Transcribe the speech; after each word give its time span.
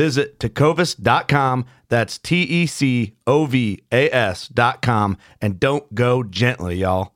Visit 0.00 0.38
tecovas.com. 0.38 1.66
That's 1.90 2.16
T 2.16 2.40
E 2.40 2.64
C 2.64 3.16
O 3.26 3.44
V 3.44 3.82
A 3.92 4.08
S.com. 4.10 5.18
And 5.42 5.60
don't 5.60 5.94
go 5.94 6.22
gently, 6.22 6.76
y'all. 6.76 7.12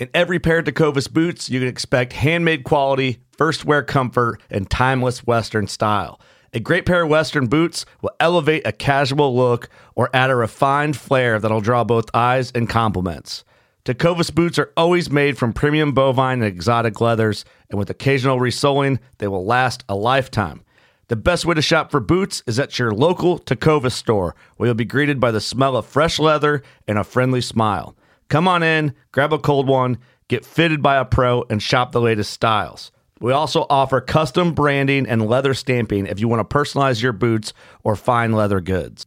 In 0.00 0.08
every 0.12 0.40
pair 0.40 0.58
of 0.58 0.64
Tecovas 0.64 1.08
boots, 1.08 1.48
you 1.48 1.60
can 1.60 1.68
expect 1.68 2.14
handmade 2.14 2.64
quality, 2.64 3.22
first 3.38 3.64
wear 3.64 3.84
comfort, 3.84 4.42
and 4.50 4.68
timeless 4.68 5.24
Western 5.24 5.68
style. 5.68 6.20
A 6.52 6.58
great 6.58 6.84
pair 6.84 7.04
of 7.04 7.10
Western 7.10 7.46
boots 7.46 7.86
will 8.02 8.16
elevate 8.18 8.66
a 8.66 8.72
casual 8.72 9.36
look 9.36 9.68
or 9.94 10.10
add 10.12 10.30
a 10.30 10.34
refined 10.34 10.96
flair 10.96 11.38
that'll 11.38 11.60
draw 11.60 11.84
both 11.84 12.10
eyes 12.12 12.50
and 12.56 12.68
compliments. 12.68 13.44
Tecovas 13.84 14.34
boots 14.34 14.58
are 14.58 14.72
always 14.76 15.12
made 15.12 15.38
from 15.38 15.52
premium 15.52 15.92
bovine 15.92 16.42
and 16.42 16.52
exotic 16.52 17.00
leathers, 17.00 17.44
and 17.70 17.78
with 17.78 17.88
occasional 17.88 18.40
resoling, 18.40 18.98
they 19.18 19.28
will 19.28 19.46
last 19.46 19.84
a 19.88 19.94
lifetime. 19.94 20.64
The 21.08 21.14
best 21.14 21.46
way 21.46 21.54
to 21.54 21.62
shop 21.62 21.92
for 21.92 22.00
boots 22.00 22.42
is 22.48 22.58
at 22.58 22.80
your 22.80 22.90
local 22.90 23.38
Tecovas 23.38 23.92
store, 23.92 24.34
where 24.56 24.66
you'll 24.66 24.74
be 24.74 24.84
greeted 24.84 25.20
by 25.20 25.30
the 25.30 25.40
smell 25.40 25.76
of 25.76 25.86
fresh 25.86 26.18
leather 26.18 26.64
and 26.88 26.98
a 26.98 27.04
friendly 27.04 27.40
smile. 27.40 27.96
Come 28.28 28.48
on 28.48 28.64
in, 28.64 28.92
grab 29.12 29.32
a 29.32 29.38
cold 29.38 29.68
one, 29.68 29.98
get 30.26 30.44
fitted 30.44 30.82
by 30.82 30.96
a 30.96 31.04
pro, 31.04 31.44
and 31.48 31.62
shop 31.62 31.92
the 31.92 32.00
latest 32.00 32.32
styles. 32.32 32.90
We 33.20 33.32
also 33.32 33.66
offer 33.70 34.00
custom 34.00 34.52
branding 34.52 35.06
and 35.06 35.28
leather 35.28 35.54
stamping 35.54 36.06
if 36.06 36.18
you 36.18 36.26
want 36.26 36.48
to 36.48 36.56
personalize 36.56 37.00
your 37.00 37.12
boots 37.12 37.52
or 37.84 37.94
fine 37.94 38.32
leather 38.32 38.60
goods. 38.60 39.06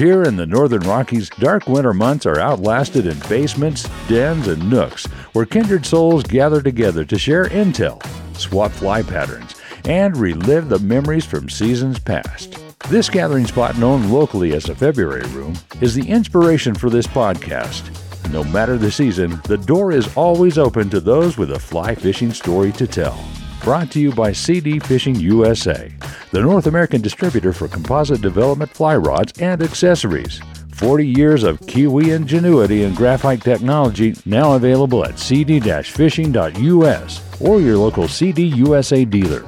Here 0.00 0.22
in 0.22 0.34
the 0.34 0.46
Northern 0.46 0.80
Rockies, 0.84 1.28
dark 1.28 1.68
winter 1.68 1.92
months 1.92 2.24
are 2.24 2.40
outlasted 2.40 3.04
in 3.04 3.18
basements, 3.28 3.86
dens, 4.08 4.48
and 4.48 4.70
nooks 4.70 5.04
where 5.34 5.44
kindred 5.44 5.84
souls 5.84 6.22
gather 6.22 6.62
together 6.62 7.04
to 7.04 7.18
share 7.18 7.44
intel, 7.50 8.02
swap 8.34 8.72
fly 8.72 9.02
patterns, 9.02 9.56
and 9.84 10.16
relive 10.16 10.70
the 10.70 10.78
memories 10.78 11.26
from 11.26 11.50
seasons 11.50 11.98
past. 11.98 12.56
This 12.88 13.10
gathering 13.10 13.46
spot, 13.46 13.76
known 13.76 14.10
locally 14.10 14.54
as 14.54 14.64
the 14.64 14.74
February 14.74 15.28
Room, 15.32 15.52
is 15.82 15.94
the 15.94 16.08
inspiration 16.08 16.74
for 16.74 16.88
this 16.88 17.06
podcast. 17.06 17.90
No 18.32 18.42
matter 18.42 18.78
the 18.78 18.90
season, 18.90 19.38
the 19.44 19.58
door 19.58 19.92
is 19.92 20.16
always 20.16 20.56
open 20.56 20.88
to 20.88 21.00
those 21.00 21.36
with 21.36 21.52
a 21.52 21.58
fly 21.58 21.94
fishing 21.94 22.32
story 22.32 22.72
to 22.72 22.86
tell. 22.86 23.22
Brought 23.62 23.90
to 23.92 24.00
you 24.00 24.10
by 24.10 24.32
CD 24.32 24.78
Fishing 24.78 25.16
USA, 25.16 25.92
the 26.30 26.40
North 26.40 26.66
American 26.66 27.02
distributor 27.02 27.52
for 27.52 27.68
composite 27.68 28.22
development 28.22 28.70
fly 28.70 28.96
rods 28.96 29.38
and 29.38 29.62
accessories. 29.62 30.40
40 30.72 31.06
years 31.06 31.42
of 31.42 31.60
Kiwi 31.66 32.12
ingenuity 32.12 32.84
and 32.84 32.96
graphite 32.96 33.42
technology 33.42 34.16
now 34.24 34.54
available 34.54 35.04
at 35.04 35.18
cd-fishing.us 35.18 37.42
or 37.42 37.60
your 37.60 37.76
local 37.76 38.08
CD 38.08 38.44
USA 38.44 39.04
dealer. 39.04 39.40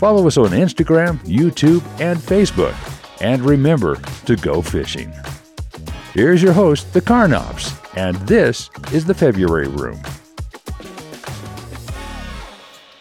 Follow 0.00 0.26
us 0.26 0.36
on 0.36 0.48
Instagram, 0.48 1.18
YouTube, 1.20 1.84
and 2.00 2.18
Facebook. 2.18 2.74
And 3.20 3.42
remember 3.42 3.94
to 4.26 4.34
go 4.34 4.60
fishing. 4.60 5.12
Here's 6.14 6.42
your 6.42 6.52
host, 6.52 6.92
the 6.92 7.00
Carnops, 7.00 7.78
and 7.96 8.16
this 8.26 8.70
is 8.92 9.04
the 9.04 9.14
February 9.14 9.68
Room. 9.68 10.02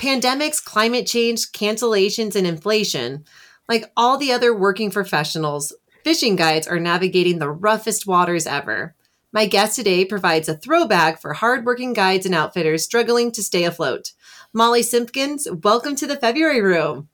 Pandemics, 0.02 0.64
climate 0.64 1.06
change, 1.06 1.52
cancellations, 1.52 2.36
and 2.36 2.48
inflation, 2.48 3.24
like 3.70 3.92
all 3.96 4.18
the 4.18 4.32
other 4.32 4.52
working 4.52 4.90
professionals, 4.90 5.76
fishing 6.04 6.36
guides 6.36 6.68
are 6.68 6.80
navigating 6.80 7.38
the 7.38 7.52
roughest 7.52 8.08
waters 8.08 8.48
ever. 8.48 8.96
My 9.32 9.46
guest 9.46 9.76
today 9.76 10.04
provides 10.04 10.50
a 10.50 10.58
throw 10.58 10.88
bag 10.88 11.20
for 11.20 11.34
hardworking 11.34 11.94
guides 11.94 12.26
and 12.26 12.34
outfitters 12.34 12.84
struggling 12.84 13.32
to 13.34 13.44
stay 13.44 13.64
afloat. 13.64 14.14
Molly 14.54 14.82
Simpkins, 14.82 15.48
welcome 15.62 15.96
to 15.98 16.08
the 16.08 16.18
February 16.18 16.62
Room. 16.62 17.10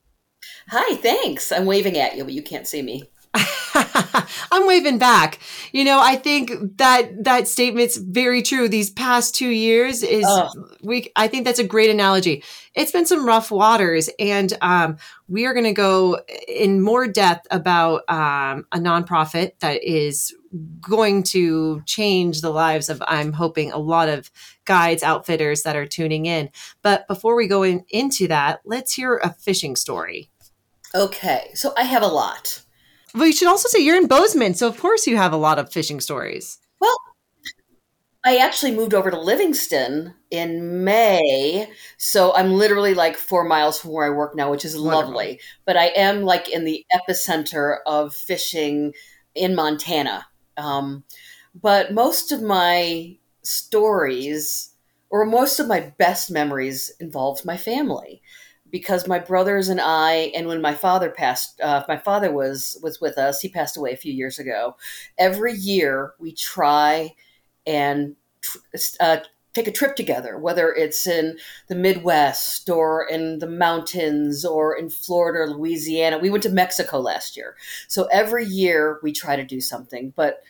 Hi, 0.68 0.96
thanks. 0.96 1.52
I'm 1.52 1.66
waving 1.66 1.98
at 1.98 2.16
you, 2.16 2.24
but 2.24 2.32
you 2.32 2.42
can't 2.42 2.66
see 2.66 2.80
me. 2.80 3.04
I'm 4.52 4.66
waving 4.66 4.98
back. 4.98 5.38
You 5.72 5.84
know, 5.84 6.00
I 6.00 6.16
think 6.16 6.52
that 6.78 7.24
that 7.24 7.48
statement's 7.48 7.96
very 7.96 8.42
true. 8.42 8.68
These 8.68 8.90
past 8.90 9.34
two 9.34 9.48
years 9.50 10.02
is 10.02 10.24
Oh. 10.26 10.50
we. 10.82 11.10
I 11.16 11.28
think 11.28 11.44
that's 11.44 11.58
a 11.58 11.64
great 11.64 11.90
analogy. 11.90 12.42
It's 12.74 12.92
been 12.92 13.06
some 13.06 13.26
rough 13.26 13.50
waters, 13.50 14.08
and 14.18 14.56
um, 14.60 14.96
we 15.28 15.46
are 15.46 15.52
going 15.52 15.64
to 15.64 15.72
go 15.72 16.20
in 16.46 16.80
more 16.80 17.06
depth 17.06 17.46
about 17.50 18.02
um, 18.08 18.66
a 18.72 18.78
nonprofit 18.78 19.52
that 19.60 19.82
is 19.82 20.34
going 20.80 21.22
to 21.24 21.82
change 21.86 22.40
the 22.40 22.50
lives 22.50 22.88
of. 22.88 23.02
I'm 23.06 23.32
hoping 23.32 23.72
a 23.72 23.78
lot 23.78 24.08
of 24.08 24.30
guides, 24.64 25.02
outfitters 25.02 25.62
that 25.62 25.76
are 25.76 25.86
tuning 25.86 26.26
in. 26.26 26.50
But 26.82 27.06
before 27.08 27.36
we 27.36 27.46
go 27.46 27.62
in, 27.62 27.84
into 27.90 28.28
that, 28.28 28.60
let's 28.64 28.94
hear 28.94 29.16
a 29.16 29.32
fishing 29.32 29.76
story. 29.76 30.30
Okay, 30.94 31.50
so 31.54 31.74
I 31.76 31.82
have 31.82 32.02
a 32.02 32.06
lot. 32.08 32.62
Well, 33.14 33.26
you 33.26 33.32
should 33.32 33.48
also 33.48 33.68
say 33.68 33.80
you're 33.80 33.96
in 33.96 34.06
Bozeman, 34.06 34.54
so 34.54 34.68
of 34.68 34.78
course 34.78 35.06
you 35.06 35.16
have 35.16 35.32
a 35.32 35.36
lot 35.36 35.58
of 35.58 35.72
fishing 35.72 36.00
stories. 36.00 36.58
Well, 36.80 36.96
I 38.24 38.38
actually 38.38 38.72
moved 38.74 38.94
over 38.94 39.10
to 39.10 39.18
Livingston 39.20 40.14
in 40.30 40.84
May, 40.84 41.70
so 41.96 42.34
I'm 42.34 42.52
literally 42.54 42.92
like 42.94 43.16
four 43.16 43.44
miles 43.44 43.80
from 43.80 43.92
where 43.92 44.06
I 44.06 44.10
work 44.16 44.34
now, 44.36 44.50
which 44.50 44.64
is 44.64 44.76
Wonderful. 44.76 45.14
lovely. 45.14 45.40
But 45.64 45.76
I 45.76 45.86
am 45.86 46.22
like 46.22 46.48
in 46.48 46.64
the 46.64 46.84
epicenter 46.92 47.78
of 47.86 48.14
fishing 48.14 48.92
in 49.34 49.54
Montana. 49.54 50.26
Um, 50.56 51.04
but 51.54 51.94
most 51.94 52.32
of 52.32 52.42
my 52.42 53.16
stories, 53.42 54.74
or 55.10 55.24
most 55.24 55.60
of 55.60 55.68
my 55.68 55.92
best 55.98 56.30
memories, 56.30 56.92
involved 57.00 57.44
my 57.44 57.56
family. 57.56 58.20
Because 58.70 59.08
my 59.08 59.18
brothers 59.18 59.68
and 59.68 59.80
I, 59.80 60.32
and 60.34 60.46
when 60.46 60.60
my 60.60 60.74
father 60.74 61.10
passed, 61.10 61.60
uh, 61.60 61.84
my 61.88 61.96
father 61.96 62.30
was 62.32 62.78
was 62.82 63.00
with 63.00 63.16
us. 63.16 63.40
He 63.40 63.48
passed 63.48 63.76
away 63.76 63.92
a 63.92 63.96
few 63.96 64.12
years 64.12 64.38
ago. 64.38 64.76
Every 65.16 65.54
year, 65.54 66.14
we 66.18 66.32
try 66.32 67.14
and 67.66 68.16
uh, 69.00 69.18
take 69.54 69.66
a 69.66 69.72
trip 69.72 69.96
together, 69.96 70.38
whether 70.38 70.72
it's 70.72 71.06
in 71.06 71.38
the 71.68 71.74
Midwest 71.74 72.68
or 72.70 73.06
in 73.08 73.38
the 73.38 73.48
mountains 73.48 74.44
or 74.44 74.76
in 74.76 74.90
Florida 74.90 75.40
or 75.40 75.56
Louisiana. 75.56 76.18
We 76.18 76.30
went 76.30 76.42
to 76.44 76.50
Mexico 76.50 77.00
last 77.00 77.36
year. 77.36 77.56
So 77.88 78.04
every 78.12 78.44
year 78.44 79.00
we 79.02 79.12
try 79.12 79.36
to 79.36 79.44
do 79.44 79.60
something. 79.60 80.12
But 80.14 80.42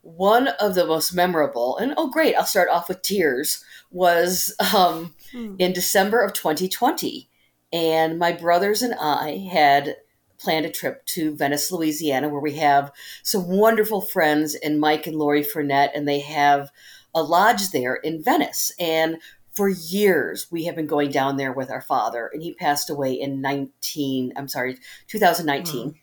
one 0.00 0.48
of 0.60 0.74
the 0.74 0.86
most 0.86 1.14
memorable, 1.14 1.76
and 1.78 1.94
oh, 1.96 2.10
great, 2.10 2.34
I'll 2.34 2.44
start 2.44 2.68
off 2.68 2.88
with 2.88 3.02
tears, 3.02 3.64
was 3.94 4.54
um, 4.74 5.14
in 5.32 5.72
December 5.72 6.20
of 6.22 6.32
2020. 6.34 7.30
And 7.72 8.18
my 8.18 8.32
brothers 8.32 8.82
and 8.82 8.94
I 9.00 9.48
had 9.50 9.96
planned 10.38 10.66
a 10.66 10.70
trip 10.70 11.06
to 11.06 11.34
Venice, 11.34 11.72
Louisiana, 11.72 12.28
where 12.28 12.40
we 12.40 12.56
have 12.56 12.92
some 13.22 13.48
wonderful 13.48 14.00
friends 14.00 14.54
and 14.54 14.80
Mike 14.80 15.06
and 15.06 15.16
Lori 15.16 15.42
Fournette, 15.42 15.90
and 15.94 16.06
they 16.06 16.20
have 16.20 16.70
a 17.14 17.22
lodge 17.22 17.70
there 17.70 17.94
in 17.94 18.22
Venice. 18.22 18.72
And 18.78 19.16
for 19.52 19.68
years, 19.68 20.48
we 20.50 20.64
have 20.64 20.74
been 20.74 20.86
going 20.86 21.10
down 21.10 21.36
there 21.36 21.52
with 21.52 21.70
our 21.70 21.80
father, 21.80 22.28
and 22.32 22.42
he 22.42 22.54
passed 22.54 22.90
away 22.90 23.12
in 23.12 23.40
19, 23.40 24.32
I'm 24.36 24.48
sorry, 24.48 24.76
2019. 25.08 25.90
Mm. 25.90 25.94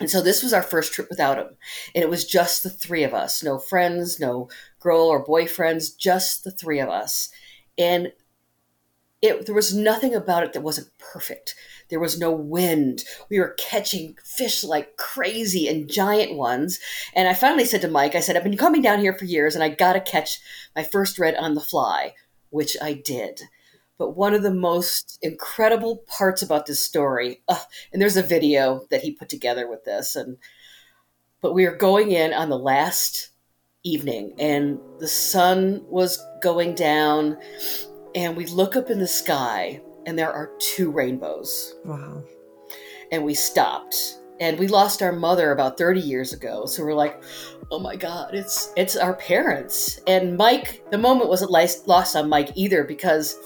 And 0.00 0.10
so 0.10 0.22
this 0.22 0.42
was 0.42 0.52
our 0.52 0.62
first 0.62 0.92
trip 0.94 1.08
without 1.10 1.38
him. 1.38 1.56
And 1.94 2.02
it 2.02 2.08
was 2.08 2.24
just 2.24 2.62
the 2.62 2.70
three 2.70 3.04
of 3.04 3.12
us 3.12 3.42
no 3.42 3.58
friends, 3.58 4.18
no 4.18 4.48
girl 4.80 5.02
or 5.02 5.24
boyfriends, 5.24 5.96
just 5.96 6.44
the 6.44 6.50
three 6.50 6.80
of 6.80 6.88
us. 6.88 7.30
And 7.78 8.12
it, 9.22 9.44
there 9.44 9.54
was 9.54 9.74
nothing 9.74 10.14
about 10.14 10.42
it 10.44 10.54
that 10.54 10.62
wasn't 10.62 10.96
perfect. 10.98 11.54
There 11.90 12.00
was 12.00 12.18
no 12.18 12.30
wind. 12.30 13.04
We 13.28 13.38
were 13.38 13.54
catching 13.58 14.16
fish 14.24 14.64
like 14.64 14.96
crazy 14.96 15.68
and 15.68 15.90
giant 15.90 16.34
ones. 16.34 16.80
And 17.14 17.28
I 17.28 17.34
finally 17.34 17.66
said 17.66 17.82
to 17.82 17.88
Mike, 17.88 18.14
I 18.14 18.20
said, 18.20 18.36
I've 18.36 18.44
been 18.44 18.56
coming 18.56 18.80
down 18.80 19.00
here 19.00 19.12
for 19.12 19.26
years 19.26 19.54
and 19.54 19.62
I 19.62 19.68
got 19.68 19.92
to 19.92 20.00
catch 20.00 20.40
my 20.74 20.82
first 20.82 21.18
red 21.18 21.34
on 21.34 21.54
the 21.54 21.60
fly, 21.60 22.14
which 22.48 22.76
I 22.80 22.94
did. 22.94 23.42
But 23.98 24.16
one 24.16 24.32
of 24.32 24.42
the 24.42 24.54
most 24.54 25.18
incredible 25.20 25.98
parts 26.06 26.40
about 26.40 26.64
this 26.64 26.82
story, 26.82 27.42
uh, 27.48 27.58
and 27.92 28.00
there's 28.00 28.16
a 28.16 28.22
video 28.22 28.86
that 28.90 29.02
he 29.02 29.12
put 29.12 29.28
together 29.28 29.68
with 29.68 29.84
this, 29.84 30.16
and 30.16 30.38
but 31.42 31.52
we 31.52 31.66
were 31.66 31.76
going 31.76 32.10
in 32.10 32.32
on 32.32 32.48
the 32.48 32.58
last 32.58 33.29
evening, 33.84 34.34
and 34.38 34.78
the 34.98 35.08
sun 35.08 35.84
was 35.88 36.22
going 36.42 36.74
down, 36.74 37.38
and 38.14 38.36
we 38.36 38.46
look 38.46 38.76
up 38.76 38.90
in 38.90 38.98
the 38.98 39.06
sky, 39.06 39.80
and 40.06 40.18
there 40.18 40.32
are 40.32 40.52
two 40.58 40.90
rainbows. 40.90 41.76
Wow! 41.84 42.22
And 43.12 43.24
we 43.24 43.34
stopped, 43.34 44.18
and 44.40 44.58
we 44.58 44.68
lost 44.68 45.02
our 45.02 45.12
mother 45.12 45.52
about 45.52 45.78
30 45.78 46.00
years 46.00 46.32
ago, 46.32 46.66
so 46.66 46.84
we're 46.84 46.94
like, 46.94 47.22
oh 47.72 47.78
my 47.78 47.94
god 47.94 48.34
it's 48.34 48.72
it's 48.76 48.96
our 48.96 49.14
parents 49.14 50.00
and 50.08 50.36
mike 50.36 50.82
the 50.90 50.98
moment 50.98 51.30
wasn't 51.30 51.48
lost 51.52 52.16
on 52.16 52.28
mike 52.28 52.50
either 52.56 52.82
because 52.82 53.38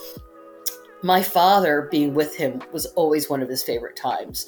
my 1.05 1.23
father 1.23 1.87
being 1.91 2.15
with 2.15 2.35
him 2.35 2.63
was 2.73 2.87
always 2.97 3.29
one 3.29 3.43
of 3.43 3.49
his 3.49 3.63
favorite 3.63 3.95
times. 3.95 4.47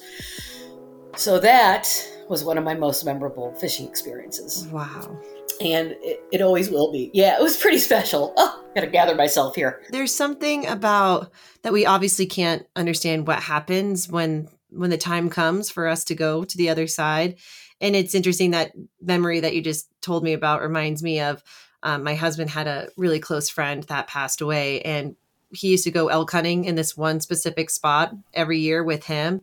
So 1.15 1.39
that 1.39 1.87
was 2.29 2.43
one 2.43 2.57
of 2.57 2.63
my 2.63 2.73
most 2.73 3.05
memorable 3.05 3.53
fishing 3.55 3.87
experiences. 3.87 4.67
Wow. 4.67 5.17
And 5.61 5.95
it, 6.01 6.23
it 6.31 6.41
always 6.41 6.69
will 6.69 6.91
be. 6.91 7.09
Yeah, 7.13 7.37
it 7.37 7.41
was 7.41 7.57
pretty 7.57 7.79
special. 7.79 8.33
Oh, 8.49 8.63
gotta 8.75 8.87
gather 8.87 9.15
myself 9.15 9.55
here. 9.55 9.81
There's 9.89 10.13
something 10.13 10.67
about 10.67 11.31
that 11.63 11.73
we 11.73 11.87
obviously 11.87 12.27
can't 12.27 12.67
understand 12.75 13.25
what 13.25 13.41
happens 13.41 14.07
when 14.07 14.49
when 14.69 14.91
the 14.91 14.97
time 14.97 15.29
comes 15.29 15.69
for 15.69 15.87
us 15.87 16.03
to 16.05 16.15
go 16.15 16.43
to 16.43 16.57
the 16.57 16.69
other 16.69 16.85
side. 16.85 17.37
And 17.81 17.95
it's 17.95 18.13
interesting 18.13 18.51
that 18.51 18.73
memory 19.01 19.39
that 19.39 19.55
you 19.55 19.61
just 19.61 19.89
told 20.01 20.23
me 20.23 20.33
about 20.33 20.61
reminds 20.61 21.01
me 21.01 21.21
of 21.21 21.41
um, 21.83 22.03
my 22.03 22.15
husband 22.15 22.49
had 22.49 22.67
a 22.67 22.89
really 22.97 23.19
close 23.19 23.49
friend 23.49 23.83
that 23.83 24.07
passed 24.07 24.41
away, 24.41 24.81
and 24.81 25.15
he 25.51 25.69
used 25.69 25.83
to 25.85 25.91
go 25.91 26.07
elk 26.07 26.31
hunting 26.31 26.65
in 26.65 26.75
this 26.75 26.97
one 26.97 27.19
specific 27.19 27.69
spot 27.69 28.13
every 28.33 28.59
year 28.59 28.83
with 28.83 29.05
him. 29.05 29.41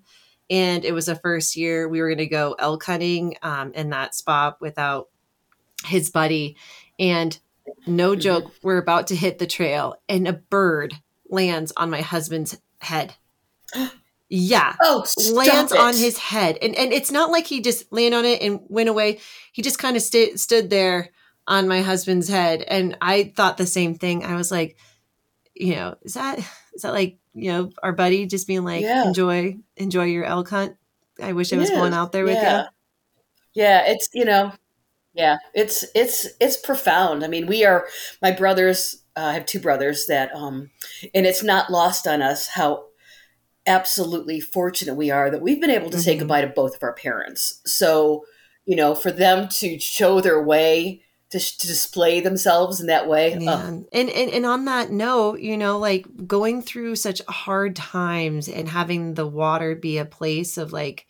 And 0.51 0.85
it 0.85 0.93
was 0.93 1.07
the 1.07 1.17
first 1.17 1.57
year 1.57 1.89
we 1.89 2.01
were 2.01 2.09
going 2.09 2.19
to 2.19 2.27
go 2.27 2.55
elk 2.59 2.85
hunting 2.85 3.37
um, 3.43 3.73
in 3.73 3.91
that 3.91 4.15
spot 4.15 4.61
without 4.61 5.09
his 5.85 6.11
buddy. 6.11 6.57
And 6.99 7.39
no 7.87 8.13
mm-hmm. 8.13 8.21
joke, 8.21 8.53
we're 8.63 8.79
about 8.79 9.09
to 9.09 9.17
hit 9.17 9.39
the 9.39 9.47
trail 9.47 9.97
and 10.09 10.29
a 10.29 10.33
bird 10.33 10.95
lands 11.29 11.73
on 11.77 11.91
my 11.91 12.01
husband's 12.01 12.59
head. 12.81 13.15
Yeah. 14.31 14.75
Oh, 14.83 15.05
lands 15.33 15.71
it. 15.71 15.79
on 15.79 15.95
his 15.95 16.19
head. 16.19 16.59
And 16.61 16.75
and 16.75 16.93
it's 16.93 17.13
not 17.13 17.31
like 17.31 17.47
he 17.47 17.61
just 17.61 17.93
landed 17.93 18.17
on 18.17 18.25
it 18.25 18.43
and 18.43 18.61
went 18.69 18.89
away. 18.89 19.21
He 19.53 19.63
just 19.63 19.79
kind 19.79 19.97
of 19.97 20.03
st- 20.03 20.41
stood 20.41 20.71
there 20.71 21.11
on 21.47 21.69
my 21.69 21.83
husband's 21.83 22.27
head. 22.27 22.63
And 22.63 22.97
I 23.01 23.33
thought 23.37 23.59
the 23.59 23.67
same 23.67 23.95
thing. 23.95 24.25
I 24.25 24.35
was 24.35 24.51
like, 24.51 24.77
you 25.55 25.77
know, 25.77 25.97
is 26.03 26.15
that 26.15 26.39
is 26.75 26.83
that 26.83 26.95
like 26.95 27.19
you 27.35 27.53
know 27.53 27.71
our 27.83 27.93
buddy 27.93 28.27
just 28.27 28.47
being 28.47 28.65
like 28.65 28.83
yeah. 28.83 29.07
enjoy 29.07 29.57
enjoy 29.77 30.05
your 30.05 30.25
elk 30.25 30.49
hunt? 30.49 30.77
I 31.23 31.33
wish 31.33 31.53
I 31.53 31.57
was 31.57 31.71
going 31.71 31.93
out 31.93 32.13
there 32.13 32.25
with 32.25 32.35
yeah. 32.35 32.63
you. 32.63 32.69
Yeah, 33.55 33.85
it's 33.87 34.09
you 34.13 34.25
know, 34.25 34.53
yeah, 35.15 35.37
it's 35.55 35.85
it's 35.95 36.27
it's 36.41 36.57
profound. 36.57 37.25
I 37.25 37.29
mean, 37.29 37.47
we 37.47 37.65
are 37.65 37.87
my 38.21 38.33
brothers. 38.33 39.03
Uh, 39.17 39.27
I 39.27 39.33
have 39.35 39.47
two 39.47 39.61
brothers 39.61 40.07
that, 40.07 40.35
um, 40.35 40.71
and 41.15 41.25
it's 41.25 41.43
not 41.43 41.71
lost 41.71 42.09
on 42.09 42.21
us 42.21 42.49
how 42.49 42.87
absolutely 43.67 44.41
fortunate 44.41 44.95
we 44.95 45.11
are 45.11 45.31
that 45.31 45.41
we've 45.41 45.61
been 45.61 45.71
able 45.71 45.91
to 45.91 45.97
mm-hmm. 45.97 46.03
say 46.03 46.19
goodbye 46.19 46.41
to 46.41 46.49
both 46.49 46.75
of 46.75 46.83
our 46.83 46.95
parents. 46.95 47.61
So, 47.65 48.25
you 48.67 48.77
know, 48.77 48.95
for 48.95 49.13
them 49.13 49.49
to 49.61 49.79
show 49.79 50.21
their 50.21 50.43
way 50.43 51.03
to, 51.35 51.59
to 51.59 51.67
display 51.67 52.21
themselves 52.21 52.81
in 52.81 52.87
that 52.87 53.09
way. 53.09 53.33
And, 53.93 54.09
and 54.09 54.31
and 54.31 54.47
on 54.47 54.67
that 54.67 54.93
note, 54.93 55.41
you 55.41 55.57
know, 55.57 55.79
like 55.79 56.07
going 56.27 56.63
through 56.63 56.95
such 56.97 57.21
hard 57.29 57.75
times 57.75 58.49
and 58.49 58.69
having 58.69 59.15
the 59.15 59.27
water 59.27 59.75
be 59.75 59.99
a 59.99 60.05
place 60.05 60.57
of 60.57 60.73
like, 60.73 61.07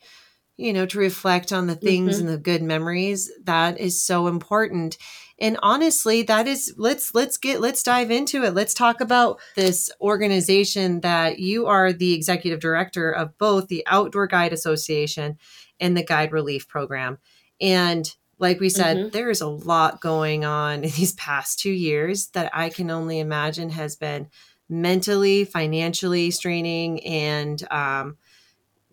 you 0.57 0.73
know, 0.73 0.87
to 0.87 0.97
reflect 0.97 1.53
on 1.53 1.67
the 1.67 1.75
things 1.75 2.17
mm-hmm. 2.17 2.27
and 2.27 2.35
the 2.35 2.41
good 2.41 2.63
memories, 2.63 3.31
that 3.43 3.79
is 3.79 4.03
so 4.03 4.25
important. 4.25 4.97
And 5.37 5.59
honestly, 5.61 6.23
that 6.23 6.47
is 6.47 6.73
let's 6.75 7.13
let's 7.13 7.37
get 7.37 7.61
let's 7.61 7.83
dive 7.83 8.09
into 8.09 8.43
it. 8.43 8.55
Let's 8.55 8.73
talk 8.73 9.01
about 9.01 9.39
this 9.55 9.91
organization 10.01 11.01
that 11.01 11.37
you 11.37 11.67
are 11.67 11.93
the 11.93 12.13
executive 12.13 12.59
director 12.59 13.11
of 13.11 13.37
both 13.37 13.67
the 13.67 13.83
Outdoor 13.85 14.25
Guide 14.25 14.53
Association 14.53 15.37
and 15.79 15.95
the 15.95 16.03
Guide 16.03 16.31
Relief 16.31 16.67
Program. 16.67 17.19
And 17.61 18.11
like 18.37 18.59
we 18.59 18.69
said, 18.69 18.97
mm-hmm. 18.97 19.09
there 19.09 19.29
is 19.29 19.41
a 19.41 19.47
lot 19.47 20.01
going 20.01 20.43
on 20.45 20.83
in 20.83 20.91
these 20.91 21.13
past 21.13 21.59
two 21.59 21.71
years 21.71 22.27
that 22.27 22.51
I 22.53 22.69
can 22.69 22.91
only 22.91 23.19
imagine 23.19 23.69
has 23.71 23.95
been 23.95 24.27
mentally, 24.67 25.45
financially 25.45 26.31
straining. 26.31 27.03
And 27.05 27.61
um, 27.71 28.17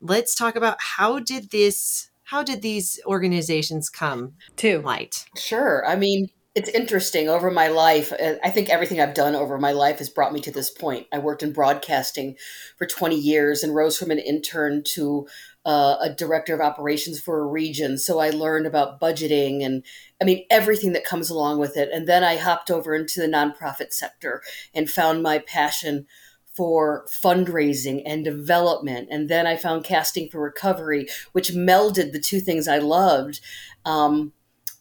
let's 0.01 0.35
talk 0.35 0.57
about 0.57 0.77
how 0.79 1.19
did 1.19 1.51
this, 1.51 2.11
how 2.25 2.43
did 2.43 2.63
these 2.63 3.01
organizations 3.07 3.89
come 3.89 4.35
to 4.57 4.81
light? 4.81 5.27
Sure. 5.37 5.87
I 5.87 5.97
mean, 5.97 6.29
it's 6.55 6.69
interesting 6.69 7.29
over 7.29 7.51
my 7.51 7.69
life. 7.69 8.13
Uh, 8.13 8.35
I 8.45 8.51
think 8.51 8.69
everything 8.69 9.01
I've 9.01 9.15
done 9.15 9.35
over 9.35 9.59
my 9.59 9.73
life 9.73 9.99
has 9.99 10.11
brought 10.11 10.35
me 10.35 10.41
to 10.41 10.51
this 10.51 10.71
point. 10.71 11.07
I 11.13 11.19
worked 11.19 11.43
in 11.43 11.53
broadcasting 11.53 12.37
for 12.77 12.87
20 12.87 13.17
years 13.17 13.63
and 13.63 13.75
rose 13.75 13.99
from 13.99 14.11
an 14.11 14.19
intern 14.19 14.83
to 14.95 15.27
uh, 15.65 15.97
a 16.01 16.11
director 16.11 16.55
of 16.55 16.61
operations 16.61 17.21
for 17.21 17.41
a 17.41 17.47
region. 17.47 17.97
So 17.97 18.19
I 18.19 18.31
learned 18.31 18.67
about 18.67 19.01
budgeting 19.01 19.65
and, 19.65 19.83
I 20.21 20.25
mean, 20.25 20.45
everything 20.51 20.93
that 20.93 21.05
comes 21.05 21.31
along 21.31 21.59
with 21.59 21.77
it. 21.77 21.89
And 21.91 22.07
then 22.07 22.23
I 22.23 22.37
hopped 22.37 22.71
over 22.71 22.95
into 22.95 23.21
the 23.21 23.29
nonprofit 23.29 23.93
sector 23.93 24.43
and 24.75 24.91
found 24.91 25.23
my 25.23 25.39
passion 25.39 26.07
for 26.55 27.07
fundraising 27.07 28.03
and 28.05 28.25
development. 28.25 29.09
And 29.11 29.31
then 29.31 29.47
I 29.47 29.57
found 29.57 29.85
casting 29.85 30.29
for 30.29 30.41
recovery, 30.41 31.07
which 31.33 31.53
melded 31.53 32.13
the 32.13 32.21
two 32.21 32.41
things 32.41 32.69
I 32.69 32.77
loved. 32.77 33.41
Um, 33.87 34.33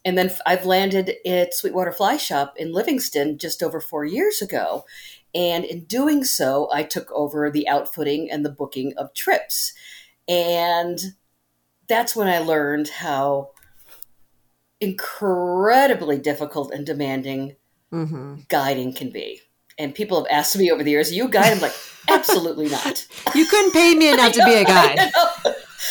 and 0.04 0.18
then 0.18 0.32
I've 0.46 0.66
landed 0.66 1.14
at 1.26 1.54
Sweetwater 1.54 1.92
Fly 1.92 2.16
Shop 2.16 2.54
in 2.56 2.72
Livingston 2.72 3.38
just 3.38 3.62
over 3.62 3.80
four 3.80 4.04
years 4.04 4.42
ago. 4.42 4.84
And 5.34 5.64
in 5.64 5.84
doing 5.84 6.24
so, 6.24 6.68
I 6.72 6.82
took 6.82 7.10
over 7.12 7.50
the 7.50 7.68
outfitting 7.68 8.30
and 8.30 8.44
the 8.44 8.50
booking 8.50 8.94
of 8.96 9.14
trips. 9.14 9.72
And 10.28 10.98
that's 11.88 12.16
when 12.16 12.28
I 12.28 12.38
learned 12.38 12.88
how 12.88 13.50
incredibly 14.80 16.18
difficult 16.18 16.72
and 16.72 16.84
demanding 16.84 17.56
mm-hmm. 17.92 18.36
guiding 18.48 18.92
can 18.92 19.10
be. 19.10 19.40
And 19.78 19.94
people 19.94 20.22
have 20.22 20.30
asked 20.30 20.56
me 20.58 20.70
over 20.70 20.82
the 20.82 20.90
years, 20.90 21.12
you 21.12 21.28
guide? 21.28 21.52
I'm 21.52 21.60
like, 21.60 21.74
absolutely 22.08 22.68
not. 22.68 23.06
You 23.34 23.46
couldn't 23.46 23.72
pay 23.72 23.94
me 23.94 24.12
enough 24.12 24.32
to 24.32 24.44
be 24.44 24.54
a 24.54 24.64
guide. 24.66 25.10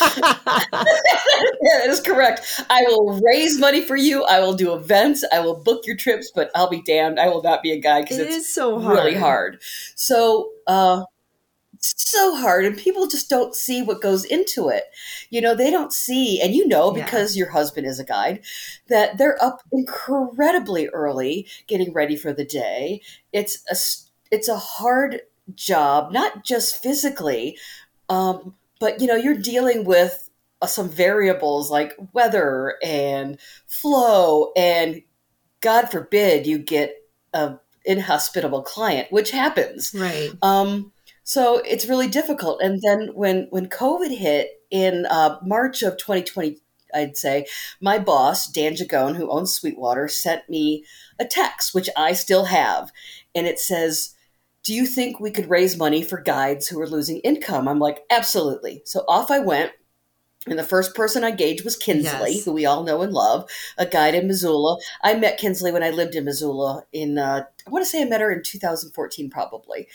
that 0.00 1.84
is 1.86 2.00
correct. 2.00 2.62
I 2.70 2.82
will 2.88 3.20
raise 3.20 3.58
money 3.58 3.82
for 3.82 3.96
you. 3.96 4.24
I 4.24 4.40
will 4.40 4.54
do 4.54 4.74
events. 4.74 5.24
I 5.32 5.40
will 5.40 5.56
book 5.56 5.86
your 5.86 5.96
trips, 5.96 6.30
but 6.34 6.50
I'll 6.54 6.70
be 6.70 6.82
damned. 6.82 7.18
I 7.18 7.28
will 7.28 7.42
not 7.42 7.62
be 7.62 7.72
a 7.72 7.78
guide 7.78 8.04
because 8.04 8.18
it 8.18 8.28
it's 8.28 8.52
so 8.52 8.80
hard. 8.80 8.96
really 8.96 9.14
hard. 9.14 9.60
So, 9.94 10.50
uh, 10.66 11.04
so 11.82 12.36
hard 12.36 12.64
and 12.64 12.78
people 12.78 13.08
just 13.08 13.28
don't 13.28 13.56
see 13.56 13.82
what 13.82 14.00
goes 14.00 14.24
into 14.24 14.68
it 14.68 14.84
you 15.30 15.40
know 15.40 15.54
they 15.54 15.70
don't 15.70 15.92
see 15.92 16.40
and 16.40 16.54
you 16.54 16.66
know 16.68 16.92
because 16.92 17.34
yeah. 17.34 17.40
your 17.40 17.50
husband 17.50 17.86
is 17.86 17.98
a 17.98 18.04
guide 18.04 18.40
that 18.88 19.18
they're 19.18 19.42
up 19.42 19.62
incredibly 19.72 20.86
early 20.88 21.46
getting 21.66 21.92
ready 21.92 22.14
for 22.14 22.32
the 22.32 22.44
day 22.44 23.00
it's 23.32 23.64
a 23.68 23.76
it's 24.32 24.48
a 24.48 24.58
hard 24.58 25.22
job 25.56 26.12
not 26.12 26.44
just 26.44 26.80
physically 26.80 27.58
um, 28.08 28.54
but 28.82 29.00
you 29.00 29.06
know 29.06 29.16
you're 29.16 29.34
dealing 29.34 29.84
with 29.84 30.28
uh, 30.60 30.66
some 30.66 30.90
variables 30.90 31.70
like 31.70 31.94
weather 32.12 32.74
and 32.82 33.38
flow 33.66 34.52
and 34.56 35.02
god 35.60 35.90
forbid 35.90 36.46
you 36.46 36.58
get 36.58 36.96
a 37.32 37.54
inhospitable 37.84 38.62
client 38.62 39.08
which 39.10 39.30
happens 39.30 39.94
right 39.94 40.30
um 40.42 40.92
so 41.24 41.58
it's 41.64 41.86
really 41.86 42.08
difficult. 42.08 42.60
And 42.62 42.80
then 42.82 43.10
when 43.14 43.46
when 43.50 43.68
COVID 43.68 44.16
hit 44.16 44.62
in 44.70 45.06
uh, 45.06 45.38
March 45.42 45.82
of 45.82 45.96
2020, 45.96 46.58
I'd 46.94 47.16
say, 47.16 47.46
my 47.80 47.98
boss, 47.98 48.50
Dan 48.50 48.74
Gigone, 48.74 49.16
who 49.16 49.30
owns 49.30 49.54
Sweetwater, 49.54 50.08
sent 50.08 50.48
me 50.48 50.84
a 51.18 51.24
text, 51.24 51.74
which 51.74 51.88
I 51.96 52.12
still 52.12 52.46
have. 52.46 52.90
And 53.34 53.46
it 53.46 53.58
says, 53.58 54.11
Do 54.64 54.74
you 54.74 54.86
think 54.86 55.18
we 55.18 55.30
could 55.30 55.50
raise 55.50 55.76
money 55.76 56.02
for 56.02 56.20
guides 56.20 56.68
who 56.68 56.80
are 56.80 56.86
losing 56.88 57.18
income? 57.18 57.66
I'm 57.68 57.78
like, 57.80 58.00
Absolutely. 58.10 58.82
So 58.84 59.04
off 59.08 59.30
I 59.30 59.38
went. 59.40 59.72
And 60.48 60.58
the 60.58 60.64
first 60.64 60.96
person 60.96 61.22
I 61.22 61.30
gauged 61.30 61.64
was 61.64 61.76
Kinsley, 61.76 62.32
Yes. 62.32 62.44
who 62.44 62.52
we 62.52 62.66
all 62.66 62.82
know 62.82 63.00
and 63.02 63.12
love, 63.12 63.48
a 63.78 63.86
guide 63.86 64.16
in 64.16 64.26
Missoula. 64.26 64.76
I 65.04 65.14
met 65.14 65.38
Kinsley 65.38 65.70
when 65.70 65.84
I 65.84 65.90
lived 65.90 66.16
in 66.16 66.24
Missoula 66.24 66.84
in, 66.92 67.16
uh, 67.16 67.44
I 67.64 67.70
want 67.70 67.84
to 67.84 67.88
say 67.88 68.02
I 68.02 68.06
met 68.06 68.20
her 68.20 68.32
in 68.32 68.42
2014, 68.42 69.30
probably. 69.30 69.86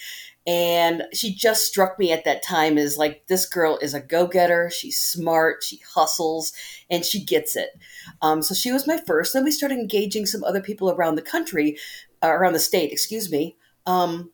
And 0.45 1.03
she 1.13 1.33
just 1.36 1.65
struck 1.65 2.00
me 2.00 2.13
at 2.13 2.24
that 2.24 2.43
time 2.43 2.77
as 2.77 2.97
like, 2.97 3.27
this 3.27 3.45
girl 3.45 3.77
is 3.81 3.93
a 3.93 4.00
go 4.00 4.25
getter. 4.25 4.69
She's 4.69 4.97
smart. 4.97 5.63
She 5.65 5.81
hustles 5.93 6.53
and 6.89 7.03
she 7.03 7.21
gets 7.21 7.57
it. 7.57 7.71
Um, 8.21 8.41
so 8.41 8.55
she 8.55 8.71
was 8.71 8.88
my 8.88 9.01
first. 9.05 9.33
Then 9.33 9.43
we 9.43 9.51
started 9.51 9.77
engaging 9.79 10.25
some 10.25 10.45
other 10.45 10.62
people 10.62 10.89
around 10.89 11.15
the 11.15 11.21
country, 11.21 11.77
uh, 12.24 12.29
around 12.29 12.53
the 12.53 12.59
state, 12.59 12.93
excuse 12.93 13.29
me. 13.29 13.57
Um, 13.86 14.31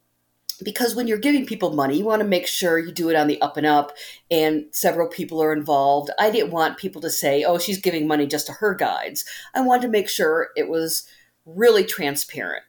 because 0.63 0.95
when 0.95 1.07
you're 1.07 1.17
giving 1.17 1.45
people 1.45 1.73
money, 1.73 1.97
you 1.97 2.05
want 2.05 2.21
to 2.21 2.27
make 2.27 2.47
sure 2.47 2.77
you 2.77 2.91
do 2.91 3.09
it 3.09 3.15
on 3.15 3.27
the 3.27 3.41
up 3.41 3.57
and 3.57 3.65
up, 3.65 3.91
and 4.29 4.65
several 4.71 5.07
people 5.07 5.41
are 5.41 5.53
involved. 5.53 6.09
I 6.19 6.29
didn't 6.29 6.51
want 6.51 6.77
people 6.77 7.01
to 7.01 7.09
say, 7.09 7.43
oh, 7.43 7.57
she's 7.57 7.81
giving 7.81 8.07
money 8.07 8.27
just 8.27 8.47
to 8.47 8.53
her 8.53 8.75
guides. 8.75 9.25
I 9.53 9.61
wanted 9.61 9.83
to 9.83 9.87
make 9.89 10.09
sure 10.09 10.49
it 10.55 10.69
was 10.69 11.07
really 11.45 11.83
transparent. 11.83 12.63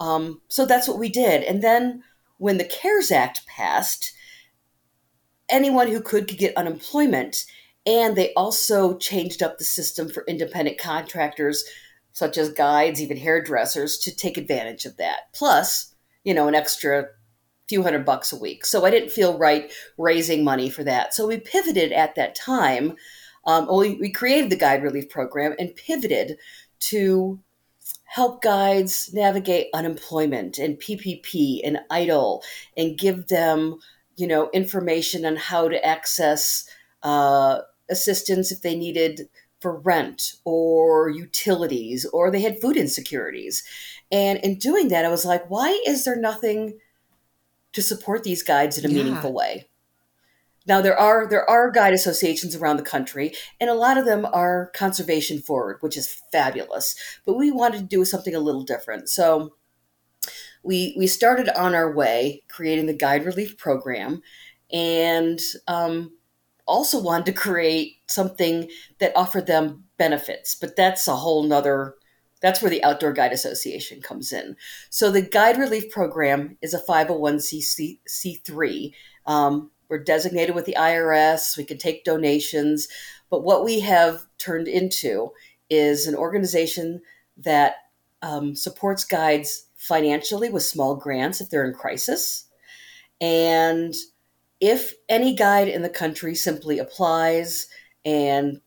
Um, 0.00 0.40
so 0.48 0.64
that's 0.64 0.88
what 0.88 0.98
we 0.98 1.08
did. 1.08 1.42
And 1.42 1.62
then 1.62 2.02
when 2.38 2.58
the 2.58 2.64
CARES 2.64 3.10
Act 3.10 3.46
passed, 3.46 4.12
anyone 5.48 5.88
who 5.88 6.00
could 6.00 6.28
could 6.28 6.38
get 6.38 6.56
unemployment. 6.56 7.44
And 7.86 8.16
they 8.16 8.34
also 8.34 8.98
changed 8.98 9.42
up 9.42 9.58
the 9.58 9.64
system 9.64 10.08
for 10.08 10.24
independent 10.28 10.78
contractors, 10.78 11.64
such 12.12 12.36
as 12.36 12.52
guides, 12.52 13.00
even 13.00 13.16
hairdressers, 13.16 13.98
to 13.98 14.14
take 14.14 14.36
advantage 14.36 14.84
of 14.84 14.96
that. 14.98 15.32
Plus, 15.32 15.94
you 16.24 16.34
know, 16.34 16.48
an 16.48 16.54
extra 16.54 17.06
few 17.68 17.82
hundred 17.82 18.04
bucks 18.04 18.32
a 18.32 18.38
week. 18.38 18.64
So 18.64 18.84
I 18.84 18.90
didn't 18.90 19.10
feel 19.10 19.38
right 19.38 19.70
raising 19.96 20.42
money 20.42 20.70
for 20.70 20.84
that. 20.84 21.14
So 21.14 21.26
we 21.26 21.38
pivoted 21.38 21.92
at 21.92 22.14
that 22.14 22.34
time. 22.34 22.94
Um, 23.46 23.68
we, 23.70 23.94
we 23.94 24.10
created 24.10 24.50
the 24.50 24.56
Guide 24.56 24.82
Relief 24.82 25.08
Program 25.08 25.54
and 25.58 25.74
pivoted 25.76 26.38
to 26.80 27.40
help 28.04 28.42
guides 28.42 29.12
navigate 29.12 29.68
unemployment 29.74 30.58
and 30.58 30.78
PPP 30.78 31.60
and 31.62 31.78
EIDL 31.90 32.42
and 32.76 32.98
give 32.98 33.28
them, 33.28 33.78
you 34.16 34.26
know, 34.26 34.48
information 34.52 35.26
on 35.26 35.36
how 35.36 35.68
to 35.68 35.84
access 35.84 36.66
uh, 37.02 37.58
assistance 37.90 38.50
if 38.50 38.62
they 38.62 38.76
needed 38.76 39.28
for 39.60 39.78
rent 39.80 40.34
or 40.44 41.10
utilities 41.10 42.06
or 42.06 42.30
they 42.30 42.40
had 42.40 42.60
food 42.60 42.76
insecurities. 42.76 43.62
And 44.10 44.38
in 44.38 44.58
doing 44.58 44.88
that, 44.88 45.04
I 45.04 45.10
was 45.10 45.24
like, 45.24 45.48
why 45.50 45.82
is 45.86 46.04
there 46.04 46.16
nothing 46.16 46.78
to 47.72 47.82
support 47.82 48.24
these 48.24 48.42
guides 48.42 48.78
in 48.78 48.84
a 48.84 48.88
Yeah. 48.88 49.02
meaningful 49.02 49.32
way? 49.32 49.68
Now 50.66 50.82
there 50.82 50.98
are 50.98 51.26
there 51.26 51.48
are 51.48 51.70
guide 51.70 51.94
associations 51.94 52.54
around 52.54 52.76
the 52.76 52.82
country, 52.82 53.34
and 53.58 53.70
a 53.70 53.74
lot 53.74 53.96
of 53.96 54.04
them 54.04 54.26
are 54.26 54.70
conservation 54.74 55.40
forward, 55.40 55.78
which 55.80 55.96
is 55.96 56.20
fabulous. 56.30 56.94
But 57.24 57.34
we 57.34 57.50
wanted 57.50 57.78
to 57.78 57.84
do 57.84 58.04
something 58.04 58.34
a 58.34 58.40
little 58.40 58.64
different, 58.64 59.08
so 59.08 59.54
we 60.62 60.94
we 60.98 61.06
started 61.06 61.48
on 61.58 61.74
our 61.74 61.90
way 61.94 62.42
creating 62.48 62.86
the 62.86 62.92
guide 62.94 63.24
relief 63.24 63.56
program, 63.56 64.20
and 64.70 65.40
um, 65.68 66.12
also 66.66 67.00
wanted 67.00 67.26
to 67.26 67.32
create 67.32 67.96
something 68.06 68.68
that 68.98 69.16
offered 69.16 69.46
them 69.46 69.84
benefits. 69.96 70.54
But 70.54 70.76
that's 70.76 71.08
a 71.08 71.16
whole 71.16 71.44
nother. 71.44 71.94
That's 72.40 72.62
where 72.62 72.70
the 72.70 72.84
Outdoor 72.84 73.12
Guide 73.12 73.32
Association 73.32 74.00
comes 74.00 74.32
in. 74.32 74.56
So 74.90 75.10
the 75.10 75.22
Guide 75.22 75.58
Relief 75.58 75.90
Program 75.90 76.56
is 76.62 76.72
a 76.74 76.80
501c3. 76.80 78.92
Um, 79.26 79.72
we're 79.88 79.98
designated 79.98 80.54
with 80.54 80.66
the 80.66 80.76
IRS. 80.78 81.56
We 81.56 81.64
can 81.64 81.78
take 81.78 82.04
donations. 82.04 82.86
But 83.30 83.42
what 83.42 83.64
we 83.64 83.80
have 83.80 84.26
turned 84.38 84.68
into 84.68 85.32
is 85.70 86.06
an 86.06 86.14
organization 86.14 87.00
that 87.38 87.74
um, 88.22 88.54
supports 88.54 89.04
guides 89.04 89.66
financially 89.76 90.50
with 90.50 90.62
small 90.62 90.94
grants 90.96 91.40
if 91.40 91.50
they're 91.50 91.66
in 91.66 91.74
crisis. 91.74 92.44
And 93.20 93.94
if 94.60 94.92
any 95.08 95.34
guide 95.34 95.68
in 95.68 95.82
the 95.82 95.88
country 95.88 96.34
simply 96.34 96.78
applies 96.78 97.68
and 98.04 98.60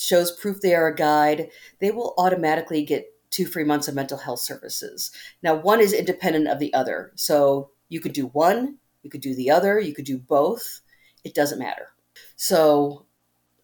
shows 0.00 0.32
proof 0.32 0.60
they 0.60 0.74
are 0.74 0.88
a 0.88 0.94
guide, 0.94 1.50
they 1.78 1.90
will 1.90 2.14
automatically 2.16 2.84
get 2.84 3.12
two 3.28 3.46
free 3.46 3.64
months 3.64 3.86
of 3.86 3.94
mental 3.94 4.18
health 4.18 4.40
services. 4.40 5.10
Now, 5.42 5.54
one 5.54 5.80
is 5.80 5.92
independent 5.92 6.48
of 6.48 6.58
the 6.58 6.72
other. 6.72 7.12
So 7.14 7.70
you 7.88 8.00
could 8.00 8.14
do 8.14 8.26
one, 8.28 8.78
you 9.02 9.10
could 9.10 9.20
do 9.20 9.34
the 9.34 9.50
other, 9.50 9.78
you 9.78 9.94
could 9.94 10.06
do 10.06 10.18
both. 10.18 10.80
It 11.22 11.34
doesn't 11.34 11.58
matter. 11.58 11.88
So, 12.36 13.04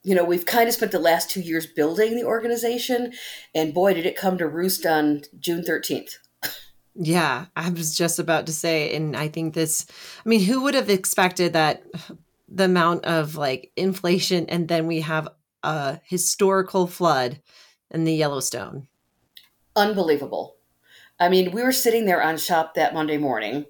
you 0.03 0.15
know, 0.15 0.25
we've 0.25 0.45
kind 0.45 0.69
of 0.69 0.75
spent 0.75 0.93
the 0.93 0.99
last 0.99 1.31
two 1.31 1.41
years 1.41 1.67
building 1.67 2.15
the 2.15 2.25
organization, 2.25 3.15
and 3.55 3.73
boy, 3.75 3.95
did 3.95 4.07
it 4.07 4.17
come 4.17 4.37
to 4.39 4.47
roost 4.47 4.85
on 4.85 5.23
June 5.41 5.63
13th. 5.63 6.19
Yeah, 6.95 7.47
I 7.57 7.71
was 7.71 7.97
just 7.97 8.19
about 8.19 8.47
to 8.47 8.53
say, 8.53 8.95
and 8.95 9.17
I 9.17 9.29
think 9.29 9.55
this, 9.55 9.87
I 10.25 10.29
mean, 10.29 10.43
who 10.43 10.63
would 10.63 10.75
have 10.75 10.91
expected 10.91 11.55
that 11.55 11.83
the 12.49 12.65
amount 12.65 13.05
of 13.05 13.37
like 13.37 13.73
inflation 13.77 14.47
and 14.47 14.69
then 14.69 14.87
we 14.87 15.01
have 15.01 15.29
a 15.67 16.01
historical 16.05 16.87
flood 16.87 17.41
in 17.91 18.05
the 18.05 18.15
Yellowstone? 18.15 18.89
unbelievable. 19.77 20.57
I 21.21 21.29
mean, 21.29 21.53
we 21.53 21.63
were 21.63 21.73
sitting 21.73 22.07
there 22.07 22.23
on 22.23 22.39
shop 22.39 22.75
that 22.75 22.95
Monday 22.95 23.19
morning, 23.19 23.67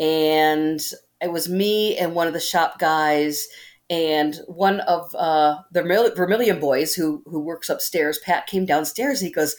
and 0.00 0.80
it 1.20 1.30
was 1.30 1.48
me 1.48 1.96
and 1.96 2.14
one 2.14 2.26
of 2.26 2.32
the 2.32 2.40
shop 2.40 2.78
guys 2.78 3.46
and 3.88 4.36
one 4.46 4.80
of 4.80 5.14
uh, 5.14 5.58
the 5.72 5.82
Vermil- 5.82 6.16
Vermilion 6.16 6.58
boys 6.58 6.94
who 6.94 7.22
who 7.26 7.40
works 7.40 7.68
upstairs. 7.68 8.18
Pat 8.18 8.46
came 8.46 8.66
downstairs. 8.66 9.20
And 9.20 9.28
he 9.28 9.32
goes, 9.32 9.56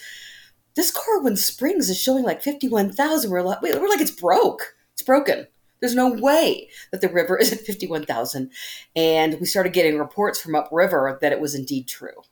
"This 0.75 0.91
Corwin 0.91 1.37
Springs 1.37 1.89
is 1.89 1.99
showing 1.99 2.23
like 2.23 2.41
fifty 2.41 2.67
one 2.67 2.91
thousand. 2.91 3.31
We're 3.31 3.41
like, 3.41 3.61
we're 3.61 3.87
like 3.87 4.01
it's 4.01 4.11
broke. 4.11 4.75
It's 4.93 5.03
broken." 5.03 5.47
There's 5.85 5.93
no 5.93 6.09
way 6.09 6.67
that 6.91 7.01
the 7.01 7.09
river 7.09 7.37
is 7.37 7.53
at 7.53 7.59
51,000. 7.59 8.49
And 8.95 9.39
we 9.39 9.45
started 9.45 9.71
getting 9.71 9.99
reports 9.99 10.41
from 10.41 10.55
upriver 10.55 11.19
that 11.21 11.31
it 11.31 11.39
was 11.39 11.53
indeed 11.53 11.87
true. 11.87 12.23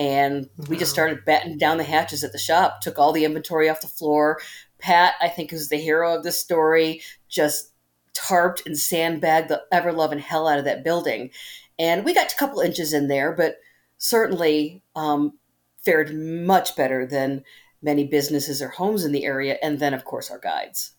And 0.00 0.48
we 0.68 0.76
just 0.76 0.90
started 0.90 1.24
battening 1.24 1.58
down 1.58 1.78
the 1.78 1.84
hatches 1.84 2.24
at 2.24 2.32
the 2.32 2.38
shop, 2.38 2.80
took 2.80 2.98
all 2.98 3.12
the 3.12 3.24
inventory 3.24 3.70
off 3.70 3.82
the 3.82 3.86
floor. 3.86 4.40
Pat, 4.80 5.14
I 5.20 5.28
think, 5.28 5.52
is 5.52 5.68
the 5.68 5.76
hero 5.76 6.16
of 6.16 6.24
this 6.24 6.40
story, 6.40 7.02
just 7.28 7.70
tarped 8.14 8.66
and 8.66 8.76
sandbagged 8.76 9.48
the 9.48 9.62
ever 9.70 9.92
loving 9.92 10.18
hell 10.18 10.48
out 10.48 10.58
of 10.58 10.64
that 10.64 10.82
building. 10.82 11.30
And 11.78 12.04
we 12.04 12.12
got 12.12 12.32
a 12.32 12.36
couple 12.36 12.58
inches 12.58 12.92
in 12.92 13.06
there, 13.06 13.30
but 13.30 13.58
certainly 13.98 14.82
um, 14.96 15.38
fared 15.84 16.12
much 16.12 16.74
better 16.74 17.06
than 17.06 17.44
many 17.80 18.08
businesses 18.08 18.60
or 18.60 18.70
homes 18.70 19.04
in 19.04 19.12
the 19.12 19.24
area. 19.24 19.56
And 19.62 19.78
then, 19.78 19.94
of 19.94 20.04
course, 20.04 20.32
our 20.32 20.40
guides. 20.40 20.94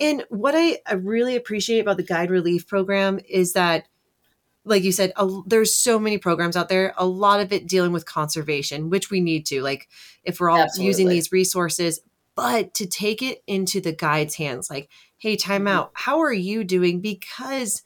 And 0.00 0.24
what 0.28 0.54
I, 0.56 0.78
I 0.86 0.94
really 0.94 1.36
appreciate 1.36 1.80
about 1.80 1.96
the 1.96 2.02
guide 2.02 2.30
relief 2.30 2.66
program 2.66 3.18
is 3.28 3.52
that, 3.54 3.88
like 4.64 4.84
you 4.84 4.92
said, 4.92 5.12
a, 5.16 5.28
there's 5.46 5.74
so 5.74 5.98
many 5.98 6.18
programs 6.18 6.56
out 6.56 6.68
there. 6.68 6.94
A 6.96 7.06
lot 7.06 7.40
of 7.40 7.52
it 7.52 7.66
dealing 7.66 7.92
with 7.92 8.04
conservation, 8.04 8.90
which 8.90 9.10
we 9.10 9.20
need 9.20 9.46
to. 9.46 9.62
Like, 9.62 9.88
if 10.22 10.40
we're 10.40 10.50
all 10.50 10.66
using 10.78 11.08
these 11.08 11.32
resources, 11.32 12.00
but 12.34 12.74
to 12.74 12.86
take 12.86 13.22
it 13.22 13.42
into 13.46 13.80
the 13.80 13.92
guide's 13.92 14.36
hands, 14.36 14.70
like, 14.70 14.88
hey, 15.16 15.36
time 15.36 15.64
Mhm. 15.64 15.70
out. 15.70 15.90
How 15.94 16.20
are 16.20 16.32
you 16.32 16.62
doing? 16.62 17.00
Because 17.00 17.82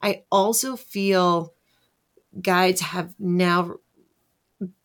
I 0.00 0.22
also 0.30 0.76
feel 0.76 1.54
guides 2.40 2.80
have 2.80 3.14
now 3.18 3.76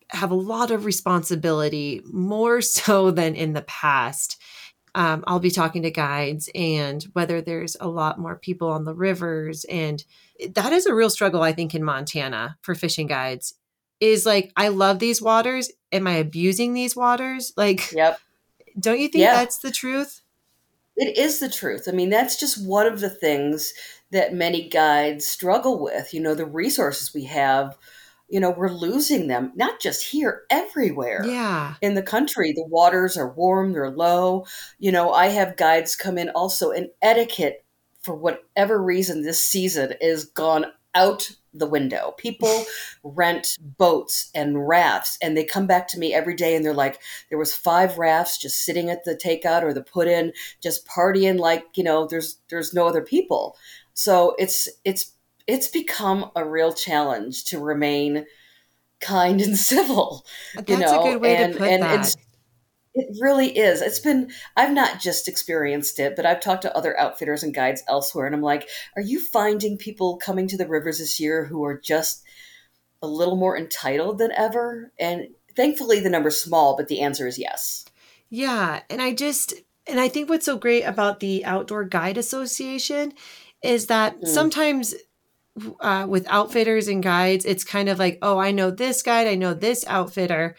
have 0.08 0.30
a 0.30 0.34
lot 0.34 0.70
of 0.70 0.84
responsibility 0.84 2.02
more 2.04 2.60
so 2.60 3.10
than 3.10 3.34
in 3.34 3.52
the 3.52 3.62
past 3.62 4.40
um, 4.94 5.24
I'll 5.26 5.38
be 5.40 5.50
talking 5.50 5.82
to 5.82 5.90
guides 5.90 6.50
and 6.54 7.02
whether 7.14 7.40
there's 7.40 7.76
a 7.80 7.88
lot 7.88 8.18
more 8.18 8.36
people 8.36 8.68
on 8.68 8.84
the 8.84 8.94
rivers. 8.94 9.64
And 9.64 10.04
that 10.50 10.72
is 10.72 10.86
a 10.86 10.94
real 10.94 11.10
struggle, 11.10 11.42
I 11.42 11.52
think, 11.52 11.74
in 11.74 11.82
Montana 11.82 12.58
for 12.62 12.74
fishing 12.74 13.06
guides 13.06 13.54
is 14.00 14.26
like, 14.26 14.52
I 14.56 14.68
love 14.68 14.98
these 14.98 15.22
waters. 15.22 15.70
Am 15.92 16.06
I 16.06 16.14
abusing 16.14 16.74
these 16.74 16.96
waters? 16.96 17.52
Like, 17.56 17.92
Yep. 17.92 18.18
don't 18.78 18.98
you 19.00 19.08
think 19.08 19.22
Yeah. 19.22 19.36
that's 19.36 19.58
the 19.58 19.70
truth? 19.70 20.22
It 20.96 21.16
is 21.16 21.38
the 21.38 21.48
truth. 21.48 21.84
I 21.88 21.92
mean, 21.92 22.10
that's 22.10 22.38
just 22.38 22.66
one 22.66 22.86
of 22.86 23.00
the 23.00 23.08
things 23.08 23.72
that 24.10 24.34
many 24.34 24.68
guides 24.68 25.26
struggle 25.26 25.82
with. 25.82 26.12
You 26.12 26.20
know, 26.20 26.34
the 26.34 26.44
resources 26.44 27.14
we 27.14 27.24
have, 27.24 27.78
you 28.32 28.40
know, 28.40 28.50
we're 28.50 28.70
losing 28.70 29.26
them, 29.26 29.52
not 29.56 29.78
just 29.78 30.02
here, 30.02 30.44
everywhere. 30.48 31.22
Yeah. 31.22 31.74
In 31.82 31.92
the 31.92 32.02
country, 32.02 32.54
the 32.54 32.64
waters 32.64 33.18
are 33.18 33.30
warm, 33.30 33.74
they're 33.74 33.90
low. 33.90 34.46
You 34.78 34.90
know, 34.90 35.12
I 35.12 35.26
have 35.26 35.58
guides 35.58 35.94
come 35.94 36.16
in 36.16 36.30
also, 36.30 36.70
and 36.70 36.88
etiquette, 37.02 37.62
for 38.00 38.14
whatever 38.14 38.82
reason, 38.82 39.20
this 39.20 39.44
season 39.44 39.92
is 40.00 40.24
gone 40.24 40.64
out 40.94 41.30
the 41.52 41.66
window. 41.66 42.14
People 42.16 42.64
rent 43.04 43.58
boats 43.60 44.30
and 44.34 44.66
rafts 44.66 45.18
and 45.20 45.36
they 45.36 45.44
come 45.44 45.66
back 45.66 45.86
to 45.88 45.98
me 45.98 46.14
every 46.14 46.34
day 46.34 46.56
and 46.56 46.64
they're 46.64 46.72
like, 46.72 47.00
there 47.28 47.38
was 47.38 47.54
five 47.54 47.98
rafts 47.98 48.38
just 48.38 48.64
sitting 48.64 48.88
at 48.88 49.04
the 49.04 49.14
takeout 49.14 49.62
or 49.62 49.74
the 49.74 49.82
put 49.82 50.08
in, 50.08 50.32
just 50.62 50.86
partying 50.86 51.38
like, 51.38 51.64
you 51.74 51.84
know, 51.84 52.06
there's 52.06 52.38
there's 52.48 52.72
no 52.72 52.86
other 52.86 53.02
people. 53.02 53.58
So 53.92 54.34
it's 54.38 54.70
it's 54.86 55.12
it's 55.52 55.68
become 55.68 56.30
a 56.34 56.42
real 56.42 56.72
challenge 56.72 57.44
to 57.44 57.58
remain 57.58 58.24
kind 59.02 59.38
and 59.42 59.56
civil. 59.72 60.24
That's 60.54 60.70
you 60.70 60.78
know, 60.78 61.02
a 61.02 61.10
good 61.12 61.20
way 61.20 61.36
and, 61.36 61.52
to 61.52 61.58
put 61.58 61.68
and 61.68 61.82
that. 61.82 62.00
it's 62.00 62.16
it 62.94 63.06
really 63.20 63.56
is. 63.56 63.80
It's 63.80 64.00
been, 64.00 64.30
I've 64.56 64.72
not 64.72 65.00
just 65.00 65.28
experienced 65.28 65.98
it, 65.98 66.14
but 66.16 66.26
I've 66.26 66.40
talked 66.40 66.62
to 66.62 66.76
other 66.76 66.98
outfitters 66.98 67.42
and 67.42 67.54
guides 67.54 67.82
elsewhere. 67.88 68.26
And 68.26 68.34
I'm 68.34 68.42
like, 68.42 68.68
are 68.96 69.02
you 69.02 69.18
finding 69.20 69.78
people 69.78 70.18
coming 70.18 70.46
to 70.48 70.56
the 70.58 70.66
rivers 70.68 70.98
this 70.98 71.18
year 71.18 71.44
who 71.46 71.64
are 71.64 71.78
just 71.78 72.22
a 73.00 73.06
little 73.06 73.36
more 73.36 73.56
entitled 73.56 74.18
than 74.18 74.32
ever? 74.32 74.92
And 74.98 75.28
thankfully, 75.56 76.00
the 76.00 76.10
number's 76.10 76.40
small, 76.40 76.76
but 76.76 76.88
the 76.88 77.00
answer 77.00 77.26
is 77.26 77.38
yes. 77.38 77.86
Yeah. 78.28 78.80
And 78.90 79.00
I 79.00 79.14
just, 79.14 79.54
and 79.86 79.98
I 79.98 80.08
think 80.08 80.28
what's 80.28 80.46
so 80.46 80.58
great 80.58 80.82
about 80.82 81.20
the 81.20 81.46
Outdoor 81.46 81.84
Guide 81.84 82.18
Association 82.18 83.14
is 83.62 83.86
that 83.86 84.20
Mm. 84.20 84.28
sometimes 84.28 84.94
uh, 85.80 86.06
with 86.08 86.26
outfitters 86.28 86.88
and 86.88 87.02
guides, 87.02 87.44
it's 87.44 87.64
kind 87.64 87.88
of 87.88 87.98
like, 87.98 88.18
oh, 88.22 88.38
I 88.38 88.50
know 88.50 88.70
this 88.70 89.02
guide, 89.02 89.26
I 89.26 89.34
know 89.34 89.54
this 89.54 89.84
outfitter. 89.86 90.56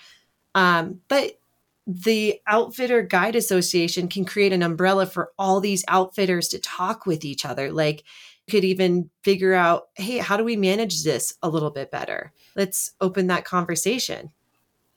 Um, 0.56 1.02
but 1.08 1.40
the 1.86 2.40
Outfitter 2.48 3.02
Guide 3.02 3.36
Association 3.36 4.08
can 4.08 4.24
create 4.24 4.54
an 4.54 4.64
umbrella 4.64 5.06
for 5.06 5.32
all 5.38 5.60
these 5.60 5.84
outfitters 5.88 6.48
to 6.50 6.60
talk 6.60 7.06
with 7.06 7.26
each 7.26 7.46
other. 7.46 7.72
Like, 7.72 8.04
could 8.50 8.64
even 8.64 9.10
figure 9.24 9.54
out, 9.54 9.88
hey, 9.96 10.18
how 10.18 10.38
do 10.38 10.44
we 10.44 10.56
manage 10.56 11.04
this 11.04 11.34
a 11.42 11.50
little 11.50 11.72
bit 11.72 11.92
better? 11.92 12.32
Let's 12.56 12.94
open 13.02 13.28
that 13.28 13.46
conversation. 13.46 14.32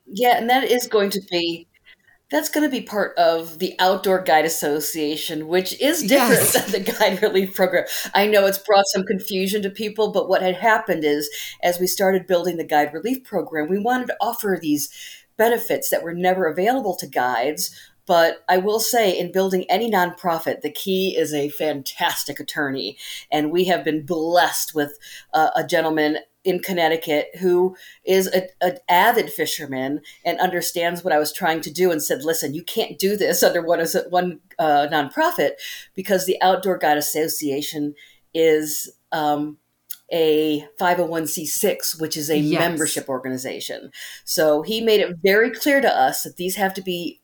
Yeah, 0.06 0.36
and 0.36 0.48
that 0.50 0.64
is 0.64 0.86
going 0.86 1.10
to 1.10 1.22
be 1.30 1.66
that's 2.30 2.48
going 2.48 2.64
to 2.64 2.70
be 2.70 2.82
part 2.82 3.16
of 3.16 3.60
the 3.60 3.74
Outdoor 3.78 4.20
Guide 4.22 4.44
Association, 4.44 5.46
which 5.46 5.80
is 5.80 6.02
different 6.02 6.42
Yes. 6.42 6.70
than 6.70 6.72
the 6.84 6.92
Guide 6.92 7.22
Relief 7.22 7.54
Program. 7.54 7.84
I 8.14 8.26
know 8.26 8.46
it's 8.46 8.58
brought 8.58 8.86
some 8.88 9.04
confusion 9.04 9.62
to 9.62 9.70
people, 9.70 10.10
but 10.10 10.28
what 10.28 10.42
had 10.42 10.56
happened 10.56 11.04
is 11.04 11.30
as 11.62 11.78
we 11.78 11.86
started 11.86 12.26
building 12.26 12.56
the 12.56 12.64
Guide 12.64 12.92
Relief 12.92 13.22
Program, 13.22 13.68
we 13.68 13.78
wanted 13.78 14.08
to 14.08 14.16
offer 14.20 14.58
these 14.60 14.90
benefits 15.36 15.90
that 15.90 16.02
were 16.02 16.14
never 16.14 16.46
available 16.46 16.96
to 16.96 17.06
guides. 17.06 17.70
But 18.06 18.44
I 18.48 18.58
will 18.58 18.78
say, 18.80 19.16
in 19.18 19.32
building 19.32 19.64
any 19.68 19.90
nonprofit, 19.90 20.60
the 20.60 20.70
key 20.70 21.16
is 21.16 21.34
a 21.34 21.48
fantastic 21.50 22.38
attorney. 22.38 22.96
And 23.32 23.50
we 23.50 23.64
have 23.64 23.84
been 23.84 24.06
blessed 24.06 24.74
with 24.74 24.96
uh, 25.34 25.50
a 25.56 25.66
gentleman 25.66 26.18
in 26.46 26.60
Connecticut 26.60 27.28
who 27.40 27.76
is 28.04 28.28
a- 28.28 28.48
an 28.64 28.78
avid 28.88 29.30
fisherman 29.32 30.00
and 30.24 30.38
understands 30.38 31.02
what 31.02 31.12
I 31.12 31.18
was 31.18 31.32
trying 31.32 31.60
to 31.62 31.70
do 31.70 31.90
and 31.90 32.00
said, 32.02 32.22
listen, 32.24 32.54
you 32.54 32.62
can't 32.62 32.98
do 32.98 33.16
this 33.16 33.42
under 33.42 33.60
one, 33.60 33.84
one 34.10 34.38
uh, 34.58 34.86
nonprofit 34.90 35.52
because 35.94 36.24
the 36.24 36.40
Outdoor 36.40 36.78
Guide 36.78 36.98
Association 36.98 37.94
is 38.32 38.88
um, 39.10 39.58
a 40.12 40.64
501c6, 40.80 42.00
which 42.00 42.16
is 42.16 42.30
a 42.30 42.38
Yes. 42.38 42.60
membership 42.60 43.08
organization. 43.08 43.90
So 44.24 44.62
he 44.62 44.80
made 44.80 45.00
it 45.00 45.16
very 45.24 45.50
clear 45.50 45.80
to 45.80 45.92
us 45.92 46.22
that 46.22 46.36
these 46.36 46.54
have 46.54 46.74
to 46.74 46.82
be 46.82 47.20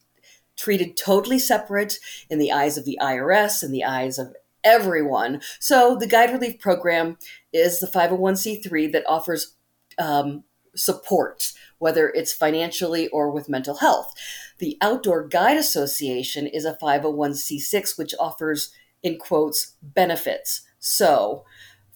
treated 0.57 0.97
totally 0.97 1.39
separate 1.39 1.99
in 2.29 2.39
the 2.39 2.51
eyes 2.53 2.77
of 2.77 2.85
the 2.85 2.99
IRS 3.01 3.63
and 3.63 3.73
the 3.73 3.85
eyes 3.85 4.19
of 4.19 4.35
everyone. 4.65 5.41
So 5.59 5.97
the 5.97 6.07
Guide 6.07 6.33
Relief 6.33 6.59
Program 6.59 7.17
is 7.53 7.81
the 7.81 7.87
501c3 7.87 8.93
that 8.93 9.05
offers 9.07 9.55
um, 9.99 10.45
support, 10.75 11.53
whether 11.79 12.09
it's 12.11 12.33
financially 12.33 13.09
or 13.09 13.31
with 13.31 13.49
mental 13.49 13.77
health. 13.77 14.15
The 14.59 14.79
Outdoor 14.81 15.27
Guide 15.27 15.57
Association 15.57 16.47
is 16.47 16.65
a 16.65 16.79
501c6, 16.81 17.99
which 17.99 18.15
offers, 18.19 18.73
in 19.03 19.19
quotes, 19.19 19.75
benefits. 19.83 20.63
So 20.79 21.45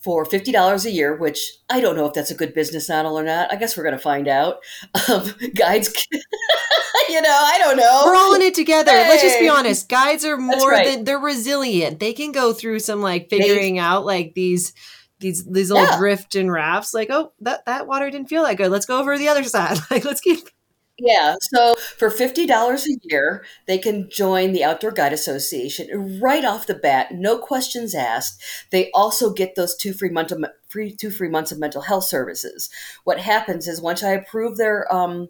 for 0.07 0.25
$50 0.25 0.85
a 0.85 0.91
year, 0.93 1.17
which 1.17 1.41
I 1.69 1.81
don't 1.81 1.97
know 1.97 2.07
if 2.07 2.15
that's 2.15 2.31
a 2.31 2.35
good 2.37 2.55
business 2.55 2.89
model 2.89 3.19
or 3.19 3.25
not. 3.25 3.53
I 3.53 3.57
guess 3.57 3.77
we're 3.77 3.83
going 3.83 3.97
to 3.97 4.01
find 4.01 4.29
out. 4.29 4.59
Um, 5.09 5.31
guides, 5.55 5.93
you 7.09 7.21
know, 7.21 7.29
I 7.29 7.59
don't 7.61 7.77
know. 7.77 8.03
We're 8.07 8.17
all 8.17 8.35
in 8.35 8.43
it 8.43 8.55
together. 8.55 8.91
Let's 8.93 9.23
just 9.23 9.39
be 9.39 9.49
honest. 9.49 9.89
Guides 9.89 10.25
are 10.25 10.37
more 10.37 10.71
right. 10.71 10.87
than 10.87 11.05
they're 11.05 11.19
resilient. 11.19 12.01
They 12.01 12.13
can 12.13 12.33
go 12.33 12.53
through 12.53 12.81
some 12.81 13.03
like 13.03 13.29
figuring 13.29 13.79
out 13.79 14.05
like 14.07 14.35
these 14.35 14.73
these 15.21 15.45
these 15.45 15.71
little 15.71 15.87
Yeah. 15.87 15.99
drift 15.99 16.35
and 16.35 16.51
rafts. 16.51 16.93
Like, 16.95 17.09
oh, 17.11 17.33
that 17.41 17.65
that 17.67 17.87
water 17.87 18.11
didn't 18.11 18.29
feel 18.29 18.45
that 18.45 18.57
good. 18.57 18.71
Let's 18.71 18.87
go 18.87 18.99
over 18.99 19.17
the 19.19 19.29
other 19.29 19.45
side. 19.57 19.79
Like, 19.91 20.05
let's 20.05 20.21
keep. 20.21 20.49
Yeah, 20.99 21.37
so 21.53 21.75
for 21.99 22.09
$50 22.11 22.87
a 22.87 22.97
year, 23.03 23.45
they 23.67 23.77
can 23.77 24.09
join 24.11 24.53
the 24.53 24.65
Outdoor 24.65 24.93
Guide 24.93 25.13
Association 25.13 26.19
right 26.23 26.45
off 26.45 26.67
the 26.67 26.75
bat, 26.75 27.13
no 27.13 27.37
questions 27.37 27.95
asked. 27.95 28.43
They 28.71 28.91
also 28.93 29.31
get 29.33 29.57
those 29.57 29.77
two 29.77 29.93
free 29.93 30.09
months 30.09 30.33
of 30.33 30.43
free 30.69 30.95
two 30.97 31.11
free 31.11 31.29
months 31.29 31.53
of 31.53 31.59
mental 31.59 31.83
health 31.83 32.05
services. 32.05 32.71
What 33.05 33.21
happens 33.21 33.69
is 33.69 33.81
once 33.81 34.03
I 34.03 34.11
approve 34.13 34.57
their 34.57 34.91
um, 34.93 35.29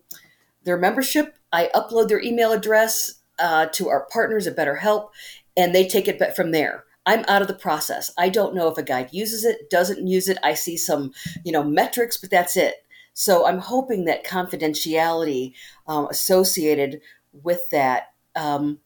their 0.65 0.79
membership, 0.79 1.37
I 1.53 1.71
upload 1.75 2.09
their 2.09 2.23
email 2.23 2.53
address 2.53 3.15
uh, 3.39 3.67
to 3.73 3.89
our 3.89 4.07
partners 4.13 4.47
at 4.47 4.57
BetterHelp, 4.57 5.09
and 5.57 5.75
they 5.75 5.89
take 5.89 6.09
it 6.09 6.37
from 6.37 6.53
there. 6.53 6.85
I'm 7.07 7.25
out 7.29 7.43
of 7.43 7.49
the 7.49 7.55
process. 7.55 8.13
I 8.19 8.29
don't 8.29 8.55
know 8.55 8.69
if 8.69 8.79
a 8.79 8.83
guide 8.83 9.11
uses 9.13 9.45
it, 9.45 9.71
doesn't 9.71 10.07
use 10.07 10.29
it. 10.29 10.39
I 10.43 10.55
see 10.55 10.77
some, 10.77 11.13
you 11.45 11.53
know, 11.53 11.63
metrics, 11.63 12.17
but 12.17 12.31
that's 12.31 12.57
it. 12.57 12.75
So 13.19 13.47
I'm 13.47 13.61
hoping 13.61 14.05
that 14.05 14.27
confidentiality 14.27 15.55
um, 15.87 16.07
associated 16.11 17.01
with 17.33 17.67
that 17.71 18.09
um, 18.35 18.79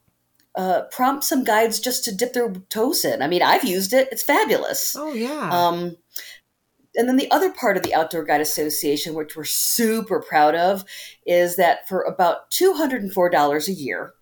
uh, 0.55 0.83
prompts 0.89 1.27
some 1.27 1.43
guides 1.43 1.81
just 1.81 2.05
to 2.05 2.15
dip 2.15 2.31
their 2.31 2.49
toes 2.69 3.03
in. 3.03 3.21
I 3.21 3.27
mean, 3.27 3.41
I've 3.41 3.65
used 3.65 3.91
it; 3.91 4.07
it's 4.09 4.23
fabulous. 4.23 4.95
Oh 4.97 5.11
yeah. 5.11 5.49
Um, 5.51 5.97
and 6.95 7.09
then 7.09 7.17
the 7.17 7.29
other 7.29 7.51
part 7.51 7.75
of 7.75 7.83
the 7.83 7.93
Outdoor 7.93 8.23
Guide 8.23 8.39
Association, 8.39 9.15
which 9.15 9.35
we're 9.35 9.43
super 9.43 10.21
proud 10.21 10.55
of, 10.55 10.85
is 11.25 11.57
that 11.57 11.87
for 11.89 12.01
about 12.01 12.51
$204 12.51 13.67
a 13.67 13.71
year, 13.71 14.13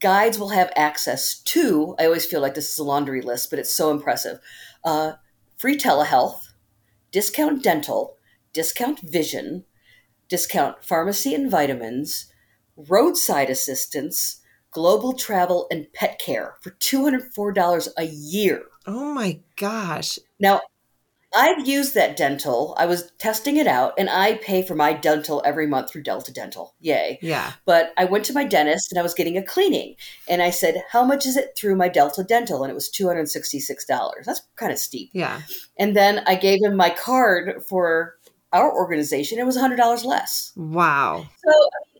guides 0.00 0.38
will 0.38 0.50
have 0.50 0.72
access 0.74 1.38
to, 1.42 1.94
I 1.98 2.06
always 2.06 2.26
feel 2.26 2.40
like 2.40 2.54
this 2.54 2.72
is 2.72 2.78
a 2.78 2.84
laundry 2.84 3.20
list, 3.20 3.50
but 3.50 3.58
it's 3.58 3.74
so 3.74 3.90
impressive 3.90 4.38
uh, 4.84 5.12
free 5.56 5.76
telehealth, 5.76 6.40
discount 7.10 7.62
dental, 7.62 8.16
discount 8.52 9.00
vision, 9.00 9.64
discount 10.28 10.84
pharmacy 10.84 11.34
and 11.34 11.50
vitamins, 11.50 12.32
roadside 12.76 13.50
assistance, 13.50 14.40
global 14.70 15.12
travel, 15.12 15.66
and 15.70 15.92
pet 15.92 16.18
care 16.18 16.56
for 16.62 16.70
$204 16.72 17.88
a 17.98 18.04
year. 18.04 18.64
oh 18.86 19.12
my 19.14 19.40
gosh. 19.56 20.18
Now, 20.40 20.60
I've 21.34 21.66
used 21.66 21.94
that 21.94 22.16
dental. 22.16 22.74
I 22.78 22.84
was 22.84 23.10
testing 23.18 23.56
it 23.56 23.66
out, 23.66 23.94
and 23.96 24.10
I 24.10 24.34
pay 24.34 24.62
for 24.62 24.74
my 24.74 24.92
dental 24.92 25.40
every 25.46 25.66
month 25.66 25.90
through 25.90 26.02
Delta 26.02 26.32
Dental. 26.32 26.74
Yay. 26.80 27.18
Yeah. 27.22 27.52
But 27.64 27.92
I 27.96 28.04
went 28.04 28.24
to 28.26 28.34
my 28.34 28.44
dentist 28.44 28.92
and 28.92 28.98
I 28.98 29.02
was 29.02 29.14
getting 29.14 29.38
a 29.38 29.42
cleaning. 29.42 29.96
And 30.28 30.42
I 30.42 30.50
said, 30.50 30.82
How 30.90 31.04
much 31.04 31.24
is 31.24 31.36
it 31.38 31.54
through 31.56 31.76
my 31.76 31.88
Delta 31.88 32.22
Dental? 32.22 32.62
And 32.62 32.70
it 32.70 32.74
was 32.74 32.90
$266. 32.90 34.24
That's 34.26 34.42
kind 34.56 34.72
of 34.72 34.78
steep. 34.78 35.10
Yeah. 35.14 35.40
And 35.78 35.96
then 35.96 36.22
I 36.26 36.34
gave 36.34 36.62
him 36.62 36.76
my 36.76 36.90
card 36.90 37.62
for 37.66 38.16
our 38.52 38.72
organization. 38.72 39.38
It 39.38 39.46
was 39.46 39.56
$100 39.56 40.04
less. 40.04 40.52
Wow. 40.56 41.26
So 41.44 41.52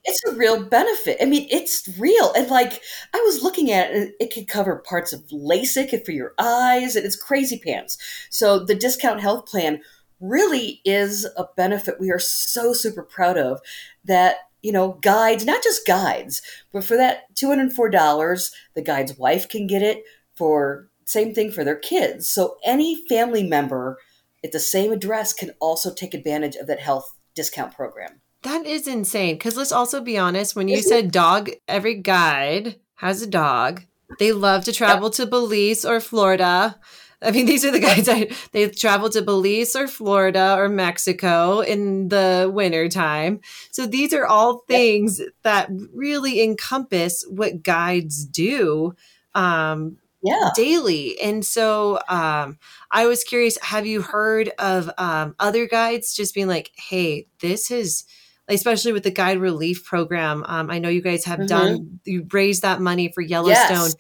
it's 0.05 0.25
a 0.25 0.35
real 0.35 0.65
benefit. 0.65 1.19
I 1.21 1.27
mean, 1.27 1.47
it's 1.51 1.88
real. 1.99 2.33
And 2.35 2.49
like 2.49 2.81
I 3.15 3.19
was 3.25 3.43
looking 3.43 3.71
at 3.71 3.93
it, 3.93 4.15
it 4.21 4.35
could 4.35 4.49
cover 4.49 4.77
parts 4.77 5.12
of 5.12 5.27
LASIK 5.29 6.05
for 6.05 6.12
your 6.12 6.35
eyes, 6.38 6.97
and 6.97 7.07
it's 7.07 7.17
crazy 7.17 7.61
pants. 7.65 7.99
So 8.31 8.59
the 8.65 8.75
discount 8.75 9.21
health 9.21 9.47
plan 9.47 9.81
really 10.21 10.81
is 10.85 11.27
a 11.37 11.45
benefit 11.57 12.01
we 12.01 12.11
are 12.11 12.19
so 12.19 12.73
super 12.73 13.03
proud 13.03 13.37
of 13.37 13.61
that 14.05 14.37
you 14.62 14.71
know 14.71 14.97
guides 15.03 15.45
not 15.45 15.62
just 15.65 15.85
guides 15.85 16.41
but 16.73 16.85
for 16.85 16.97
that 16.97 17.35
$204 17.35 18.53
the 18.75 18.83
guide's 18.83 19.19
wife 19.19 19.49
can 19.49 19.67
get 19.67 19.83
it 19.83 20.05
for 20.37 20.88
same 21.07 21.35
thing 21.35 21.51
for 21.51 21.65
their 21.65 21.77
kids 21.77 22.29
so 22.29 22.57
any 22.65 23.05
family 23.09 23.43
member 23.43 23.99
at 24.45 24.53
the 24.53 24.61
same 24.61 24.93
address 24.93 25.33
can 25.33 25.51
also 25.61 25.93
take 25.93 26.15
advantage 26.15 26.57
of 26.57 26.67
that 26.67 26.81
health 26.81 27.13
discount 27.35 27.75
program 27.75 28.21
That 28.43 28.67
is 28.67 28.87
insane. 28.87 29.37
Because 29.37 29.57
let's 29.57 29.73
also 29.73 30.01
be 30.01 30.19
honest. 30.19 30.57
When 30.57 30.69
you 30.69 30.77
Isn't 30.77 30.89
said 30.89 31.13
dog, 31.13 31.51
every 31.69 31.95
guide 31.95 32.81
has 32.97 33.23
a 33.23 33.27
dog. 33.27 33.85
They 34.19 34.33
love 34.33 34.65
to 34.65 34.73
travel 34.73 35.11
to 35.11 35.27
Belize 35.27 35.85
or 35.85 36.01
Florida. 36.01 36.79
I 37.23 37.31
mean, 37.31 37.47
these 37.47 37.65
are 37.65 37.71
the 37.71 37.81
guys 37.81 38.07
that 38.07 38.31
they 38.53 38.69
travel 38.69 39.09
to 39.11 39.23
Belize 39.23 39.77
or 39.77 39.87
Florida 39.87 40.57
or 40.59 40.69
Mexico 40.69 41.61
in 41.61 42.09
the 42.09 42.51
wintertime. 42.53 43.41
So 43.71 43.87
these 43.87 44.13
are 44.13 44.27
all 44.27 44.65
things 44.69 45.21
that 45.43 45.71
really 45.95 46.43
encompass 46.43 47.25
what 47.29 47.63
guides 47.63 48.25
do. 48.25 48.95
Um, 49.35 49.99
Yeah. 50.23 50.51
daily. 50.55 51.19
And 51.21 51.45
so 51.45 51.99
um, 52.09 52.59
I 52.91 53.07
was 53.07 53.25
curious 53.25 53.59
have 53.63 53.87
you 53.87 54.03
heard 54.03 54.51
of 54.59 54.91
um, 54.99 55.35
other 55.39 55.67
guides 55.67 56.15
just 56.15 56.35
being 56.35 56.49
like, 56.49 56.71
hey, 56.77 57.27
this 57.41 57.71
is. 57.71 58.05
Especially 58.49 58.93
with 58.93 59.05
the 59.05 59.11
guide 59.11 59.39
relief 59.39 59.85
program, 59.85 60.45
um, 60.49 60.69
I 60.69 60.81
know 60.81 60.89
you 60.89 61.01
guys 61.01 61.25
have 61.27 61.39
Mhm. 61.39 61.47
done. 61.49 62.01
You 62.05 62.27
raised 62.33 62.63
that 62.63 62.81
money 62.81 63.11
for 63.15 63.21
Yellowstone, 63.21 63.77
Yes. 63.87 63.95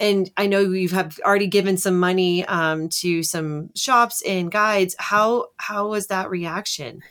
and 0.00 0.30
I 0.36 0.48
know 0.48 0.58
you 0.60 0.88
have 0.88 1.18
already 1.24 1.46
given 1.46 1.76
some 1.78 1.98
money 1.98 2.44
um, 2.46 2.88
to 3.00 3.22
some 3.22 3.70
shops 3.76 4.22
and 4.26 4.50
guides. 4.50 4.96
How 4.98 5.46
how 5.56 5.88
was 5.88 6.08
that 6.08 6.30
reaction? 6.30 7.02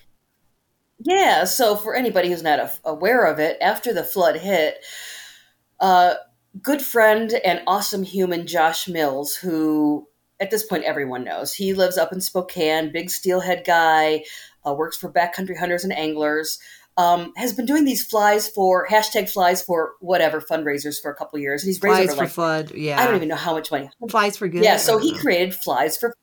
Yeah, 0.99 1.45
so 1.45 1.77
for 1.77 1.95
anybody 1.95 2.27
who's 2.29 2.43
not 2.43 2.59
a- 2.59 2.73
aware 2.83 3.25
of 3.25 3.39
it, 3.39 3.57
after 3.61 3.93
the 3.93 4.03
flood 4.03 4.35
hit, 4.35 4.83
uh, 5.79 6.15
good 6.61 6.81
friend 6.81 7.33
and 7.43 7.61
awesome 7.67 8.03
human 8.03 8.47
Josh 8.47 8.87
Mills, 8.87 9.35
who 9.35 10.07
at 10.39 10.51
this 10.51 10.65
point 10.65 10.83
everyone 10.83 11.23
knows, 11.23 11.53
he 11.53 11.73
lives 11.73 11.97
up 11.97 12.11
in 12.11 12.21
Spokane, 12.21 12.91
big 12.91 13.09
steelhead 13.09 13.63
guy, 13.65 14.23
uh, 14.65 14.73
works 14.73 14.97
for 14.97 15.11
backcountry 15.11 15.57
hunters 15.57 15.83
and 15.83 15.93
anglers, 15.93 16.59
um, 16.97 17.33
has 17.37 17.53
been 17.53 17.65
doing 17.65 17.85
these 17.85 18.05
flies 18.05 18.47
for 18.47 18.87
hashtag 18.87 19.29
flies 19.29 19.61
for 19.61 19.93
whatever 19.99 20.39
fundraisers 20.39 21.01
for 21.01 21.11
a 21.11 21.15
couple 21.15 21.39
years, 21.39 21.63
and 21.63 21.69
he's 21.69 21.81
raised 21.81 21.95
Flies 21.95 22.15
for 22.15 22.23
like 22.23 22.29
flood, 22.31 22.71
yeah. 22.75 23.01
I 23.01 23.05
don't 23.05 23.15
even 23.15 23.29
know 23.29 23.35
how 23.35 23.53
much 23.53 23.71
money. 23.71 23.89
Flies 24.09 24.37
for 24.37 24.47
good. 24.47 24.63
Yeah, 24.63 24.77
so 24.77 24.97
he 24.97 25.17
created 25.17 25.55
flies 25.55 25.97
for 25.97 26.13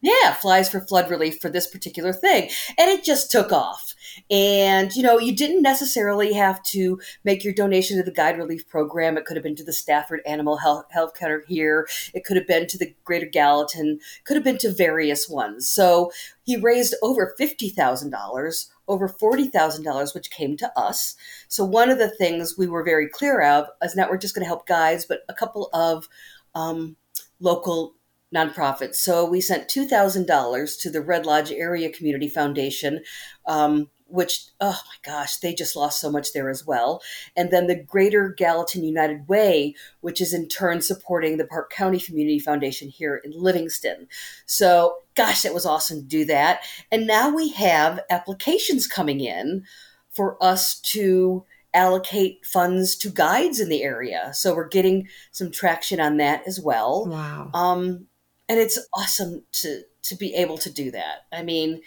yeah, 0.00 0.32
flies 0.34 0.70
for 0.70 0.80
flood 0.80 1.10
relief 1.10 1.40
for 1.40 1.50
this 1.50 1.66
particular 1.66 2.12
thing. 2.12 2.50
And 2.78 2.90
it 2.90 3.04
just 3.04 3.32
took 3.32 3.52
off. 3.52 3.87
And 4.30 4.94
you 4.94 5.02
know, 5.02 5.18
you 5.18 5.34
didn't 5.34 5.62
necessarily 5.62 6.32
have 6.32 6.62
to 6.64 7.00
make 7.24 7.44
your 7.44 7.54
donation 7.54 7.96
to 7.96 8.02
the 8.02 8.10
guide 8.10 8.38
relief 8.38 8.68
program. 8.68 9.16
It 9.16 9.24
could 9.24 9.36
have 9.36 9.44
been 9.44 9.56
to 9.56 9.64
the 9.64 9.72
Stafford 9.72 10.20
Animal 10.26 10.58
Health 10.58 10.86
Health 10.90 11.16
Center 11.16 11.44
here. 11.48 11.88
It 12.14 12.24
could 12.24 12.36
have 12.36 12.46
been 12.46 12.66
to 12.68 12.78
the 12.78 12.94
Greater 13.04 13.26
Gallatin, 13.26 14.00
could 14.24 14.36
have 14.36 14.44
been 14.44 14.58
to 14.58 14.72
various 14.72 15.28
ones. 15.28 15.68
So 15.68 16.12
he 16.44 16.56
raised 16.56 16.94
over 17.02 17.34
$50,000, 17.38 18.66
over 18.88 19.08
$40,000 19.08 20.14
which 20.14 20.30
came 20.30 20.56
to 20.56 20.78
us. 20.78 21.14
So 21.48 21.64
one 21.64 21.90
of 21.90 21.98
the 21.98 22.10
things 22.10 22.56
we 22.56 22.66
were 22.66 22.82
very 22.82 23.08
clear 23.08 23.42
of 23.42 23.66
is 23.82 23.96
not 23.96 24.10
we're 24.10 24.18
just 24.18 24.34
going 24.34 24.44
to 24.44 24.48
help 24.48 24.66
guides, 24.66 25.04
but 25.04 25.20
a 25.28 25.34
couple 25.34 25.68
of 25.72 26.08
um, 26.54 26.96
local 27.40 27.94
nonprofits. 28.34 28.96
So 28.96 29.24
we 29.24 29.40
sent 29.40 29.68
two 29.68 29.86
thousand 29.86 30.26
dollars 30.26 30.76
to 30.78 30.90
the 30.90 31.00
Red 31.00 31.26
Lodge 31.26 31.50
Area 31.52 31.90
Community 31.90 32.28
Foundation, 32.28 33.02
um, 33.46 33.88
which 34.08 34.46
oh 34.60 34.80
my 34.86 35.10
gosh, 35.10 35.36
they 35.36 35.54
just 35.54 35.76
lost 35.76 36.00
so 36.00 36.10
much 36.10 36.32
there 36.32 36.50
as 36.50 36.66
well. 36.66 37.02
And 37.36 37.50
then 37.50 37.66
the 37.66 37.80
Greater 37.80 38.30
Gallatin 38.30 38.82
United 38.82 39.28
Way, 39.28 39.74
which 40.00 40.20
is 40.20 40.34
in 40.34 40.48
turn 40.48 40.82
supporting 40.82 41.36
the 41.36 41.46
Park 41.46 41.70
County 41.70 42.00
Community 42.00 42.38
Foundation 42.38 42.88
here 42.88 43.20
in 43.22 43.32
Livingston. 43.32 44.08
So 44.46 44.96
gosh, 45.14 45.42
that 45.42 45.54
was 45.54 45.66
awesome 45.66 46.00
to 46.00 46.06
do 46.06 46.24
that. 46.26 46.60
And 46.90 47.06
now 47.06 47.34
we 47.34 47.50
have 47.50 48.00
applications 48.10 48.86
coming 48.86 49.20
in 49.20 49.64
for 50.10 50.42
us 50.42 50.80
to 50.80 51.44
allocate 51.74 52.44
funds 52.46 52.96
to 52.96 53.10
guides 53.10 53.60
in 53.60 53.68
the 53.68 53.82
area. 53.82 54.32
So 54.32 54.54
we're 54.54 54.68
getting 54.68 55.08
some 55.32 55.50
traction 55.50 56.00
on 56.00 56.16
that 56.16 56.42
as 56.46 56.60
well. 56.60 57.06
Wow. 57.06 57.50
Um, 57.52 58.06
and 58.48 58.58
it's 58.58 58.78
awesome 58.94 59.42
to 59.52 59.82
to 60.02 60.16
be 60.16 60.34
able 60.34 60.56
to 60.58 60.72
do 60.72 60.90
that. 60.90 61.26
I 61.32 61.42
mean, 61.42 61.82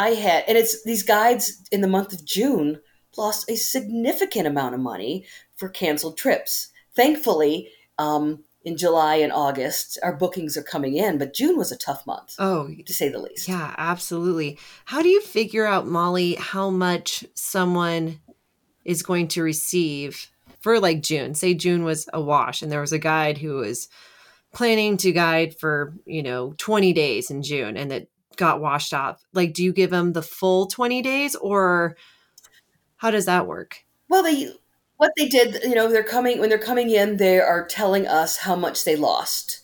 I 0.00 0.10
had, 0.10 0.44
and 0.48 0.56
it's 0.56 0.82
these 0.84 1.02
guides 1.02 1.62
in 1.70 1.80
the 1.82 1.88
month 1.88 2.12
of 2.12 2.24
June 2.24 2.80
lost 3.16 3.50
a 3.50 3.56
significant 3.56 4.46
amount 4.46 4.74
of 4.74 4.80
money 4.80 5.26
for 5.56 5.68
canceled 5.68 6.16
trips. 6.16 6.70
Thankfully, 6.96 7.68
um, 7.98 8.44
in 8.64 8.76
July 8.76 9.16
and 9.16 9.32
August, 9.32 9.98
our 10.02 10.14
bookings 10.16 10.56
are 10.56 10.62
coming 10.62 10.96
in, 10.96 11.18
but 11.18 11.34
June 11.34 11.56
was 11.56 11.72
a 11.72 11.76
tough 11.76 12.06
month, 12.06 12.34
Oh, 12.38 12.68
to 12.86 12.92
say 12.92 13.08
the 13.08 13.18
least. 13.18 13.48
yeah, 13.48 13.74
absolutely. 13.78 14.58
How 14.86 15.02
do 15.02 15.08
you 15.08 15.20
figure 15.22 15.66
out, 15.66 15.86
Molly, 15.86 16.34
how 16.34 16.70
much 16.70 17.24
someone 17.34 18.20
is 18.84 19.02
going 19.02 19.28
to 19.28 19.42
receive 19.42 20.30
for 20.60 20.78
like 20.80 21.02
June? 21.02 21.34
Say 21.34 21.54
June 21.54 21.84
was 21.84 22.08
a 22.12 22.20
wash 22.20 22.62
and 22.62 22.70
there 22.70 22.80
was 22.82 22.92
a 22.92 22.98
guide 22.98 23.38
who 23.38 23.54
was 23.56 23.88
planning 24.52 24.96
to 24.98 25.12
guide 25.12 25.56
for, 25.58 25.94
you 26.06 26.22
know, 26.22 26.54
20 26.58 26.92
days 26.92 27.30
in 27.30 27.42
June 27.42 27.76
and 27.76 27.92
it 27.92 28.10
got 28.40 28.60
washed 28.60 28.92
up 28.92 29.20
Like, 29.32 29.52
do 29.52 29.62
you 29.62 29.72
give 29.72 29.90
them 29.90 30.14
the 30.14 30.22
full 30.22 30.66
20 30.66 31.02
days 31.02 31.36
or 31.36 31.96
how 32.96 33.10
does 33.10 33.26
that 33.26 33.46
work? 33.46 33.84
Well, 34.08 34.22
they 34.24 34.52
what 34.96 35.12
they 35.16 35.28
did, 35.28 35.62
you 35.62 35.74
know, 35.74 35.88
they're 35.88 36.02
coming 36.02 36.40
when 36.40 36.48
they're 36.48 36.58
coming 36.58 36.90
in, 36.90 37.18
they 37.18 37.38
are 37.38 37.66
telling 37.66 38.06
us 38.06 38.38
how 38.38 38.56
much 38.56 38.84
they 38.84 38.96
lost. 38.96 39.60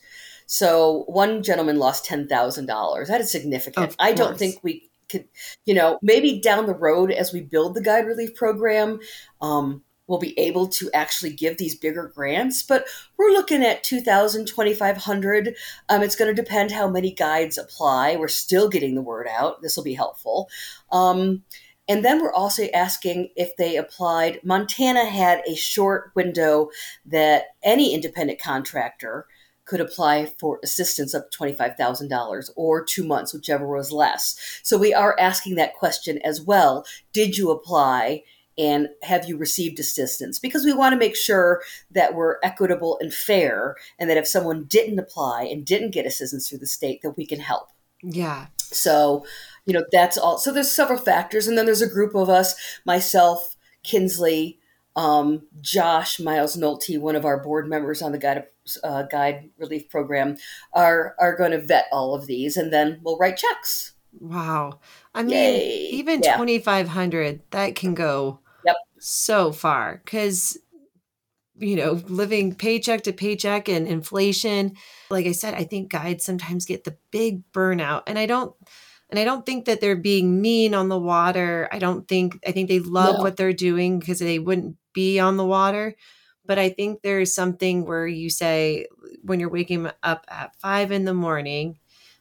So 0.47 1.05
one 1.09 1.43
gentleman 1.43 1.79
lost 1.79 2.05
ten 2.05 2.29
thousand 2.29 2.67
dollars. 2.67 3.09
That 3.09 3.21
is 3.21 3.33
significant. 3.33 3.97
I 3.99 4.13
don't 4.13 4.39
think 4.39 4.61
we 4.63 4.91
could, 5.09 5.27
you 5.65 5.75
know, 5.75 5.99
maybe 6.03 6.41
down 6.41 6.67
the 6.67 6.75
road 6.75 7.11
as 7.11 7.33
we 7.33 7.41
build 7.41 7.75
the 7.75 7.83
guide 7.83 8.07
relief 8.07 8.35
program, 8.35 9.01
um, 9.41 9.83
we'll 10.07 10.19
be 10.19 10.39
able 10.39 10.69
to 10.69 10.91
actually 10.93 11.33
give 11.33 11.59
these 11.59 11.75
bigger 11.75 12.13
grants. 12.15 12.63
But 12.63 12.87
we're 13.17 13.31
looking 13.31 13.63
at 13.63 13.85
2,000, 13.85 14.47
2,500. 14.47 15.57
Um, 15.89 16.03
it's 16.03 16.17
going 16.17 16.35
to 16.35 16.43
depend 16.43 16.73
how 16.73 16.89
many 16.89 17.13
guides 17.13 17.59
apply. 17.59 18.17
We're 18.17 18.29
still 18.29 18.69
getting 18.69 18.95
the 18.95 19.03
word 19.03 19.27
out. 19.29 19.63
This 19.63 19.77
will 19.77 19.85
be 19.85 19.95
helpful. 19.95 20.49
Um, 20.93 21.43
and 21.89 22.05
then 22.05 22.21
we're 22.21 22.33
also 22.33 22.65
asking 22.75 23.31
if 23.37 23.57
they 23.57 23.77
applied. 23.77 24.41
Montana 24.43 25.05
had 25.05 25.43
a 25.47 25.55
short 25.55 26.11
window 26.15 26.71
that 27.05 27.45
any 27.63 27.95
independent 27.95 28.41
contractor 28.41 29.27
could 29.67 29.81
apply 29.81 30.27
for 30.39 30.61
assistance 30.63 31.15
up 31.15 31.31
to 31.31 31.39
$25,000 31.39 32.51
or 32.57 32.85
two 32.85 33.05
months, 33.05 33.35
whichever 33.35 33.67
was 33.67 33.93
less. 33.93 34.61
So 34.63 34.79
we 34.79 34.95
are 34.95 35.17
asking 35.19 35.57
that 35.57 35.75
question 35.75 36.19
as 36.25 36.41
well. 36.41 36.87
Did 37.13 37.37
you 37.37 37.51
apply? 37.51 38.23
And 38.59 38.89
have 39.03 39.29
you 39.29 39.37
received 39.37 39.79
assistance? 39.79 40.39
Because 40.39 40.65
we 40.65 40.73
want 40.73 40.93
to 40.93 40.99
make 40.99 41.17
sure 41.17 41.63
that 41.91 42.15
we're 42.15 42.37
equitable 42.43 42.99
and 43.01 43.13
fair, 43.13 43.77
and 43.99 44.09
that 44.09 44.17
if 44.17 44.27
someone 44.27 44.65
didn't 44.65 44.99
apply 44.99 45.45
and 45.45 45.65
didn't 45.65 45.91
get 45.91 46.07
assistance 46.07 46.49
through 46.49 46.59
the 46.59 46.67
state, 46.67 47.03
that 47.03 47.17
we 47.17 47.27
can 47.27 47.41
help. 47.41 47.69
Yeah. 48.03 48.47
So, 48.59 49.27
you 49.65 49.73
know, 49.73 49.85
that's 49.93 50.17
all. 50.17 50.39
So 50.39 50.53
there's 50.53 50.71
several 50.71 50.99
factors, 50.99 51.47
and 51.47 51.57
then 51.57 51.67
there's 51.67 51.83
a 51.83 51.89
group 51.89 52.15
of 52.15 52.29
us, 52.29 52.55
myself, 52.85 53.57
Kinsley, 53.83 54.59
um, 54.97 55.43
Josh, 55.61 56.19
Miles 56.19 56.57
Nolte, 56.57 56.99
one 56.99 57.17
of 57.17 57.25
our 57.25 57.39
board 57.43 57.69
members 57.69 58.01
on 58.01 58.13
the 58.13 58.19
guide 58.19 58.45
uh, 58.83 59.03
guide 59.05 59.51
relief 59.59 59.89
program, 59.89 60.37
are 60.73 61.15
are 61.21 61.37
going 61.37 61.53
to 61.53 61.61
vet 61.61 61.87
all 61.93 62.15
of 62.15 62.27
these, 62.27 62.57
and 62.57 62.73
then 62.73 63.01
we'll 63.03 63.19
write 63.19 63.37
checks. 63.37 63.93
Wow. 64.19 64.81
I 65.15 65.23
mean, 65.23 65.35
Yay. 65.35 65.89
even 65.91 66.23
Yeah. 66.23 66.37
2500 66.37 67.43
that 67.51 67.75
can 67.75 67.95
go. 67.95 68.41
So 68.99 69.53
far 69.53 70.03
cuz 70.07 70.59
you 71.59 71.75
know, 71.77 71.93
living 72.09 72.55
paycheck 72.55 73.03
to 73.05 73.13
paycheck 73.13 73.69
and 73.69 73.89
inflation, 73.89 74.77
like 75.09 75.27
I 75.27 75.33
said, 75.33 75.55
I 75.55 75.65
think 75.65 75.91
guides 75.91 76.25
sometimes 76.25 76.67
get 76.67 76.85
the 76.85 76.97
big 77.11 77.51
burnout 77.53 78.03
and 78.07 78.19
I 78.19 78.27
don't 78.27 78.55
and 79.09 79.19
I 79.21 79.25
don't 79.25 79.47
think 79.47 79.67
that 79.67 79.81
they're 79.81 79.97
being 79.97 80.43
mean 80.43 80.75
on 80.75 80.89
the 80.89 80.99
water. 80.99 81.69
I 81.73 81.79
don't 81.79 82.07
think 82.09 82.39
I 82.47 82.53
think 82.53 82.69
they 82.69 82.81
love 82.81 83.17
No. 83.17 83.23
what 83.23 83.37
they're 83.37 83.53
doing 83.55 83.99
because 83.99 84.19
they 84.19 84.39
wouldn't 84.39 84.77
be 84.93 85.19
on 85.19 85.37
the 85.39 85.47
water. 85.47 85.95
But 86.45 86.59
I 86.59 86.69
think 86.69 87.03
there's 87.03 87.35
something 87.35 87.87
where 87.87 88.07
you 88.07 88.29
say 88.31 88.87
when 89.23 89.41
you're 89.41 89.49
waking 89.51 89.89
up 90.03 90.27
at 90.29 90.55
five 90.61 90.93
in 90.93 91.05
the 91.05 91.15
morning, 91.15 91.79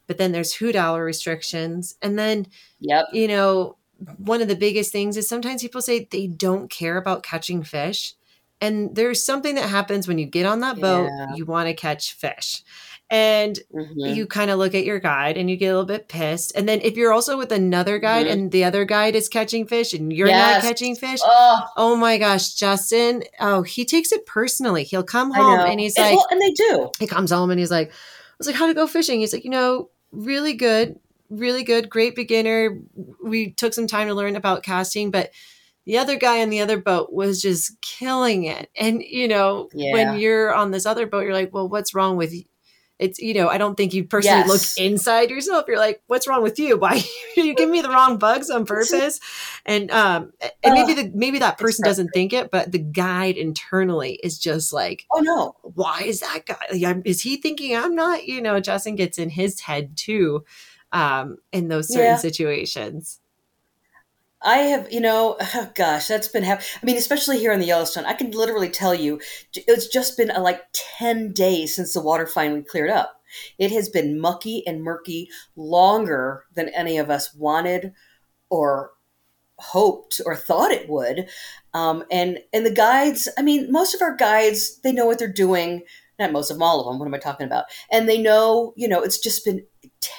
but 0.08 0.18
then 0.18 0.32
there's 0.32 0.54
who 0.54 0.72
dollar 0.72 1.04
restrictions. 1.04 1.96
And 2.02 2.18
then, 2.18 2.48
Yep. 2.80 3.06
you 3.12 3.28
know, 3.28 3.78
one 4.18 4.42
of 4.42 4.48
the 4.48 4.56
biggest 4.56 4.92
things 4.92 5.18
is 5.18 5.28
sometimes 5.28 5.62
people 5.62 5.82
say 5.82 6.08
they 6.12 6.28
don't 6.28 6.70
care 6.70 6.98
about 6.98 7.24
catching 7.24 7.64
fish. 7.64 8.14
And 8.62 8.96
there's 8.96 9.24
something 9.24 9.56
that 9.56 9.70
happens 9.70 10.08
when 10.08 10.18
you 10.18 10.26
get 10.26 10.46
on 10.46 10.62
that 10.62 10.80
boat, 10.80 11.10
Yeah. 11.18 11.36
you 11.36 11.46
want 11.46 11.68
to 11.68 11.74
catch 11.74 12.14
fish. 12.14 12.64
And 13.10 13.60
Mhm. 13.74 14.16
you 14.16 14.26
kind 14.26 14.50
of 14.50 14.58
look 14.58 14.74
at 14.74 14.84
your 14.86 15.00
guide 15.00 15.38
and 15.38 15.50
you 15.50 15.58
get 15.58 15.68
a 15.68 15.72
little 15.74 15.86
bit 15.86 16.08
pissed. 16.08 16.54
And 16.56 16.68
then 16.68 16.80
if 16.82 16.96
you're 16.98 17.14
also 17.14 17.38
with 17.38 17.52
another 17.52 18.00
guide 18.00 18.26
Mhm. 18.26 18.32
and 18.32 18.52
the 18.52 18.64
other 18.64 18.84
guide 18.86 19.16
is 19.16 19.30
catching 19.30 19.68
fish 19.68 19.94
and 19.94 20.12
you're 20.12 20.28
Yes. 20.28 20.64
not 20.64 20.68
catching 20.68 20.96
fish, 20.96 21.20
Oh, 21.24 21.62
oh 21.78 21.96
my 21.96 22.18
gosh, 22.18 22.54
Justin, 22.56 23.24
oh, 23.40 23.62
he 23.62 23.86
takes 23.86 24.12
it 24.12 24.26
personally. 24.26 24.84
He'll 24.86 25.04
come 25.04 25.32
home 25.32 25.60
and 25.60 25.80
he's 25.80 25.98
like, 25.98 26.16
well, 26.16 26.26
and 26.32 26.42
they 26.42 26.52
do. 26.52 26.90
he 26.98 27.06
comes 27.08 27.30
home 27.32 27.52
and 27.52 27.60
he's 27.60 27.70
like, 27.72 27.90
I 27.90 27.94
was 28.40 28.48
like, 28.48 28.56
how 28.56 28.66
to 28.68 28.74
go 28.74 28.88
fishing? 28.88 29.20
He's 29.20 29.34
like, 29.34 29.44
you 29.44 29.52
know, 29.52 29.90
really 30.12 30.54
good, 30.54 30.98
really 31.30 31.64
good, 31.64 31.90
great 31.90 32.16
beginner. 32.16 32.80
We 33.24 33.52
took 33.52 33.74
some 33.74 33.88
time 33.88 34.08
to 34.08 34.14
learn 34.14 34.36
about 34.36 34.64
casting, 34.64 35.12
but 35.12 35.32
the 35.86 35.98
other 35.98 36.16
guy 36.18 36.42
on 36.42 36.50
the 36.50 36.62
other 36.62 36.80
boat 36.80 37.14
was 37.14 37.42
just 37.42 37.80
killing 37.82 38.46
it. 38.46 38.70
And 38.78 39.02
you 39.04 39.28
know, 39.28 39.70
Yeah. 39.74 39.92
when 39.94 40.20
you're 40.20 40.54
on 40.54 40.72
this 40.72 40.86
other 40.86 41.06
boat, 41.08 41.22
you're 41.26 41.34
like, 41.34 41.54
well, 41.54 41.70
what's 41.70 41.94
wrong 41.94 42.18
with 42.18 42.34
you? 42.34 42.44
it's 42.98 43.20
you 43.20 43.34
know 43.34 43.50
i 43.50 43.58
don't 43.58 43.76
think 43.76 43.94
you 43.94 44.06
personally 44.06 44.38
Yes. 44.48 44.78
look 44.78 44.86
inside 44.86 45.30
yourself 45.30 45.66
you're 45.68 45.78
like 45.78 46.02
what's 46.08 46.28
wrong 46.28 46.42
with 46.42 46.58
you 46.58 46.78
why 46.80 47.04
you 47.36 47.54
give 47.54 47.70
me 47.70 47.82
the 47.82 47.90
wrong 47.90 48.18
bugs 48.18 48.50
on 48.50 48.66
purpose 48.66 49.20
and 49.66 49.92
um 49.92 50.32
and 50.64 50.74
maybe 50.74 50.94
the 50.94 51.12
maybe 51.14 51.40
that 51.40 51.58
person 51.58 51.84
doesn't 51.84 52.12
think 52.14 52.32
it 52.32 52.52
but 52.52 52.72
the 52.72 52.80
guide 52.80 53.36
internally 53.36 54.14
is 54.24 54.40
just 54.40 54.72
like 54.72 55.06
Oh 55.14 55.20
no. 55.20 55.56
why 55.74 56.04
is 56.04 56.22
that 56.22 56.46
guy 56.46 56.56
like, 56.72 57.02
is 57.06 57.22
he 57.22 57.36
thinking 57.38 57.76
i'm 57.76 57.96
not 57.96 58.26
you 58.28 58.42
know 58.42 58.62
justin 58.62 58.96
gets 58.96 59.18
in 59.18 59.30
his 59.30 59.60
head 59.60 59.98
too 59.98 60.46
um 60.96 61.38
in 61.54 61.70
those 61.70 61.92
certain 61.92 62.18
Yeah. 62.18 62.18
situations 62.18 63.22
I 64.42 64.58
have, 64.58 64.92
you 64.92 65.00
know, 65.02 65.38
oh 65.56 65.72
gosh, 65.76 66.08
that's 66.08 66.28
been 66.28 66.44
happening. 66.44 66.68
I 66.82 66.86
mean, 66.86 66.98
especially 66.98 67.40
here 67.40 67.52
in 67.52 67.60
the 67.60 67.66
Yellowstone, 67.68 68.06
I 68.06 68.14
can 68.14 68.32
literally 68.32 68.70
tell 68.70 68.94
you, 68.94 69.20
it's 69.54 69.88
just 69.88 70.18
been 70.18 70.32
uh, 70.32 70.42
like 70.42 70.62
10 70.74 71.34
days 71.34 71.76
since 71.76 71.94
the 71.94 72.02
water 72.02 72.28
finally 72.28 72.64
cleared 72.64 72.90
up. 72.92 73.22
It 73.58 73.72
has 73.72 73.90
been 73.90 74.20
mucky 74.20 74.66
and 74.66 74.84
murky 74.84 75.30
longer 75.56 76.46
than 76.54 76.70
any 76.70 76.98
of 76.98 77.10
us 77.10 77.34
wanted 77.34 77.94
or 78.50 78.92
hoped 79.60 80.22
or 80.26 80.36
thought 80.36 80.72
it 80.72 80.90
would. 80.90 81.28
Um, 81.74 82.04
and 82.12 82.40
and 82.54 82.66
the 82.66 82.72
guides, 82.72 83.28
I 83.38 83.42
mean, 83.42 83.72
most 83.72 83.96
of 83.96 84.02
our 84.02 84.16
guides, 84.16 84.80
they 84.82 84.92
know 84.92 85.06
what 85.06 85.20
they're 85.20 85.32
doing. 85.32 85.84
Not 86.20 86.32
most 86.32 86.50
of 86.50 86.58
them, 86.58 86.64
all 86.64 86.80
of 86.80 86.86
them. 86.88 87.00
What 87.00 87.08
am 87.08 87.14
I 87.14 87.18
talking 87.20 87.46
about? 87.48 87.66
And 87.92 88.08
they 88.08 88.22
know, 88.22 88.74
you 88.78 88.88
know, 88.88 89.02
it's 89.02 89.20
just 89.20 89.44
been 89.46 89.66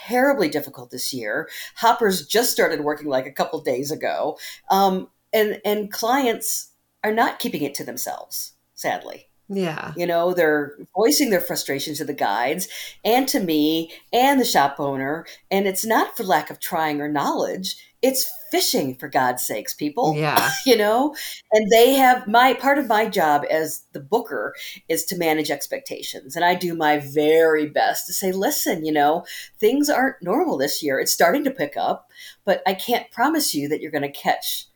terribly 0.07 0.49
difficult 0.49 0.91
this 0.91 1.13
year. 1.13 1.49
Hoppers 1.77 2.27
just 2.27 2.51
started 2.51 2.81
working 2.81 3.09
like 3.09 3.27
a 3.27 3.33
couple 3.33 3.61
days 3.61 3.91
ago, 3.91 4.39
um, 4.71 5.09
and 5.33 5.61
and 5.65 5.91
clients 5.93 6.73
are 7.05 7.13
not 7.13 7.39
keeping 7.39 7.63
it 7.63 7.75
to 7.75 7.85
themselves. 7.85 8.53
Sadly, 8.75 9.29
yeah. 9.49 9.93
You 9.97 10.07
know, 10.07 10.35
they're 10.35 10.77
voicing 10.97 11.31
their 11.31 11.41
frustration 11.41 11.95
to 11.97 12.05
the 12.05 12.13
guides 12.13 12.69
and 13.05 13.29
to 13.29 13.39
me 13.39 13.93
and 14.13 14.41
the 14.41 14.45
shop 14.45 14.77
owner, 14.79 15.25
and 15.51 15.67
it's 15.67 15.85
not 15.85 16.17
for 16.17 16.25
lack 16.25 16.51
of 16.51 16.59
trying 16.59 17.01
or 17.01 17.09
knowledge. 17.09 17.77
It's 18.03 18.31
fishing, 18.51 18.95
for 18.97 19.09
God's 19.09 19.47
sakes, 19.47 19.75
people. 19.75 20.15
Yeah. 20.17 20.51
You 20.67 20.77
know? 20.77 21.15
And 21.53 21.71
they 21.71 21.93
have 21.93 22.27
my 22.27 22.55
part 22.55 22.79
of 22.79 22.89
my 22.89 23.09
job 23.09 23.45
as 23.49 23.85
the 23.93 24.01
booker 24.01 24.55
is 24.89 25.05
to 25.07 25.17
manage 25.17 25.51
expectations 25.51 26.35
and 26.35 26.45
i 26.45 26.55
do 26.55 26.75
my 26.75 26.99
very 26.99 27.67
best 27.67 28.07
to 28.07 28.13
say 28.13 28.33
listen 28.33 28.85
you 28.85 28.93
know 28.93 29.25
things 29.59 29.89
aren't 29.89 30.21
normal 30.23 30.59
this 30.59 30.83
year. 30.83 30.99
It's 30.99 31.13
starting 31.13 31.45
to 31.45 31.51
pick 31.51 31.77
up 31.77 32.11
but 32.45 32.63
i 32.67 32.75
can't 32.75 33.11
promise 33.13 33.55
you 33.55 33.69
that 33.69 33.81
you're 33.81 33.93
going 33.93 34.03
to 34.03 34.11
catch 34.11 34.67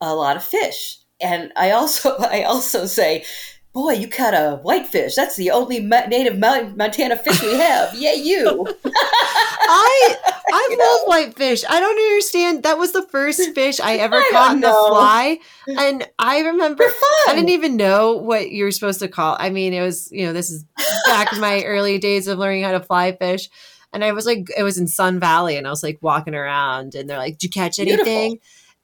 a 0.00 0.14
lot 0.14 0.36
of 0.36 0.42
fish. 0.44 0.98
And 1.20 1.52
i 1.56 1.70
also 1.70 2.16
i 2.18 2.42
also 2.42 2.86
say 2.86 3.24
boy 3.72 3.92
you 3.92 4.08
caught 4.08 4.34
a 4.34 4.56
whitefish 4.62 5.14
that's 5.14 5.36
the 5.36 5.50
only 5.50 5.80
ma- 5.80 6.06
native 6.06 6.38
Mo- 6.38 6.72
montana 6.76 7.16
fish 7.16 7.40
we 7.42 7.54
have 7.56 7.94
yeah 7.98 8.12
you 8.14 8.66
I 8.84 10.16
I 10.52 10.68
You 10.70 10.78
love 10.78 11.00
know? 11.02 11.04
whitefish. 11.06 11.64
I 11.68 11.78
don't 11.78 11.96
understand. 11.96 12.64
That 12.64 12.76
was 12.76 12.90
the 12.92 13.02
first 13.06 13.54
fish 13.54 13.78
I 13.78 13.96
ever 13.98 14.16
I 14.16 14.28
caught 14.32 14.54
in 14.54 14.60
the 14.60 14.68
fly, 14.72 15.38
and 15.68 16.08
I 16.18 16.40
remember 16.40 16.82
fun 16.88 17.10
I 17.28 17.34
didn't 17.36 17.50
even 17.50 17.76
know 17.76 18.14
what 18.16 18.50
you 18.50 18.64
were 18.64 18.72
supposed 18.72 18.98
to 19.00 19.06
call. 19.08 19.36
I 19.38 19.50
mean, 19.50 19.72
it 19.72 19.80
was 19.80 20.10
you 20.10 20.26
know 20.26 20.32
this 20.32 20.50
is 20.50 20.64
back 21.06 21.32
in 21.32 21.40
my 21.40 21.62
early 21.62 21.98
days 21.98 22.26
of 22.26 22.38
learning 22.38 22.64
how 22.64 22.72
to 22.72 22.80
fly 22.80 23.12
fish, 23.12 23.48
and 23.92 24.04
I 24.04 24.10
was 24.10 24.26
like 24.26 24.48
it 24.56 24.64
was 24.64 24.76
in 24.78 24.88
Sun 24.88 25.20
Valley, 25.20 25.56
and 25.56 25.68
I 25.68 25.70
was 25.70 25.84
like 25.84 25.98
walking 26.00 26.34
around, 26.34 26.96
and 26.96 27.08
they're 27.08 27.18
like, 27.18 27.38
"Did 27.38 27.44
you 27.44 27.50
catch 27.50 27.76
Beautiful. 27.76 28.06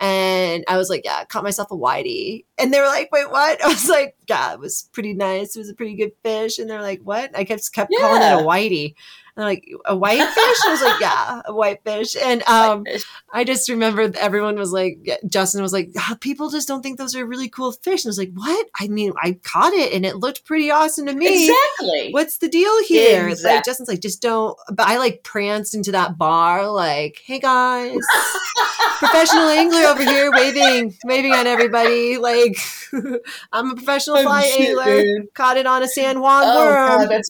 Anything?" 0.00 0.56
And 0.56 0.64
I 0.68 0.76
was 0.76 0.88
like, 0.88 1.02
"Yeah, 1.04 1.24
caught 1.24 1.44
myself 1.44 1.70
a 1.70 1.76
whitey," 1.76 2.44
and 2.58 2.72
they 2.72 2.80
were 2.80 2.86
like, 2.86 3.10
"Wait, 3.12 3.30
what?" 3.30 3.62
I 3.64 3.68
was 3.68 3.88
like, 3.88 4.16
"Yeah, 4.28 4.54
it 4.54 4.60
was 4.60 4.88
pretty 4.92 5.14
nice. 5.14 5.56
It 5.56 5.60
was 5.60 5.70
a 5.70 5.74
pretty 5.74 5.96
good 5.96 6.12
fish," 6.24 6.58
and 6.58 6.68
they're 6.68 6.82
like, 6.82 7.00
"What?" 7.04 7.36
I 7.36 7.44
kept 7.44 7.72
kept 7.72 7.92
calling 8.00 8.22
it 8.22 8.26
a 8.26 8.44
whitey. 8.44 8.94
And 9.36 9.44
like 9.44 9.70
a 9.84 9.94
white 9.94 10.18
fish. 10.26 10.56
I 10.66 10.68
was 10.70 10.80
like, 10.82 10.98
yeah, 11.00 11.42
a 11.44 11.54
white 11.54 11.82
fish. 11.84 12.16
And 12.16 12.42
um, 12.48 12.84
Whitefish. 12.84 13.04
I 13.32 13.44
just 13.44 13.68
remember 13.68 14.10
everyone 14.18 14.56
was 14.56 14.72
like, 14.72 14.98
Justin 15.28 15.60
was 15.60 15.74
like, 15.74 15.90
"Ah, 15.98 16.16
people 16.20 16.48
just 16.48 16.66
don't 16.66 16.80
think 16.82 16.96
those 16.96 17.14
are 17.14 17.26
really 17.26 17.50
cool 17.50 17.72
fish. 17.72 18.04
And 18.04 18.08
I 18.08 18.12
was 18.12 18.18
like, 18.18 18.32
what? 18.32 18.66
I 18.80 18.88
mean, 18.88 19.12
I 19.22 19.32
caught 19.42 19.74
it 19.74 19.92
and 19.92 20.06
it 20.06 20.16
looked 20.16 20.46
pretty 20.46 20.70
awesome 20.70 21.04
to 21.06 21.12
me. 21.12 21.50
exactly 21.50 22.12
What's 22.12 22.38
the 22.38 22.48
deal 22.48 22.82
here? 22.84 23.28
It's 23.28 23.44
Like 23.44 23.64
Justin's 23.64 23.88
like, 23.90 24.00
just 24.00 24.22
don't. 24.22 24.56
But 24.72 24.86
I 24.88 24.96
like 24.96 25.22
pranced 25.22 25.74
into 25.74 25.92
that 25.92 26.16
bar, 26.16 26.70
like, 26.70 27.20
hey 27.26 27.38
guys, 27.38 27.98
professional 28.98 29.48
angler 29.48 29.80
over 29.82 30.02
here, 30.02 30.30
waving, 30.32 30.96
waving 31.04 31.32
at 31.32 31.46
everybody. 31.46 32.16
Like, 32.16 32.56
I'm 33.52 33.72
a 33.72 33.74
professional 33.74 34.22
fly 34.22 34.44
Oh, 34.46 34.56
shit, 34.56 34.68
angler. 34.68 35.02
dude. 35.02 35.34
Caught 35.34 35.56
it 35.58 35.66
on 35.66 35.82
a 35.82 35.88
San 35.88 36.20
Juan 36.20 36.42
Oh, 36.46 36.64
worm. 36.64 37.08
God, 37.08 37.22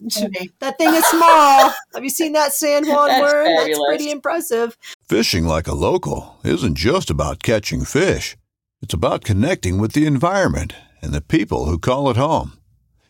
that 0.60 0.78
thing 0.78 0.94
is 0.94 1.04
small. 1.06 1.72
Have 1.96 2.04
you 2.04 2.10
seen 2.10 2.32
that 2.32 2.52
San 2.52 2.84
Juan 2.86 3.08
That's 3.08 3.22
worm? 3.22 3.46
That's 3.46 3.80
pretty 3.88 4.10
impressive. 4.10 4.76
Fishing 5.08 5.46
like 5.46 5.66
a 5.66 5.74
local 5.74 6.36
isn't 6.44 6.74
just 6.74 7.08
about 7.08 7.42
catching 7.42 7.86
fish. 7.86 8.36
It's 8.82 8.92
about 8.92 9.24
connecting 9.24 9.78
with 9.78 9.92
the 9.92 10.04
environment 10.04 10.74
and 11.00 11.14
the 11.14 11.22
people 11.22 11.64
who 11.64 11.78
call 11.78 12.10
it 12.10 12.18
home. 12.18 12.58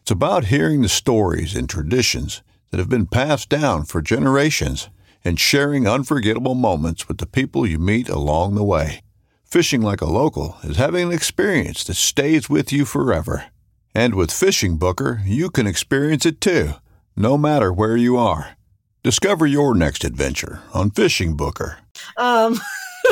It's 0.03 0.12
about 0.12 0.44
hearing 0.44 0.83
the 0.83 0.88
stories 0.88 1.57
and 1.57 1.68
traditions 1.68 2.44
that 2.70 2.79
have 2.79 2.88
been 2.88 3.07
passed 3.07 3.49
down 3.49 3.87
for 3.87 4.01
generations 4.01 4.88
and 5.25 5.40
sharing 5.40 5.88
unforgettable 5.88 6.55
moments 6.55 7.09
with 7.09 7.18
the 7.18 7.27
people 7.27 7.66
you 7.66 7.81
meet 7.81 8.09
along 8.09 8.55
the 8.55 8.62
way. 8.62 9.01
Fishing 9.44 9.83
like 9.83 10.01
a 10.01 10.07
local 10.07 10.59
is 10.62 10.77
having 10.77 11.09
an 11.09 11.12
experience 11.12 11.83
that 11.83 11.94
stays 11.94 12.49
with 12.49 12.72
you 12.72 12.85
forever. 12.85 13.46
And 13.96 14.14
with 14.14 14.31
Fishing 14.31 14.77
Booker, 14.77 15.22
you 15.25 15.51
can 15.51 15.66
experience 15.66 16.25
it 16.25 16.40
too, 16.40 16.75
no 17.16 17.37
matter 17.37 17.72
where 17.72 17.96
you 17.96 18.16
are. 18.16 18.56
Discover 19.07 19.47
your 19.47 19.77
next 19.77 20.03
adventure 20.03 20.62
on 20.75 20.90
Fishing 20.90 21.37
Booker. 21.37 21.79
Um, 22.16 22.61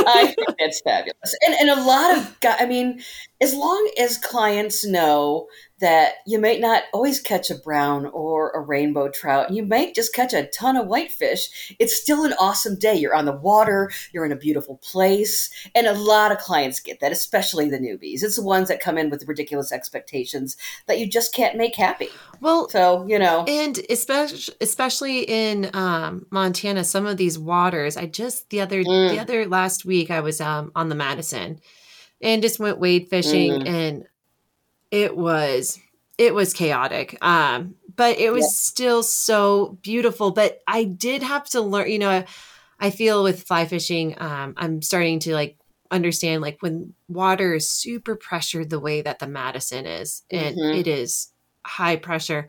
I 0.09 0.35
think 0.37 0.59
that's 0.59 0.81
fabulous. 0.81 1.37
And, 1.47 1.55
and 1.55 1.71
a 1.71 1.85
lot 1.85 2.19
of 2.19 2.41
guys, 2.41 2.57
I 2.59 2.67
mean, 2.67 3.01
as 3.43 3.55
long 3.55 3.91
as 4.01 4.17
clients 4.19 4.85
know 4.87 5.47
that 5.81 6.15
you 6.27 6.39
may 6.39 6.59
not 6.59 6.85
always 6.95 7.21
catch 7.21 7.51
a 7.51 7.55
brown 7.57 8.07
or 8.07 8.51
a 8.53 8.61
rainbow 8.61 9.09
trout, 9.11 9.51
you 9.51 9.63
might 9.67 9.95
just 9.95 10.15
catch 10.15 10.33
a 10.33 10.47
ton 10.47 10.77
of 10.77 10.87
whitefish, 10.87 11.75
it's 11.79 12.01
still 12.01 12.25
an 12.25 12.33
awesome 12.39 12.79
day. 12.79 12.95
You're 12.95 13.15
on 13.15 13.25
the 13.25 13.37
water, 13.37 13.91
you're 14.13 14.25
in 14.25 14.33
a 14.33 14.37
beautiful 14.37 14.79
place. 14.79 15.51
And 15.75 15.87
a 15.87 15.93
lot 15.93 16.33
of 16.33 16.39
clients 16.39 16.81
get 16.81 17.01
that, 17.01 17.13
especially 17.13 17.69
the 17.69 17.79
newbies. 17.79 18.23
It's 18.23 18.37
the 18.37 18.43
ones 18.43 18.69
that 18.69 18.81
come 18.81 18.97
in 18.97 19.11
with 19.11 19.27
ridiculous 19.29 19.73
expectations 19.73 20.57
that 20.87 20.99
you 20.99 21.07
just 21.11 21.35
can't 21.35 21.59
make 21.59 21.75
happy. 21.77 22.09
well, 22.41 22.69
So, 22.71 23.05
you 23.07 23.19
know, 23.19 23.45
and 23.47 23.79
especially 23.91 24.55
especially 24.61 25.23
in 25.23 25.71
um, 25.75 26.27
Montana, 26.31 26.85
some 26.85 27.05
of 27.05 27.17
these 27.17 27.39
waters. 27.39 27.97
I 27.97 28.07
just 28.07 28.49
the 28.51 28.61
other 28.61 28.83
Mm. 28.85 29.11
the 29.11 29.19
other 29.19 29.47
last 29.47 29.85
week 29.85 30.11
I 30.11 30.21
was 30.21 30.41
um, 30.41 30.71
on 30.75 30.89
the 30.89 30.95
Madison 30.95 31.61
and 32.25 32.43
just 32.43 32.59
went 32.59 32.81
wade 32.81 33.09
fishing, 33.09 33.53
Mhm. 33.53 33.69
and 33.69 34.05
it 34.91 35.17
was 35.17 35.79
it 36.17 36.33
was 36.35 36.53
chaotic. 36.53 37.19
Um, 37.23 37.75
but 37.97 38.19
it 38.21 38.33
was 38.33 38.45
Yeah. 38.45 38.51
still 38.51 39.03
so 39.03 39.79
beautiful. 39.83 40.31
But 40.31 40.61
I 40.69 40.85
did 40.85 41.23
have 41.25 41.45
to 41.51 41.61
learn. 41.61 41.91
You 41.91 41.99
know, 41.99 42.25
I, 42.81 42.91
feel 42.91 43.23
with 43.25 43.43
fly 43.43 43.67
fishing, 43.67 44.15
um, 44.19 44.55
I'm 44.57 44.81
starting 44.83 45.19
to 45.21 45.35
like 45.35 45.57
understand 45.91 46.41
like 46.43 46.59
when 46.61 46.95
water 47.09 47.55
is 47.55 47.69
super 47.69 48.15
pressured 48.15 48.71
the 48.71 48.79
way 48.81 49.03
that 49.03 49.19
the 49.19 49.27
Madison 49.27 49.87
is, 49.87 50.23
and 50.31 50.57
Mhm. 50.57 50.79
it 50.79 50.87
is 50.87 51.29
high 51.67 51.97
pressure 51.97 52.49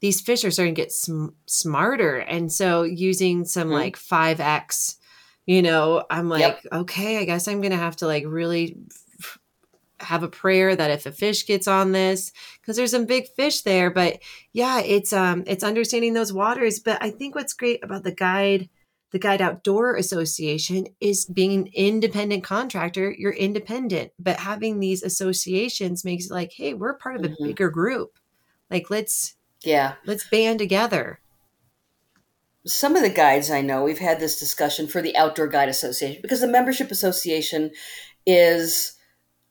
these 0.00 0.20
fish 0.20 0.44
are 0.44 0.50
starting 0.50 0.74
to 0.74 0.80
get 0.82 0.92
sm- 0.92 1.28
smarter 1.46 2.16
and 2.18 2.52
so 2.52 2.82
using 2.82 3.44
some 3.46 3.68
Mhm. 3.68 3.72
like 3.72 3.96
5x 3.96 4.96
you 5.46 5.62
know 5.62 6.04
i'm 6.10 6.28
like 6.28 6.40
Yep. 6.40 6.66
okay 6.72 7.16
i 7.18 7.24
guess 7.24 7.48
i'm 7.48 7.62
gonna 7.62 7.76
have 7.76 7.96
to 7.96 8.06
like 8.06 8.24
really 8.26 8.76
have 10.00 10.22
a 10.22 10.28
prayer 10.28 10.76
that 10.76 10.90
if 10.90 11.06
a 11.06 11.12
fish 11.12 11.46
gets 11.46 11.66
on 11.66 11.92
this 11.92 12.32
because 12.60 12.76
there's 12.76 12.90
some 12.90 13.06
big 13.06 13.26
fish 13.36 13.62
there 13.62 13.90
but 13.90 14.18
yeah 14.52 14.80
it's 14.80 15.12
um 15.12 15.42
it's 15.46 15.64
understanding 15.64 16.12
those 16.12 16.32
waters 16.32 16.78
but 16.78 17.02
i 17.02 17.10
think 17.10 17.34
what's 17.34 17.54
great 17.54 17.82
about 17.82 18.02
the 18.02 18.12
guide 18.12 18.68
the 19.12 19.18
guide 19.18 19.40
outdoor 19.40 19.96
association 19.96 20.86
is 21.00 21.24
being 21.24 21.52
an 21.52 21.68
independent 21.72 22.44
contractor 22.44 23.14
you're 23.16 23.32
independent 23.32 24.12
but 24.18 24.36
having 24.40 24.80
these 24.80 25.02
associations 25.02 26.04
makes 26.04 26.26
it 26.26 26.32
like 26.32 26.52
hey 26.52 26.74
we're 26.74 26.94
part 26.94 27.16
of 27.16 27.24
a 27.24 27.28
Mhm. 27.28 27.46
bigger 27.46 27.70
group 27.70 28.18
like 28.70 28.90
let's 28.90 29.34
yeah. 29.62 29.94
let's 30.04 30.28
band 30.28 30.58
together. 30.58 31.20
some 32.66 32.96
of 32.96 33.02
the 33.02 33.08
guides 33.10 33.50
I 33.50 33.60
know, 33.62 33.82
we've 33.84 33.98
had 34.00 34.18
this 34.20 34.38
discussion 34.38 34.86
for 34.88 35.00
the 35.00 35.16
Outdoor 35.16 35.46
Guide 35.46 35.68
Association 35.68 36.20
because 36.20 36.40
the 36.40 36.48
membership 36.48 36.90
association 36.90 37.70
is 38.26 38.95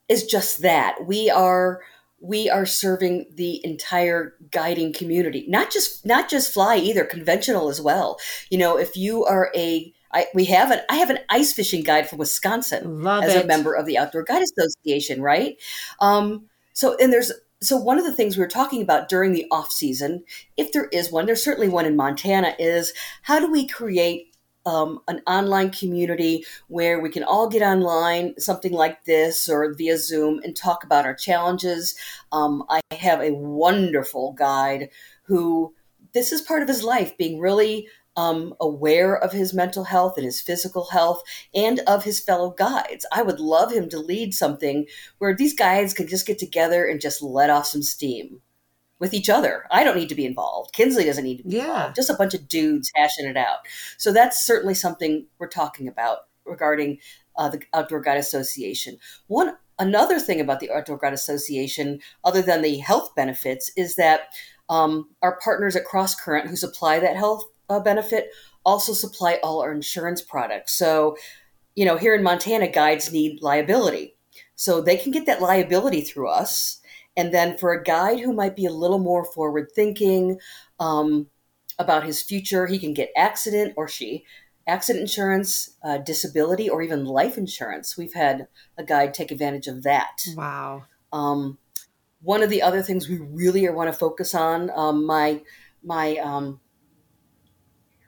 is 0.08 0.24
just 0.24 0.62
that. 0.62 1.06
We 1.06 1.30
are 1.30 1.80
we 2.20 2.48
are 2.48 2.66
serving 2.66 3.26
the 3.34 3.60
entire 3.64 4.34
guiding 4.50 4.92
community, 4.92 5.44
not 5.48 5.70
just 5.70 6.06
not 6.06 6.30
just 6.30 6.52
fly 6.52 6.76
either, 6.76 7.04
conventional 7.04 7.68
as 7.68 7.80
well. 7.80 8.18
You 8.50 8.58
know, 8.58 8.78
if 8.78 8.96
you 8.96 9.24
are 9.24 9.50
a 9.54 9.92
I, 10.12 10.26
we 10.34 10.46
have 10.46 10.70
an 10.70 10.80
I 10.88 10.96
have 10.96 11.10
an 11.10 11.18
ice 11.28 11.52
fishing 11.52 11.82
guide 11.82 12.08
from 12.08 12.18
Wisconsin 12.18 13.02
Love 13.02 13.24
as 13.24 13.34
it. 13.34 13.44
a 13.44 13.46
member 13.46 13.74
of 13.74 13.86
the 13.86 13.98
Outdoor 13.98 14.22
Guide 14.22 14.42
Association, 14.42 15.20
right? 15.20 15.56
Um, 16.00 16.46
so 16.72 16.96
and 16.98 17.12
there's 17.12 17.32
so 17.60 17.76
one 17.76 17.98
of 17.98 18.04
the 18.04 18.12
things 18.12 18.36
we 18.36 18.42
were 18.42 18.48
talking 18.48 18.82
about 18.82 19.08
during 19.08 19.32
the 19.32 19.46
off 19.50 19.70
season, 19.72 20.24
if 20.56 20.72
there 20.72 20.86
is 20.86 21.10
one, 21.10 21.26
there's 21.26 21.44
certainly 21.44 21.68
one 21.68 21.86
in 21.86 21.96
Montana, 21.96 22.54
is 22.58 22.92
how 23.22 23.40
do 23.40 23.50
we 23.50 23.66
create 23.66 24.35
um, 24.66 25.00
an 25.08 25.22
online 25.26 25.70
community 25.70 26.44
where 26.68 27.00
we 27.00 27.08
can 27.08 27.22
all 27.24 27.48
get 27.48 27.62
online, 27.62 28.38
something 28.38 28.72
like 28.72 29.04
this 29.04 29.48
or 29.48 29.72
via 29.74 29.96
Zoom, 29.96 30.40
and 30.44 30.54
talk 30.54 30.84
about 30.84 31.06
our 31.06 31.14
challenges. 31.14 31.96
Um, 32.32 32.64
I 32.68 32.80
have 32.96 33.20
a 33.20 33.32
wonderful 33.32 34.32
guide 34.32 34.90
who 35.22 35.74
this 36.12 36.32
is 36.32 36.42
part 36.42 36.62
of 36.62 36.68
his 36.68 36.82
life, 36.82 37.16
being 37.16 37.38
really 37.38 37.88
um, 38.16 38.54
aware 38.60 39.16
of 39.16 39.32
his 39.32 39.52
mental 39.52 39.84
health 39.84 40.16
and 40.16 40.24
his 40.24 40.40
physical 40.40 40.86
health 40.86 41.22
and 41.54 41.80
of 41.80 42.04
his 42.04 42.18
fellow 42.18 42.50
guides. 42.50 43.06
I 43.12 43.22
would 43.22 43.40
love 43.40 43.72
him 43.72 43.88
to 43.90 43.98
lead 43.98 44.34
something 44.34 44.86
where 45.18 45.34
these 45.34 45.54
guides 45.54 45.92
can 45.92 46.08
just 46.08 46.26
get 46.26 46.38
together 46.38 46.86
and 46.86 47.00
just 47.00 47.22
let 47.22 47.50
off 47.50 47.66
some 47.66 47.82
steam 47.82 48.40
with 48.98 49.12
each 49.12 49.28
other. 49.28 49.66
I 49.70 49.84
don't 49.84 49.96
need 49.96 50.08
to 50.08 50.14
be 50.14 50.26
involved. 50.26 50.72
Kinsley 50.72 51.04
doesn't 51.04 51.24
need 51.24 51.38
to 51.38 51.44
be 51.44 51.56
yeah. 51.56 51.64
involved. 51.64 51.96
Just 51.96 52.10
a 52.10 52.14
bunch 52.14 52.34
of 52.34 52.48
dudes 52.48 52.90
hashing 52.94 53.26
it 53.26 53.36
out. 53.36 53.58
So 53.98 54.12
that's 54.12 54.46
certainly 54.46 54.74
something 54.74 55.26
we're 55.38 55.48
talking 55.48 55.88
about 55.88 56.20
regarding 56.44 56.98
uh, 57.36 57.48
the 57.48 57.60
Outdoor 57.74 58.00
Guide 58.00 58.18
Association. 58.18 58.98
One 59.26 59.56
another 59.78 60.18
thing 60.18 60.40
about 60.40 60.60
the 60.60 60.70
Outdoor 60.70 60.96
Guide 60.96 61.12
Association, 61.12 62.00
other 62.24 62.42
than 62.42 62.62
the 62.62 62.78
health 62.78 63.14
benefits, 63.14 63.70
is 63.76 63.96
that 63.96 64.28
um, 64.68 65.10
our 65.22 65.38
partners 65.42 65.76
at 65.76 65.84
Cross 65.84 66.16
Current, 66.16 66.48
who 66.48 66.56
supply 66.56 66.98
that 66.98 67.16
health 67.16 67.44
uh, 67.68 67.80
benefit, 67.80 68.30
also 68.64 68.92
supply 68.92 69.38
all 69.42 69.60
our 69.60 69.72
insurance 69.72 70.22
products. 70.22 70.72
So, 70.72 71.16
you 71.74 71.84
know, 71.84 71.96
here 71.96 72.14
in 72.14 72.22
Montana, 72.22 72.68
guides 72.68 73.12
need 73.12 73.42
liability. 73.42 74.16
So 74.54 74.80
they 74.80 74.96
can 74.96 75.12
get 75.12 75.26
that 75.26 75.42
liability 75.42 76.00
through 76.00 76.28
us 76.28 76.80
and 77.16 77.32
then 77.32 77.56
for 77.56 77.72
a 77.72 77.82
guide 77.82 78.20
who 78.20 78.32
might 78.32 78.56
be 78.56 78.66
a 78.66 78.72
little 78.72 78.98
more 78.98 79.24
forward 79.24 79.70
thinking 79.74 80.38
um, 80.78 81.28
about 81.78 82.04
his 82.04 82.22
future, 82.22 82.66
he 82.66 82.78
can 82.78 82.94
get 82.94 83.10
accident 83.16 83.74
or 83.76 83.88
she 83.88 84.24
accident 84.66 85.02
insurance, 85.02 85.76
uh, 85.84 85.98
disability, 85.98 86.68
or 86.68 86.82
even 86.82 87.04
life 87.04 87.38
insurance. 87.38 87.96
We've 87.96 88.14
had 88.14 88.48
a 88.76 88.84
guide 88.84 89.14
take 89.14 89.30
advantage 89.30 89.68
of 89.68 89.82
that. 89.84 90.22
Wow. 90.36 90.84
Um, 91.12 91.58
one 92.20 92.42
of 92.42 92.50
the 92.50 92.62
other 92.62 92.82
things 92.82 93.08
we 93.08 93.18
really 93.18 93.68
want 93.68 93.92
to 93.92 93.98
focus 93.98 94.34
on, 94.34 94.70
um, 94.74 95.06
my 95.06 95.42
my 95.84 96.16
um, 96.16 96.60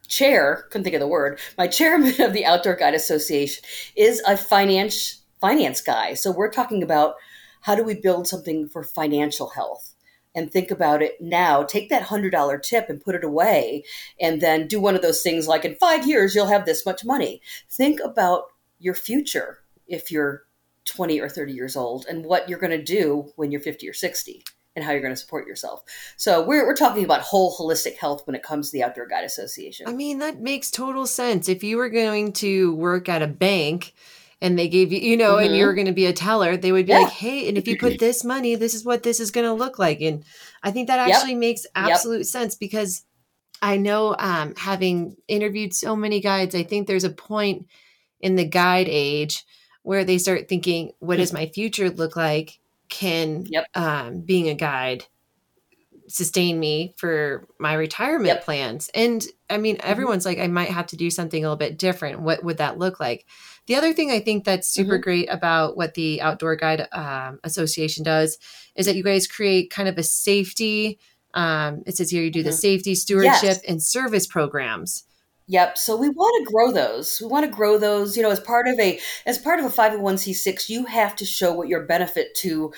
chair, 0.08 0.66
couldn't 0.70 0.82
think 0.82 0.96
of 0.96 1.00
the 1.00 1.06
word, 1.06 1.38
my 1.56 1.68
chairman 1.68 2.14
of 2.20 2.32
the 2.32 2.44
Outdoor 2.44 2.74
Guide 2.74 2.94
Association 2.94 3.62
is 3.94 4.20
a 4.26 4.36
finance 4.36 5.22
finance 5.40 5.80
guy. 5.80 6.14
So 6.14 6.32
we're 6.32 6.50
talking 6.50 6.82
about 6.82 7.14
how 7.62 7.74
do 7.74 7.82
we 7.84 7.94
build 7.94 8.26
something 8.26 8.68
for 8.68 8.82
financial 8.82 9.50
health? 9.50 9.94
and 10.34 10.52
think 10.52 10.70
about 10.70 11.02
it 11.02 11.20
now. 11.20 11.64
Take 11.64 11.88
that 11.88 12.06
$100 12.06 12.62
tip 12.62 12.88
and 12.88 13.00
put 13.00 13.14
it 13.14 13.24
away, 13.24 13.82
and 14.20 14.40
then 14.40 14.68
do 14.68 14.80
one 14.80 14.94
of 14.94 15.02
those 15.02 15.22
things 15.22 15.48
like 15.48 15.64
in 15.64 15.74
five 15.74 16.06
years, 16.06 16.34
you'll 16.34 16.46
have 16.46 16.64
this 16.64 16.86
much 16.86 17.04
money. 17.04 17.40
Think 17.68 17.98
about 18.04 18.44
your 18.78 18.94
future 18.94 19.58
if 19.88 20.12
you're 20.12 20.44
20 20.84 21.20
or 21.20 21.28
30 21.28 21.52
years 21.52 21.76
old 21.76 22.06
and 22.08 22.24
what 22.24 22.48
you're 22.48 22.58
going 22.58 22.70
to 22.70 22.82
do 22.82 23.32
when 23.36 23.50
you're 23.50 23.60
50 23.60 23.88
or 23.88 23.92
60 23.92 24.44
and 24.74 24.84
how 24.84 24.92
you're 24.92 25.00
going 25.00 25.12
to 25.12 25.20
support 25.20 25.46
yourself. 25.46 25.82
So 26.16 26.44
we're, 26.44 26.64
we're 26.66 26.76
talking 26.76 27.04
about 27.04 27.20
whole 27.20 27.56
holistic 27.56 27.96
health 27.96 28.26
when 28.26 28.36
it 28.36 28.42
comes 28.42 28.70
to 28.70 28.72
the 28.72 28.84
Outdoor 28.84 29.06
Guide 29.06 29.24
Association. 29.24 29.88
I 29.88 29.92
mean, 29.92 30.18
that 30.20 30.40
makes 30.40 30.70
total 30.70 31.06
sense. 31.06 31.48
If 31.48 31.64
you 31.64 31.76
were 31.76 31.88
going 31.88 32.32
to 32.34 32.74
work 32.74 33.08
at 33.08 33.22
a 33.22 33.26
bank, 33.26 33.92
and 34.40 34.58
they 34.58 34.68
gave 34.68 34.92
you, 34.92 35.00
you 35.00 35.16
know, 35.16 35.34
mm-hmm. 35.34 35.46
and 35.46 35.56
you're 35.56 35.74
going 35.74 35.86
to 35.86 35.92
be 35.92 36.06
a 36.06 36.12
teller, 36.12 36.56
they 36.56 36.70
would 36.70 36.86
be 36.86 36.92
yeah. 36.92 37.00
like, 37.00 37.12
hey, 37.12 37.48
and 37.48 37.58
if 37.58 37.66
you 37.66 37.76
put 37.76 37.98
this 38.00 38.24
money, 38.24 38.54
this 38.54 38.74
is 38.74 38.84
what 38.84 39.02
this 39.02 39.20
is 39.20 39.30
going 39.30 39.46
to 39.46 39.52
look 39.52 39.78
like. 39.78 40.00
And 40.00 40.24
I 40.62 40.70
think 40.70 40.88
that 40.88 40.98
actually 40.98 41.32
yep. 41.32 41.40
makes 41.40 41.66
absolute 41.74 42.18
yep. 42.18 42.26
sense 42.26 42.54
because 42.54 43.04
I 43.60 43.76
know 43.76 44.14
um, 44.18 44.54
having 44.56 45.16
interviewed 45.26 45.74
so 45.74 45.96
many 45.96 46.20
guides, 46.20 46.54
I 46.54 46.62
think 46.62 46.86
there's 46.86 47.04
a 47.04 47.10
point 47.10 47.66
in 48.20 48.36
the 48.36 48.44
guide 48.44 48.86
age 48.88 49.44
where 49.82 50.04
they 50.04 50.18
start 50.18 50.48
thinking, 50.48 50.92
what 51.00 51.16
does 51.16 51.32
my 51.32 51.46
future 51.46 51.90
look 51.90 52.16
like? 52.16 52.58
Can 52.88 53.44
yep. 53.48 53.66
um, 53.74 54.20
being 54.20 54.48
a 54.48 54.54
guide 54.54 55.04
sustain 56.06 56.58
me 56.58 56.94
for 56.96 57.46
my 57.58 57.74
retirement 57.74 58.28
yep. 58.28 58.44
plans? 58.44 58.88
And 58.94 59.24
I 59.50 59.58
mean, 59.58 59.76
mm-hmm. 59.76 59.90
everyone's 59.90 60.24
like, 60.24 60.38
I 60.38 60.46
might 60.46 60.70
have 60.70 60.86
to 60.88 60.96
do 60.96 61.10
something 61.10 61.44
a 61.44 61.48
little 61.48 61.56
bit 61.56 61.78
different. 61.78 62.20
What 62.20 62.44
would 62.44 62.58
that 62.58 62.78
look 62.78 63.00
like? 63.00 63.26
The 63.68 63.76
other 63.76 63.92
thing 63.92 64.10
I 64.10 64.18
think 64.18 64.44
that's 64.44 64.66
super 64.66 64.94
mm-hmm. 64.94 65.02
great 65.02 65.28
about 65.30 65.76
what 65.76 65.94
the 65.94 66.20
Outdoor 66.22 66.56
Guide 66.56 66.88
um, 66.90 67.38
Association 67.44 68.02
does 68.02 68.38
is 68.74 68.86
that 68.86 68.96
you 68.96 69.04
guys 69.04 69.26
create 69.26 69.70
kind 69.70 69.88
of 69.88 69.98
a 69.98 70.02
safety. 70.02 70.98
Um, 71.34 71.82
it 71.86 71.96
says 71.96 72.10
here 72.10 72.22
you 72.22 72.30
do 72.30 72.40
mm-hmm. 72.40 72.46
the 72.46 72.52
safety, 72.52 72.94
stewardship, 72.94 73.42
yes. 73.42 73.64
and 73.68 73.82
service 73.82 74.26
programs. 74.26 75.04
Yep. 75.48 75.76
So 75.76 75.96
we 75.96 76.08
want 76.08 76.46
to 76.46 76.52
grow 76.52 76.72
those. 76.72 77.20
We 77.20 77.28
want 77.28 77.44
to 77.44 77.50
grow 77.50 77.78
those. 77.78 78.16
You 78.16 78.22
know, 78.22 78.30
as 78.30 78.40
part 78.40 78.68
of 78.68 78.80
a 78.80 78.98
as 79.26 79.38
part 79.38 79.60
of 79.60 79.66
a 79.66 79.70
five 79.70 79.90
hundred 79.90 80.02
one 80.02 80.18
c 80.18 80.32
six, 80.32 80.70
you 80.70 80.86
have 80.86 81.14
to 81.16 81.26
show 81.26 81.52
what 81.52 81.68
your 81.68 81.84
benefit 81.84 82.34
to 82.36 82.72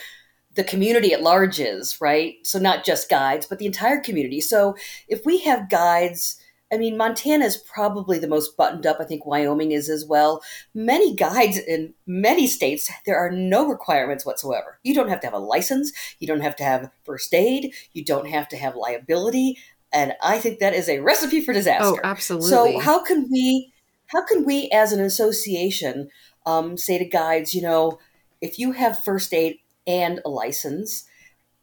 the 0.55 0.64
community 0.64 1.12
at 1.12 1.22
large 1.22 1.61
is, 1.61 2.00
right? 2.00 2.35
So 2.42 2.59
not 2.59 2.85
just 2.85 3.09
guides, 3.09 3.46
but 3.46 3.61
the 3.61 3.66
entire 3.66 4.00
community. 4.00 4.40
So 4.40 4.74
if 5.07 5.24
we 5.24 5.38
have 5.42 5.70
guides 5.70 6.39
I 6.73 6.79
mean, 6.79 6.97
Montana 6.97 7.45
is 7.45 7.57
probably 7.57 8.19
the 8.19 8.29
most 8.29 8.57
buttoned 8.57 8.87
up. 8.87 8.99
I 9.01 9.05
think 9.05 9.27
Wyoming 9.27 9.73
is 9.73 9.89
as 9.89 10.05
well. 10.05 10.43
Many 10.73 11.15
guides 11.17 11.59
in 11.59 11.95
many 12.07 12.47
states, 12.47 12.91
there 13.07 13.19
are 13.19 13.31
no 13.31 13.67
requirements 13.67 14.25
whatsoever. 14.25 14.79
You 14.85 14.95
don't 14.95 15.09
have 15.09 15.21
to 15.21 15.27
have 15.27 15.35
a 15.35 15.39
license. 15.39 15.93
You 16.21 16.29
don't 16.29 16.43
have 16.43 16.57
to 16.57 16.65
have 16.65 16.91
first 17.05 17.35
aid. 17.35 17.75
You 17.93 18.05
don't 18.05 18.29
have 18.29 18.49
to 18.51 18.57
have 18.57 18.77
liability. 18.77 19.59
And 19.93 20.15
I 20.23 20.39
think 20.39 20.61
that 20.61 20.75
is 20.75 20.89
a 20.89 21.01
recipe 21.01 21.41
for 21.41 21.53
disaster. 21.53 21.85
Oh, 21.87 21.99
absolutely. 22.05 22.51
So 22.51 22.79
how 22.79 23.03
can 23.03 23.29
we, 23.31 23.73
how 24.07 24.25
can 24.25 24.45
we 24.45 24.71
as 24.73 24.93
an 24.93 25.01
association 25.01 26.09
um, 26.47 26.77
say 26.77 26.99
to 26.99 27.05
guides, 27.05 27.55
you 27.55 27.63
know, 27.63 27.99
if 28.41 28.59
you 28.59 28.73
have 28.73 29.03
first 29.03 29.35
aid 29.35 29.59
and 29.87 30.21
a 30.25 30.29
license, 30.29 31.05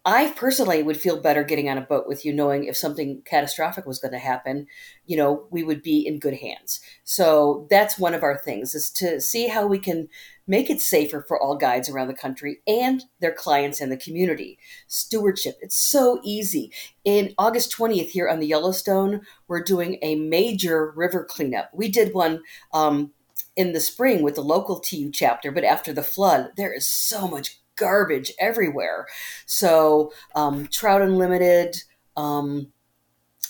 I 0.07 0.31
personally 0.37 0.83
would 0.83 0.95
feel 0.95 1.19
better 1.19 1.43
getting 1.43 1.67
on 1.67 1.77
a 1.77 1.81
boat 1.81 2.07
with 2.07 2.23
you, 2.23 2.31
knowing 2.31 2.63
if 2.63 2.77
something 2.77 3.23
catastrophic 3.25 3.85
was 3.85 3.99
going 3.99 4.13
to 4.13 4.17
happen, 4.17 4.67
you 5.05 5.17
know, 5.17 5.47
we 5.51 5.63
would 5.63 5.83
be 5.83 5.99
in 5.99 6.17
good 6.17 6.35
hands. 6.35 6.79
So 7.03 7.67
that's 7.69 7.99
one 7.99 8.13
of 8.13 8.23
our 8.23 8.37
things 8.37 8.73
is 8.73 8.89
to 8.91 9.19
see 9.19 9.49
how 9.49 9.67
we 9.67 9.79
can 9.79 10.07
make 10.47 10.69
it 10.69 10.79
safer 10.79 11.25
for 11.27 11.37
all 11.37 11.57
guides 11.57 11.89
around 11.89 12.07
the 12.07 12.13
country 12.13 12.61
and 12.65 13.03
their 13.19 13.33
clients 13.33 13.81
and 13.81 13.91
the 13.91 13.97
community. 13.97 14.57
Stewardship, 14.87 15.57
it's 15.59 15.77
so 15.77 16.21
easy. 16.23 16.71
In 17.03 17.33
August 17.37 17.75
20th 17.77 18.07
here 18.07 18.29
on 18.29 18.39
the 18.39 18.47
Yellowstone, 18.47 19.23
we're 19.49 19.61
doing 19.61 19.99
a 20.01 20.15
major 20.15 20.93
river 20.95 21.27
cleanup. 21.29 21.69
We 21.73 21.89
did 21.89 22.13
one 22.13 22.43
um, 22.73 23.11
in 23.57 23.73
the 23.73 23.81
spring 23.81 24.23
with 24.23 24.35
the 24.35 24.41
local 24.41 24.79
TU 24.79 25.11
chapter, 25.11 25.51
but 25.51 25.65
after 25.65 25.91
the 25.91 26.01
flood, 26.01 26.51
there 26.55 26.71
is 26.71 26.87
so 26.87 27.27
much 27.27 27.59
garbage 27.77 28.31
everywhere. 28.39 29.07
So, 29.45 30.11
um, 30.35 30.67
Trout 30.67 31.01
Unlimited, 31.01 31.77
um, 32.15 32.71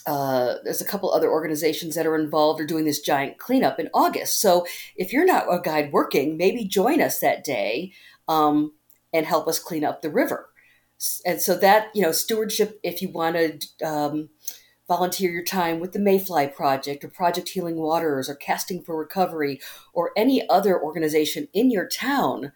uh, 0.07 0.55
there's 0.63 0.81
a 0.81 0.85
couple 0.85 1.11
other 1.11 1.29
organizations 1.29 1.93
that 1.95 2.07
are 2.07 2.15
involved 2.15 2.61
are 2.61 2.65
doing 2.65 2.85
this 2.85 3.01
giant 3.01 3.37
cleanup 3.37 3.77
in 3.77 3.89
August. 3.93 4.39
So 4.39 4.65
if 4.95 5.11
you're 5.11 5.25
not 5.25 5.53
a 5.53 5.59
guide 5.59 5.91
working, 5.91 6.37
maybe 6.37 6.63
join 6.63 7.01
us 7.01 7.19
that 7.19 7.43
day 7.43 7.91
um, 8.29 8.73
and 9.13 9.25
help 9.25 9.47
us 9.49 9.59
clean 9.59 9.83
up 9.83 10.01
the 10.01 10.09
river. 10.09 10.49
And 11.25 11.41
so 11.41 11.55
that 11.57 11.89
you 11.93 12.01
know 12.01 12.11
stewardship, 12.11 12.79
if 12.83 13.01
you 13.01 13.09
want 13.09 13.35
to 13.35 13.85
um, 13.85 14.29
volunteer 14.87 15.29
your 15.29 15.43
time 15.43 15.79
with 15.79 15.91
the 15.91 15.99
Mayfly 15.99 16.47
Project 16.47 17.03
or 17.03 17.09
Project 17.09 17.49
Healing 17.49 17.75
Waters 17.75 18.29
or 18.29 18.35
Casting 18.35 18.81
for 18.81 18.97
Recovery 18.97 19.59
or 19.93 20.11
any 20.15 20.47
other 20.49 20.81
organization 20.81 21.49
in 21.53 21.69
your 21.69 21.87
town, 21.87 22.53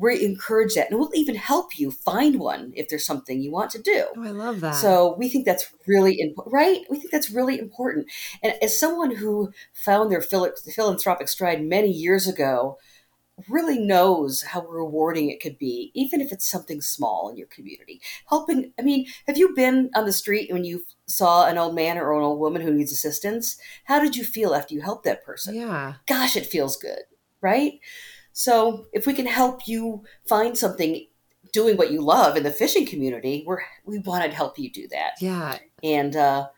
we 0.00 0.24
encourage 0.24 0.74
that 0.74 0.90
and 0.90 0.98
we'll 0.98 1.10
even 1.14 1.34
help 1.34 1.78
you 1.78 1.90
find 1.90 2.40
one 2.40 2.72
if 2.74 2.88
there's 2.88 3.04
something 3.04 3.40
you 3.40 3.52
want 3.52 3.70
to 3.70 3.82
do. 3.82 4.06
Oh, 4.16 4.22
i 4.22 4.30
love 4.30 4.60
that. 4.60 4.74
So 4.74 5.14
we 5.18 5.28
think 5.28 5.44
that's 5.44 5.70
really 5.86 6.20
important 6.20 6.52
right? 6.52 6.80
We 6.90 6.98
think 6.98 7.10
that's 7.10 7.30
really 7.30 7.58
important. 7.58 8.06
And 8.42 8.54
as 8.62 8.78
someone 8.78 9.14
who 9.14 9.52
found 9.72 10.10
their 10.10 10.22
philanthropic 10.22 11.28
stride 11.28 11.62
many 11.62 11.90
years 11.90 12.26
ago 12.26 12.78
really 13.48 13.78
knows 13.78 14.42
how 14.42 14.66
rewarding 14.66 15.30
it 15.30 15.40
could 15.40 15.56
be 15.56 15.90
even 15.94 16.20
if 16.20 16.30
it's 16.30 16.50
something 16.50 16.80
small 16.80 17.30
in 17.30 17.36
your 17.36 17.46
community. 17.46 18.00
Helping 18.28 18.72
i 18.78 18.82
mean 18.82 19.06
have 19.26 19.38
you 19.38 19.54
been 19.54 19.90
on 19.94 20.04
the 20.04 20.12
street 20.12 20.52
when 20.52 20.64
you 20.64 20.84
saw 21.06 21.46
an 21.46 21.58
old 21.58 21.74
man 21.74 21.98
or 21.98 22.12
an 22.12 22.22
old 22.22 22.38
woman 22.38 22.62
who 22.62 22.72
needs 22.72 22.92
assistance? 22.92 23.56
How 23.84 23.98
did 23.98 24.16
you 24.16 24.24
feel 24.24 24.54
after 24.54 24.74
you 24.74 24.82
helped 24.82 25.04
that 25.04 25.24
person? 25.24 25.54
Yeah. 25.54 25.94
Gosh 26.06 26.36
it 26.36 26.46
feels 26.46 26.76
good 26.76 27.00
right 27.42 27.80
so 28.40 28.86
if 28.94 29.06
we 29.06 29.12
can 29.12 29.26
help 29.26 29.68
you 29.68 30.02
find 30.26 30.56
something 30.56 31.06
doing 31.52 31.76
what 31.76 31.90
you 31.90 32.00
love 32.00 32.38
in 32.38 32.42
the 32.42 32.50
fishing 32.50 32.86
community, 32.86 33.44
we're 33.46 33.60
we 33.84 33.98
want 33.98 34.24
to 34.24 34.34
help 34.34 34.58
you 34.58 34.72
do 34.72 34.88
that. 34.88 35.10
Yeah. 35.20 35.58
And 35.82 36.16
uh 36.16 36.48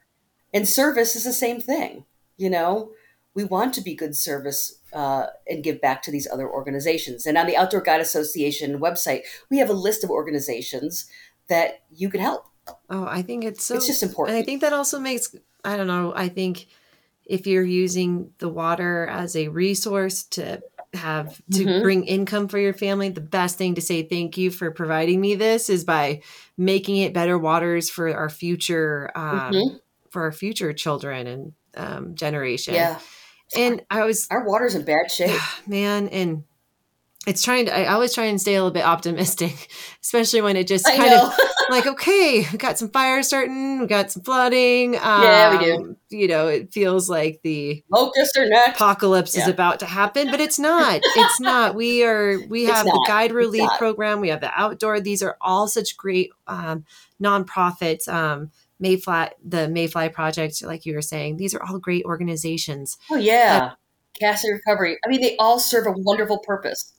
and 0.55 0.69
service 0.69 1.17
is 1.17 1.25
the 1.25 1.33
same 1.33 1.61
thing. 1.61 2.05
You 2.37 2.51
know, 2.51 2.93
we 3.35 3.43
want 3.43 3.75
to 3.75 3.81
be 3.81 3.97
good 3.97 4.15
service 4.15 4.79
uh, 4.93 5.27
and 5.49 5.65
give 5.65 5.81
back 5.81 6.03
to 6.03 6.13
these 6.13 6.29
other 6.31 6.49
organizations. 6.49 7.27
And 7.27 7.37
on 7.37 7.47
the 7.47 7.57
Outdoor 7.57 7.81
Guide 7.81 8.01
Association 8.01 8.79
website, 8.79 9.23
we 9.51 9.59
have 9.59 9.71
a 9.71 9.75
list 9.75 10.05
of 10.05 10.11
organizations 10.11 11.07
that 11.49 11.83
you 11.91 12.09
can 12.09 12.21
help. 12.21 12.47
Oh, 12.91 13.07
I 13.07 13.23
think 13.23 13.43
it's 13.43 13.65
so. 13.65 13.75
It's 13.75 13.89
just 13.89 14.05
important. 14.05 14.37
And 14.37 14.43
I 14.43 14.45
think 14.45 14.61
that 14.61 14.73
also 14.73 15.01
makes, 15.01 15.35
I 15.65 15.77
don't 15.77 15.89
know, 15.89 16.13
I 16.15 16.29
think 16.29 16.69
if 17.25 17.47
you're 17.47 17.65
using 17.65 18.31
the 18.39 18.49
water 18.49 19.07
as 19.07 19.37
a 19.37 19.49
resource 19.49 20.25
to 20.25 20.61
have 20.95 21.37
to 21.53 21.65
Mhm. 21.67 21.83
bring 21.83 22.05
income 22.05 22.49
for 22.49 22.59
your 22.59 22.75
family, 22.75 23.09
the 23.09 23.21
best 23.21 23.57
thing 23.59 23.75
to 23.77 23.81
say 23.81 24.03
thank 24.03 24.37
you 24.37 24.51
for 24.51 24.71
providing 24.71 25.21
me 25.21 25.35
this 25.35 25.71
is 25.71 25.85
by 25.85 26.21
making 26.59 26.97
it 26.99 27.13
better 27.15 27.39
waters 27.39 27.89
for 27.91 28.15
our 28.15 28.29
future, 28.29 29.11
um, 29.15 29.53
Mhm. 29.55 29.81
for 30.11 30.23
our 30.23 30.33
future 30.33 30.73
children 30.73 31.27
and 31.27 31.53
um, 31.77 32.15
generation. 32.15 32.75
Yeah. 32.75 32.99
And 33.57 33.83
I 33.91 34.05
was 34.05 34.27
Our 34.31 34.45
water's 34.47 34.75
in 34.75 34.85
bad 34.85 35.11
shape. 35.11 35.41
man 35.67 36.09
and 36.09 36.45
it's 37.27 37.43
trying 37.43 37.67
to 37.67 37.77
i 37.79 37.87
always 37.93 38.13
try 38.13 38.25
and 38.25 38.41
stay 38.41 38.55
a 38.55 38.59
little 38.59 38.73
bit 38.73 38.85
optimistic 38.85 39.69
especially 40.03 40.41
when 40.41 40.57
it 40.57 40.67
just 40.67 40.87
I 40.87 40.97
kind 40.97 41.11
know. 41.13 41.27
of 41.29 41.35
like 41.71 41.87
okay 41.87 42.47
we 42.51 42.59
got 42.59 42.79
some 42.79 42.89
fires 42.91 43.27
starting 43.27 43.81
we 43.81 43.87
got 43.87 44.11
some 44.11 44.23
flooding 44.23 44.95
um, 44.97 45.23
Yeah, 45.23 45.59
we 45.59 45.65
do. 45.65 45.97
you 46.11 46.29
know 46.29 46.49
it 46.49 46.73
feels 46.73 47.09
like 47.09 47.41
the 47.43 47.83
Locust 47.91 48.37
or 48.37 48.47
next. 48.47 48.77
apocalypse 48.77 49.37
is 49.37 49.49
about 49.49 49.81
to 49.81 49.87
happen 49.87 50.31
but 50.31 50.41
it's 50.41 50.59
not 50.59 51.01
it's 51.03 51.41
not 51.41 51.75
we 51.75 52.05
are 52.05 52.39
we 52.49 52.65
have 52.65 52.85
the 52.87 53.05
guide 53.07 53.33
relief 53.33 53.69
program 53.79 54.21
we 54.21 54.29
have 54.29 54.41
the 54.41 54.51
outdoor 54.59 55.01
these 55.01 55.23
are 55.23 55.37
all 55.41 55.67
such 55.69 55.97
great 55.97 56.31
um, 56.47 56.85
nonprofits 57.23 58.09
um, 58.09 58.51
mayfly 58.81 59.29
the 59.45 59.69
mayfly 59.69 60.09
project 60.09 60.63
like 60.65 60.85
you 60.87 60.95
were 60.95 61.03
saying 61.03 61.37
these 61.37 61.55
are 61.55 61.63
all 61.63 61.79
great 61.79 62.05
organizations 62.05 62.97
Oh 63.11 63.17
yeah. 63.17 63.73
Cassie 64.21 64.53
Recovery. 64.53 64.99
I 65.05 65.09
mean, 65.09 65.23
they 65.23 65.37
all 65.39 65.59
serve 65.59 65.87
a 65.87 65.91
wonderful 65.97 66.39
purpose. 66.41 66.93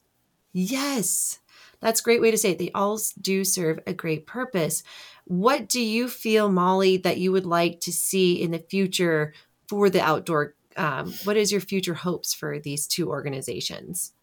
Yes, 0.52 1.40
that's 1.84 2.00
a 2.00 2.04
great 2.04 2.22
way 2.22 2.32
to 2.32 2.38
say 2.38 2.52
it. 2.52 2.60
They 2.60 2.72
all 2.74 3.00
do 3.22 3.44
serve 3.44 3.80
a 3.86 3.94
great 3.94 4.26
purpose. 4.26 4.84
What 5.26 5.70
do 5.70 5.82
you 5.82 6.08
feel, 6.08 6.50
Molly, 6.50 6.98
that 6.98 7.18
you 7.18 7.32
would 7.32 7.46
like 7.46 7.80
to 7.82 7.92
see 7.92 8.42
in 8.42 8.52
the 8.52 8.60
future 8.60 9.34
for 9.68 9.90
the 9.90 10.02
outdoor? 10.02 10.56
Um, 10.76 11.14
what 11.24 11.38
is 11.38 11.52
your 11.52 11.62
future 11.62 11.94
hopes 11.94 12.34
for 12.34 12.60
these 12.60 12.88
two 12.88 13.10
organizations? 13.10 14.14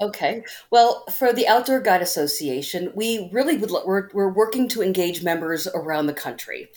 Okay. 0.00 0.44
Well, 0.70 1.04
for 1.12 1.32
the 1.32 1.46
Outdoor 1.46 1.80
Guide 1.80 2.00
Association, 2.00 2.90
we 2.94 3.28
really 3.32 3.58
would. 3.58 3.70
We're 3.70 4.08
we're 4.14 4.32
working 4.32 4.66
to 4.70 4.82
engage 4.82 5.22
members 5.22 5.66
around 5.66 6.06
the 6.06 6.14
country, 6.14 6.68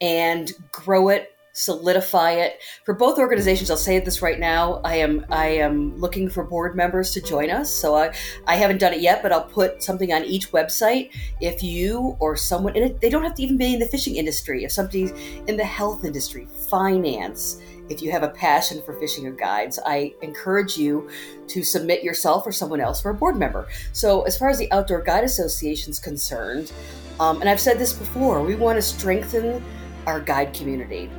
and 0.00 0.50
grow 0.72 1.08
it, 1.08 1.31
solidify 1.52 2.32
it. 2.32 2.60
For 2.84 2.94
both 2.94 3.18
organizations, 3.18 3.70
I'll 3.70 3.76
say 3.76 3.98
this 4.00 4.22
right 4.22 4.40
now. 4.40 4.80
I 4.84 4.96
am 4.96 5.26
I 5.30 5.46
am 5.48 5.96
looking 5.98 6.28
for 6.28 6.44
board 6.44 6.74
members 6.74 7.12
to 7.12 7.20
join 7.20 7.50
us. 7.50 7.70
So 7.70 7.94
I 7.94 8.14
I 8.46 8.56
haven't 8.56 8.78
done 8.78 8.92
it 8.92 9.00
yet, 9.00 9.22
but 9.22 9.32
I'll 9.32 9.44
put 9.44 9.82
something 9.82 10.12
on 10.12 10.24
each 10.24 10.50
website. 10.52 11.10
If 11.40 11.62
you 11.62 12.16
or 12.20 12.36
someone, 12.36 12.72
they 13.00 13.10
don't 13.10 13.22
have 13.22 13.34
to 13.34 13.42
even 13.42 13.56
be 13.56 13.74
in 13.74 13.80
the 13.80 13.86
fishing 13.86 14.16
industry. 14.16 14.64
If 14.64 14.72
somebody's 14.72 15.12
in 15.46 15.56
the 15.56 15.64
health 15.64 16.04
industry, 16.04 16.48
finance. 16.68 17.60
If 17.90 18.00
you 18.00 18.10
have 18.12 18.22
a 18.22 18.28
passion 18.28 18.80
for 18.86 18.94
fishing 18.94 19.26
or 19.26 19.32
guides, 19.32 19.78
I 19.84 20.14
encourage 20.22 20.78
you 20.78 21.10
to 21.48 21.62
submit 21.62 22.02
yourself 22.02 22.46
or 22.46 22.52
someone 22.52 22.80
else 22.80 23.02
for 23.02 23.10
a 23.10 23.14
board 23.14 23.36
member. 23.36 23.66
So, 23.92 24.22
as 24.22 24.38
far 24.38 24.48
as 24.48 24.56
the 24.56 24.70
Outdoor 24.72 25.02
Guide 25.02 25.24
Association 25.24 25.90
is 25.90 25.98
concerned, 25.98 26.72
um, 27.20 27.40
and 27.40 27.50
I've 27.50 27.60
said 27.60 27.78
this 27.78 27.92
before, 27.92 28.42
we 28.42 28.54
want 28.54 28.76
to 28.78 28.82
strengthen 28.82 29.62
our 30.06 30.20
guide 30.20 30.54
community. 30.54 31.10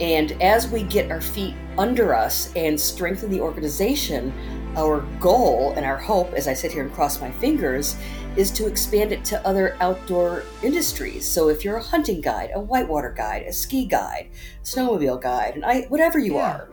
And 0.00 0.32
as 0.42 0.68
we 0.68 0.82
get 0.82 1.10
our 1.10 1.20
feet 1.20 1.54
under 1.78 2.14
us 2.14 2.52
and 2.56 2.80
strengthen 2.80 3.30
the 3.30 3.40
organization, 3.40 4.32
our 4.76 5.02
goal 5.20 5.72
and 5.76 5.86
our 5.86 5.96
hope, 5.96 6.32
as 6.32 6.48
I 6.48 6.54
sit 6.54 6.72
here 6.72 6.82
and 6.82 6.92
cross 6.92 7.20
my 7.20 7.30
fingers, 7.30 7.96
is 8.36 8.50
to 8.50 8.66
expand 8.66 9.12
it 9.12 9.24
to 9.26 9.46
other 9.46 9.76
outdoor 9.80 10.42
industries. 10.64 11.24
So 11.24 11.48
if 11.48 11.64
you're 11.64 11.76
a 11.76 11.82
hunting 11.82 12.20
guide, 12.20 12.50
a 12.54 12.60
whitewater 12.60 13.12
guide, 13.16 13.42
a 13.42 13.52
ski 13.52 13.84
guide, 13.84 14.30
snowmobile 14.64 15.20
guide, 15.22 15.54
and 15.54 15.64
I, 15.64 15.82
whatever 15.82 16.18
you 16.18 16.34
Yeah. 16.34 16.50
are, 16.50 16.68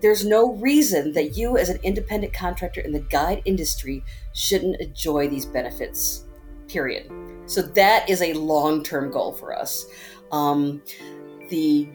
there's 0.00 0.24
no 0.24 0.54
reason 0.54 1.12
that 1.12 1.36
you, 1.36 1.56
as 1.56 1.68
an 1.68 1.78
independent 1.84 2.32
contractor 2.32 2.80
in 2.80 2.92
the 2.92 3.00
guide 3.00 3.42
industry, 3.44 4.04
shouldn't 4.32 4.80
enjoy 4.80 5.28
these 5.28 5.46
benefits. 5.46 6.24
Period. 6.66 7.10
So 7.46 7.62
that 7.62 8.08
is 8.10 8.20
a 8.20 8.32
long-term 8.32 9.10
goal 9.12 9.32
for 9.32 9.56
us. 9.56 9.86
Um, 10.32 10.82
the 11.48 11.88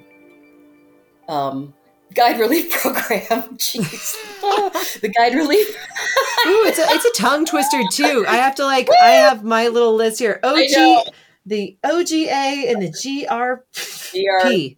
um, 1.27 1.73
guide 2.13 2.39
relief 2.39 2.71
program, 2.81 3.57
jeez, 3.57 4.15
the 5.01 5.09
guide 5.09 5.35
relief. 5.35 5.67
Ooh, 6.47 6.65
it's 6.65 6.79
a 6.79 6.85
it's 6.87 7.05
a 7.05 7.21
tongue 7.21 7.45
twister 7.45 7.81
too. 7.91 8.25
I 8.27 8.37
have 8.37 8.55
to 8.55 8.65
like 8.65 8.89
I 9.01 9.11
have 9.11 9.43
my 9.43 9.67
little 9.67 9.95
list 9.95 10.19
here. 10.19 10.39
OG, 10.43 11.07
the 11.45 11.77
OGA, 11.83 12.71
and 12.71 12.81
the 12.81 12.89
GRP. 12.89 14.77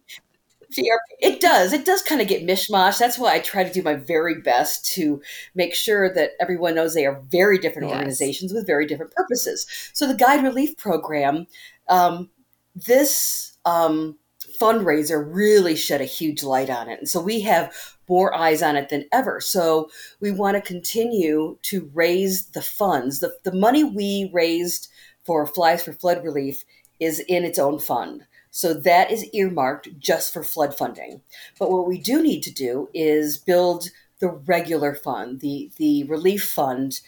GRP. 0.72 0.98
It 1.20 1.40
does. 1.40 1.72
It 1.72 1.84
does 1.84 2.02
kind 2.02 2.20
of 2.20 2.28
get 2.28 2.46
mishmash. 2.46 2.98
That's 2.98 3.18
why 3.18 3.34
I 3.34 3.38
try 3.38 3.64
to 3.64 3.72
do 3.72 3.82
my 3.82 3.94
very 3.94 4.40
best 4.40 4.84
to 4.94 5.22
make 5.54 5.74
sure 5.74 6.12
that 6.12 6.32
everyone 6.40 6.74
knows 6.74 6.92
they 6.92 7.06
are 7.06 7.20
very 7.30 7.56
different 7.58 7.88
Yes. 7.88 7.96
organizations 7.96 8.52
with 8.52 8.66
very 8.66 8.84
different 8.86 9.12
purposes. 9.12 9.66
So 9.94 10.06
the 10.06 10.14
Guide 10.14 10.42
Relief 10.42 10.76
Program, 10.76 11.46
um, 11.88 12.30
this 12.74 13.56
um, 13.64 14.18
fundraiser 14.58 15.24
really 15.26 15.76
shed 15.76 16.00
a 16.00 16.04
huge 16.04 16.42
light 16.42 16.70
on 16.70 16.88
it, 16.88 16.98
and 16.98 17.08
so 17.08 17.20
we 17.20 17.40
have 17.42 17.74
more 18.08 18.34
eyes 18.34 18.62
on 18.62 18.76
it 18.76 18.88
than 18.88 19.06
ever. 19.12 19.40
So 19.40 19.90
we 20.20 20.30
want 20.30 20.56
to 20.56 20.60
continue 20.60 21.58
to 21.62 21.90
raise 21.94 22.46
the 22.46 22.62
funds. 22.62 23.20
The 23.20 23.36
the 23.42 23.54
money 23.54 23.84
we 23.84 24.30
raised 24.32 24.88
for 25.24 25.46
Flies 25.46 25.82
for 25.82 25.92
Flood 25.92 26.22
Relief 26.24 26.64
is 27.00 27.20
in 27.20 27.44
its 27.44 27.58
own 27.58 27.78
fund. 27.78 28.24
So 28.50 28.72
that 28.72 29.10
is 29.10 29.28
earmarked 29.34 29.98
just 29.98 30.32
for 30.32 30.42
flood 30.42 30.74
funding. 30.74 31.20
But 31.58 31.70
what 31.70 31.86
we 31.86 31.98
do 31.98 32.22
need 32.22 32.42
to 32.44 32.50
do 32.50 32.88
is 32.94 33.36
build 33.36 33.90
the 34.18 34.28
regular 34.28 34.94
fund, 34.94 35.40
the 35.40 35.70
the 35.76 36.04
relief 36.04 36.48
fund 36.48 37.00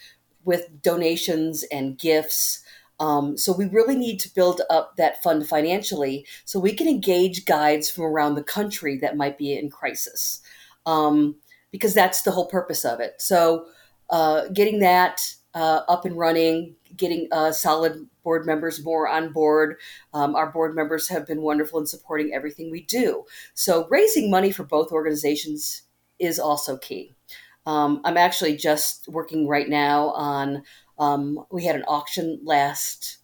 with 0.45 0.83
donations 0.83 1.65
and 1.73 1.99
gifts. 1.99 2.63
Um, 3.01 3.37
so 3.37 3.53
we 3.53 3.67
really 3.67 3.97
need 3.97 4.19
to 4.21 4.35
build 4.35 4.61
up 4.71 4.97
that 4.97 5.23
fund 5.23 5.47
financially 5.47 6.27
so 6.45 6.59
we 6.59 6.73
can 6.73 6.89
engage 6.89 7.45
guides 7.47 7.91
from 7.91 8.05
around 8.05 8.35
the 8.35 8.43
country 8.43 8.99
that 8.99 9.17
might 9.17 9.39
be 9.39 9.57
in 9.57 9.71
crisis. 9.71 10.41
Um, 10.87 11.37
because 11.71 11.95
that's 11.95 12.23
the 12.23 12.31
whole 12.31 12.47
purpose 12.47 12.85
of 12.85 13.01
it. 13.01 13.15
So 13.19 13.67
uh, 14.11 14.49
getting 14.55 14.81
that 14.81 15.21
uh, 15.55 15.83
up 15.89 16.05
and 16.05 16.17
running, 16.17 16.77
getting 16.97 17.29
uh, 17.33 17.53
solid 17.53 18.07
board 18.23 18.47
members 18.47 18.85
more 18.85 19.09
on 19.09 19.33
board. 19.33 19.77
Um, 20.15 20.35
our 20.35 20.51
board 20.51 20.75
members 20.75 21.09
have 21.09 21.27
been 21.27 21.43
wonderful 21.43 21.79
in 21.79 21.87
supporting 21.87 22.33
everything 22.33 22.71
we 22.71 22.83
do. 22.83 23.25
So 23.55 23.87
raising 23.89 24.31
money 24.31 24.51
for 24.51 24.65
both 24.65 24.93
organizations 24.93 25.83
is 26.19 26.39
also 26.39 26.77
key. 26.77 27.15
Um, 27.67 28.01
I'm 28.05 28.17
actually 28.17 28.57
just 28.57 29.09
working 29.09 29.47
right 29.47 29.69
now 29.69 30.09
on. 30.11 30.63
Um, 30.99 31.45
we 31.51 31.65
had 31.65 31.77
an 31.77 31.85
auction 31.87 32.41
last 32.45 33.19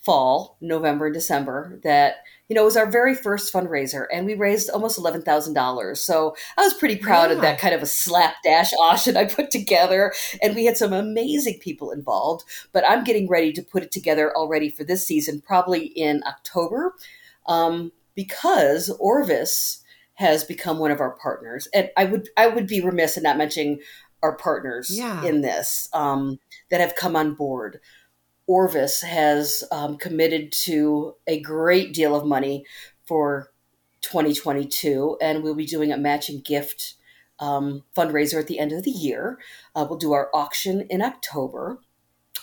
fall, 0.00 0.56
November 0.60 1.06
and 1.06 1.14
December, 1.14 1.78
that 1.84 2.16
you 2.48 2.54
know 2.54 2.64
was 2.64 2.76
our 2.76 2.90
very 2.90 3.14
first 3.14 3.52
fundraiser, 3.52 4.06
and 4.12 4.24
we 4.24 4.34
raised 4.34 4.70
almost 4.70 4.96
eleven 4.98 5.22
thousand 5.22 5.54
dollars. 5.54 6.00
So 6.00 6.34
I 6.56 6.62
was 6.62 6.74
pretty 6.74 6.96
proud 6.96 7.30
of 7.30 7.40
that 7.42 7.58
kind 7.58 7.74
of 7.74 7.82
a 7.82 7.86
slapdash 7.86 8.70
auction 8.80 9.16
I 9.16 9.26
put 9.26 9.50
together, 9.50 10.12
and 10.42 10.54
we 10.54 10.64
had 10.64 10.76
some 10.76 10.92
amazing 10.92 11.58
people 11.60 11.90
involved. 11.90 12.44
But 12.72 12.84
I'm 12.88 13.04
getting 13.04 13.28
ready 13.28 13.52
to 13.52 13.62
put 13.62 13.82
it 13.82 13.92
together 13.92 14.34
already 14.36 14.70
for 14.70 14.84
this 14.84 15.06
season, 15.06 15.40
probably 15.42 15.86
in 15.86 16.22
October, 16.26 16.94
um, 17.46 17.92
because 18.14 18.88
Orvis 18.98 19.82
has 20.14 20.42
become 20.42 20.78
one 20.78 20.90
of 20.90 21.00
our 21.00 21.12
partners, 21.12 21.68
and 21.74 21.90
I 21.96 22.06
would 22.06 22.28
I 22.36 22.46
would 22.48 22.66
be 22.66 22.80
remiss 22.80 23.16
in 23.16 23.24
not 23.24 23.36
mentioning 23.36 23.80
our 24.22 24.36
partners 24.36 24.90
Yeah. 24.90 25.22
in 25.24 25.42
this 25.42 25.88
um, 25.92 26.38
that 26.70 26.80
have 26.80 26.94
come 26.94 27.16
on 27.16 27.34
board. 27.34 27.80
Orvis 28.46 29.02
has 29.02 29.62
um, 29.70 29.98
committed 29.98 30.52
to 30.52 31.14
a 31.26 31.40
great 31.40 31.92
deal 31.92 32.14
of 32.16 32.26
money 32.26 32.64
for 33.06 33.50
2022, 34.00 35.18
and 35.20 35.42
we'll 35.42 35.54
be 35.54 35.66
doing 35.66 35.92
a 35.92 35.98
matching 35.98 36.40
gift 36.40 36.94
um, 37.40 37.84
fundraiser 37.96 38.40
at 38.40 38.46
the 38.46 38.58
end 38.58 38.72
of 38.72 38.84
the 38.84 38.90
year. 38.90 39.38
Uh, 39.74 39.86
we'll 39.88 39.98
do 39.98 40.12
our 40.12 40.30
auction 40.34 40.86
in 40.88 41.02
October 41.02 41.78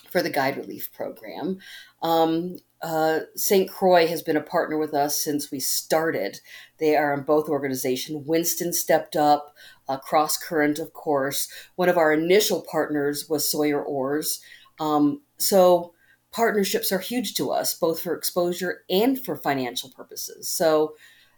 for 0.09 0.21
the 0.21 0.29
Guide 0.29 0.57
Relief 0.57 0.91
Program. 0.93 1.57
Um, 2.01 2.57
uh, 2.81 3.21
St. 3.35 3.69
Croix 3.69 4.07
has 4.07 4.21
been 4.21 4.37
a 4.37 4.41
partner 4.41 4.77
with 4.77 4.93
us 4.93 5.23
since 5.23 5.51
we 5.51 5.59
started. 5.59 6.39
They 6.77 6.95
are 6.95 7.13
in 7.13 7.23
both 7.23 7.49
organizations. 7.49 8.27
Winston 8.27 8.73
stepped 8.73 9.15
up, 9.15 9.55
uh, 9.87 9.97
Cross 9.97 10.37
Current, 10.37 10.79
of 10.79 10.93
course. 10.93 11.47
One 11.75 11.89
of 11.89 11.97
our 11.97 12.13
initial 12.13 12.65
partners 12.69 13.27
was 13.29 13.49
Sawyer 13.49 13.83
Oars. 13.83 14.41
Um, 14.79 15.21
so 15.37 15.93
partnerships 16.31 16.91
are 16.91 16.99
huge 16.99 17.33
to 17.35 17.49
us, 17.49 17.73
both 17.73 18.01
for 18.01 18.13
exposure 18.13 18.83
and 18.89 19.23
for 19.23 19.35
financial 19.35 19.89
purposes. 19.89 20.49
So, 20.49 20.95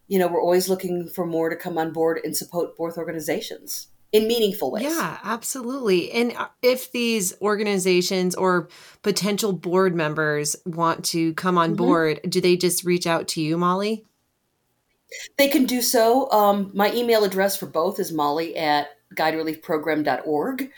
you 0.08 0.18
know, 0.18 0.28
we're 0.28 0.42
always 0.42 0.70
looking 0.70 1.08
for 1.08 1.26
more 1.26 1.50
to 1.50 1.56
come 1.56 1.78
on 1.78 1.94
board 1.94 2.20
and 2.24 2.36
support 2.36 2.76
both 2.76 2.98
organizations. 2.98 3.88
In 4.12 4.28
meaningful 4.28 4.72
ways. 4.72 4.84
Yeah, 4.84 5.18
absolutely. 5.24 6.12
And 6.12 6.34
uh, 6.34 6.48
if 6.62 6.92
these 6.92 7.34
organizations 7.42 8.36
or 8.36 8.70
potential 9.02 9.54
board 9.54 9.96
members 9.96 10.56
want 10.66 11.04
to 11.06 11.34
come 11.34 11.58
on 11.58 11.70
mm-hmm. 11.70 11.78
board, 11.78 12.20
do 12.28 12.40
they 12.40 12.56
just 12.56 12.84
reach 12.84 13.06
out 13.06 13.28
to 13.30 13.42
you, 13.42 13.58
Molly? 13.58 14.06
They 15.38 15.48
can 15.48 15.66
do 15.66 15.82
so. 15.82 16.30
Um, 16.32 16.72
my 16.74 16.94
email 16.94 17.24
address 17.24 17.56
for 17.56 17.66
both 17.66 18.00
is 18.00 18.12
molly 18.12 18.56
at 18.58 18.90
guidereliefprogram.org. 19.16 20.72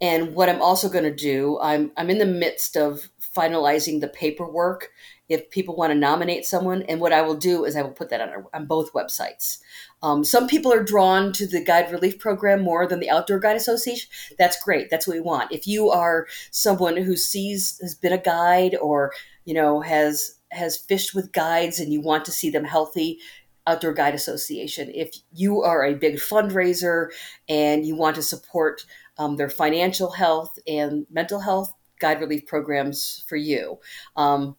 And 0.00 0.34
what 0.34 0.48
I'm 0.48 0.60
also 0.60 0.88
going 0.88 1.04
to 1.04 1.14
do, 1.14 1.58
I'm, 1.60 1.90
I'm 1.96 2.10
in 2.10 2.18
the 2.18 2.26
midst 2.26 2.76
of 2.76 3.08
finalizing 3.36 4.00
the 4.00 4.08
paperwork 4.08 4.90
if 5.28 5.50
people 5.50 5.76
want 5.76 5.92
to 5.92 5.98
nominate 5.98 6.44
someone. 6.44 6.82
And 6.82 7.00
what 7.00 7.12
I 7.12 7.22
will 7.22 7.36
do 7.36 7.64
is 7.64 7.76
I 7.76 7.82
will 7.82 7.92
put 7.92 8.10
that 8.10 8.20
on, 8.20 8.28
our, 8.28 8.46
on 8.54 8.66
both 8.66 8.92
websites. 8.92 9.58
Um, 10.02 10.24
some 10.24 10.46
people 10.46 10.72
are 10.72 10.82
drawn 10.82 11.32
to 11.34 11.46
the 11.46 11.64
Guide 11.64 11.90
Relief 11.90 12.18
Program 12.18 12.62
more 12.62 12.86
than 12.86 13.00
the 13.00 13.10
Outdoor 13.10 13.38
Guide 13.40 13.56
Association. 13.56 14.08
That's 14.38 14.62
great. 14.62 14.88
That's 14.90 15.06
what 15.06 15.14
we 15.14 15.20
want. 15.20 15.52
If 15.52 15.66
you 15.66 15.90
are 15.90 16.26
someone 16.50 16.96
who 16.96 17.16
sees, 17.16 17.78
has 17.82 17.94
been 17.94 18.12
a 18.12 18.18
guide 18.18 18.76
or, 18.80 19.12
you 19.44 19.54
know, 19.54 19.80
has 19.80 20.32
has 20.52 20.76
fished 20.76 21.14
with 21.14 21.32
guides 21.32 21.80
and 21.80 21.92
you 21.92 22.00
want 22.00 22.24
to 22.24 22.30
see 22.30 22.50
them 22.50 22.64
healthy, 22.64 23.18
Outdoor 23.66 23.92
Guide 23.92 24.14
Association. 24.14 24.90
If 24.94 25.14
you 25.32 25.62
are 25.62 25.84
a 25.84 25.94
big 25.94 26.16
fundraiser 26.16 27.08
and 27.48 27.84
you 27.84 27.96
want 27.96 28.16
to 28.16 28.22
support 28.22 28.86
um, 29.18 29.36
their 29.36 29.50
financial 29.50 30.12
health 30.12 30.56
and 30.68 31.06
mental 31.10 31.40
health, 31.40 31.74
guide 32.00 32.20
relief 32.20 32.46
programs 32.46 33.24
for 33.26 33.36
you. 33.36 33.78
Um, 34.16 34.56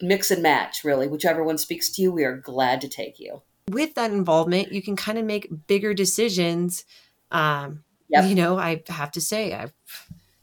mix 0.00 0.30
and 0.30 0.42
match, 0.42 0.84
really. 0.84 1.08
Whichever 1.08 1.42
one 1.42 1.58
speaks 1.58 1.90
to 1.90 2.02
you, 2.02 2.12
we 2.12 2.24
are 2.24 2.36
glad 2.36 2.80
to 2.82 2.88
take 2.88 3.18
you. 3.18 3.42
With 3.70 3.94
that 3.94 4.10
involvement, 4.10 4.72
you 4.72 4.82
can 4.82 4.96
kind 4.96 5.18
of 5.18 5.24
make 5.24 5.66
bigger 5.66 5.94
decisions. 5.94 6.84
Um, 7.30 7.84
yep. 8.08 8.28
You 8.28 8.34
know, 8.34 8.58
I 8.58 8.82
have 8.88 9.12
to 9.12 9.20
say, 9.20 9.52
I've, 9.52 9.72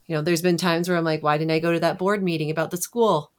you 0.07 0.15
know, 0.15 0.21
there's 0.21 0.41
been 0.41 0.57
times 0.57 0.89
where 0.89 0.97
I'm 0.97 1.03
like, 1.03 1.21
why 1.21 1.37
didn't 1.37 1.51
I 1.51 1.59
go 1.59 1.71
to 1.71 1.79
that 1.81 1.99
board 1.99 2.23
meeting 2.23 2.49
about 2.49 2.71
the 2.71 2.77
school? 2.77 3.31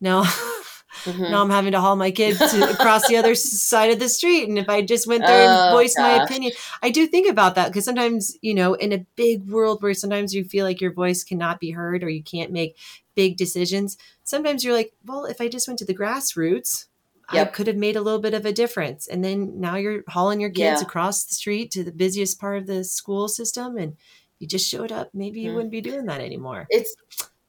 No. 0.00 0.24
Mm-hmm. 1.04 1.30
Now 1.30 1.42
I'm 1.42 1.50
having 1.50 1.72
to 1.72 1.80
haul 1.80 1.96
my 1.96 2.10
kids 2.10 2.40
across 2.40 3.06
the 3.08 3.16
other 3.16 3.34
side 3.34 3.90
of 3.90 3.98
the 3.98 4.08
street. 4.08 4.48
And 4.48 4.58
if 4.58 4.68
I 4.68 4.82
just 4.82 5.06
went 5.06 5.24
there 5.24 5.48
and 5.48 5.70
oh, 5.70 5.76
voiced 5.76 5.96
gosh. 5.96 6.18
my 6.18 6.24
opinion, 6.24 6.52
I 6.82 6.90
do 6.90 7.06
think 7.06 7.28
about 7.28 7.54
that 7.54 7.68
because 7.68 7.84
sometimes, 7.84 8.36
you 8.42 8.54
know, 8.54 8.74
in 8.74 8.92
a 8.92 9.06
big 9.16 9.48
world 9.48 9.82
where 9.82 9.94
sometimes 9.94 10.34
you 10.34 10.44
feel 10.44 10.64
like 10.64 10.80
your 10.80 10.92
voice 10.92 11.24
cannot 11.24 11.60
be 11.60 11.70
heard 11.70 12.02
or 12.02 12.08
you 12.08 12.22
can't 12.22 12.52
make 12.52 12.76
big 13.14 13.36
decisions, 13.36 13.96
sometimes 14.24 14.64
you're 14.64 14.74
like, 14.74 14.92
well, 15.04 15.24
if 15.24 15.40
I 15.40 15.48
just 15.48 15.68
went 15.68 15.78
to 15.78 15.84
the 15.84 15.94
grassroots, 15.94 16.86
yep. 17.32 17.48
I 17.48 17.50
could 17.50 17.66
have 17.66 17.76
made 17.76 17.96
a 17.96 18.02
little 18.02 18.20
bit 18.20 18.34
of 18.34 18.44
a 18.44 18.52
difference. 18.52 19.06
And 19.06 19.24
then 19.24 19.60
now 19.60 19.76
you're 19.76 20.02
hauling 20.08 20.40
your 20.40 20.50
kids 20.50 20.80
yeah. 20.80 20.86
across 20.86 21.24
the 21.24 21.34
street 21.34 21.70
to 21.72 21.84
the 21.84 21.92
busiest 21.92 22.40
part 22.40 22.58
of 22.58 22.66
the 22.66 22.84
school 22.84 23.28
system 23.28 23.76
and 23.76 23.96
you 24.38 24.46
just 24.46 24.68
showed 24.68 24.90
up. 24.90 25.10
Maybe 25.12 25.40
you 25.40 25.50
mm. 25.50 25.54
wouldn't 25.54 25.70
be 25.70 25.82
doing 25.82 26.06
that 26.06 26.20
anymore. 26.20 26.66
It's 26.70 26.94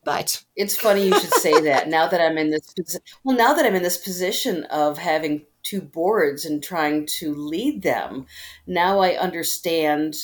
but 0.04 0.43
it's 0.56 0.76
funny 0.76 1.08
you 1.08 1.20
should 1.20 1.34
say 1.36 1.62
that. 1.62 1.88
Now 1.88 2.08
that 2.08 2.22
I'm 2.22 2.38
in 2.38 2.49
this 2.49 2.74
position, 2.74 3.02
well, 3.24 3.38
now 3.38 3.54
that 3.54 3.66
I'm 3.66 3.76
in 3.76 3.84
this 3.84 3.97
position 3.97 4.64
of 4.66 4.97
having 4.97 5.45
two 5.64 5.82
boards 5.82 6.43
and 6.43 6.64
trying 6.64 7.06
to 7.06 7.36
lead 7.36 7.84
them, 7.84 8.26
now 8.66 8.99
I 8.99 9.16
understand 9.16 10.16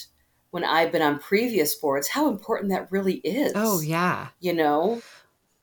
when 0.50 0.64
I've 0.64 0.92
been 0.92 1.02
on 1.02 1.20
previous 1.20 1.76
boards 1.76 2.08
how 2.08 2.30
important 2.30 2.72
that 2.72 2.92
really 2.92 3.16
is. 3.16 3.54
Oh 3.56 3.82
yeah, 3.82 4.30
you 4.40 4.54
know, 4.54 5.02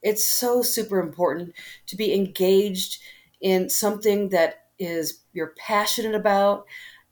it's 0.03 0.25
so 0.25 0.63
super 0.63 1.01
important 1.01 1.55
to 1.87 1.97
be 1.97 2.15
engaged 2.15 3.03
in 3.41 3.69
something 3.69 4.29
that 4.29 4.67
is 4.79 5.25
you're 5.33 5.55
passionate 5.59 6.15
about 6.15 6.67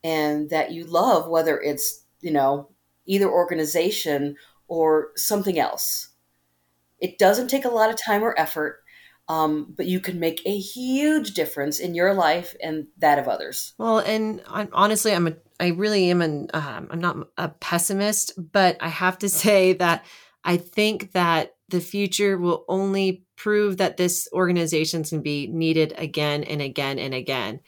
and 0.05 0.51
that 0.51 0.73
you 0.73 0.85
love, 0.85 1.29
whether 1.29 1.61
it's 1.61 2.05
you 2.21 2.31
know 2.31 2.69
either 3.07 3.29
organization 3.29 4.37
or 4.69 5.09
something 5.17 5.59
else 5.59 6.12
it 7.03 7.19
doesn't 7.19 7.49
take 7.49 7.67
a 7.67 7.69
lot 7.69 7.91
of 7.91 8.01
time 8.01 8.23
or 8.23 8.39
effort, 8.39 8.81
um, 9.29 9.75
but 9.77 9.87
you 9.87 10.01
can 10.01 10.21
make 10.21 10.41
a 10.47 10.57
huge 10.57 11.35
difference 11.35 11.81
in 11.81 11.95
your 11.95 12.15
life 12.15 12.55
and 12.63 12.87
that 12.99 13.19
of 13.19 13.29
others. 13.29 13.75
Well, 13.77 13.99
and 13.99 14.41
I'm, 14.47 14.69
honestly, 14.73 15.13
I'm 15.13 15.27
a, 15.27 15.35
I 15.59 15.69
really 15.69 16.11
am 16.11 16.23
an, 16.23 16.49
um, 16.55 16.89
I'm 16.91 17.01
not 17.01 17.17
a 17.37 17.49
pessimist, 17.49 18.33
but 18.53 18.77
I 18.81 18.89
have 18.89 19.19
to 19.19 19.29
say 19.45 19.75
that 19.75 20.07
I 20.45 20.57
think 20.57 21.13
that 21.13 21.57
the 21.69 21.81
future 21.81 22.39
will 22.39 22.65
only 22.69 23.25
prove 23.37 23.79
that 23.79 23.97
this 23.97 24.29
organization 24.33 25.03
can 25.03 25.23
be 25.23 25.49
needed 25.49 25.95
again 25.99 26.45
and 26.45 26.63
again 26.63 26.99
and 26.99 27.13
again. 27.15 27.61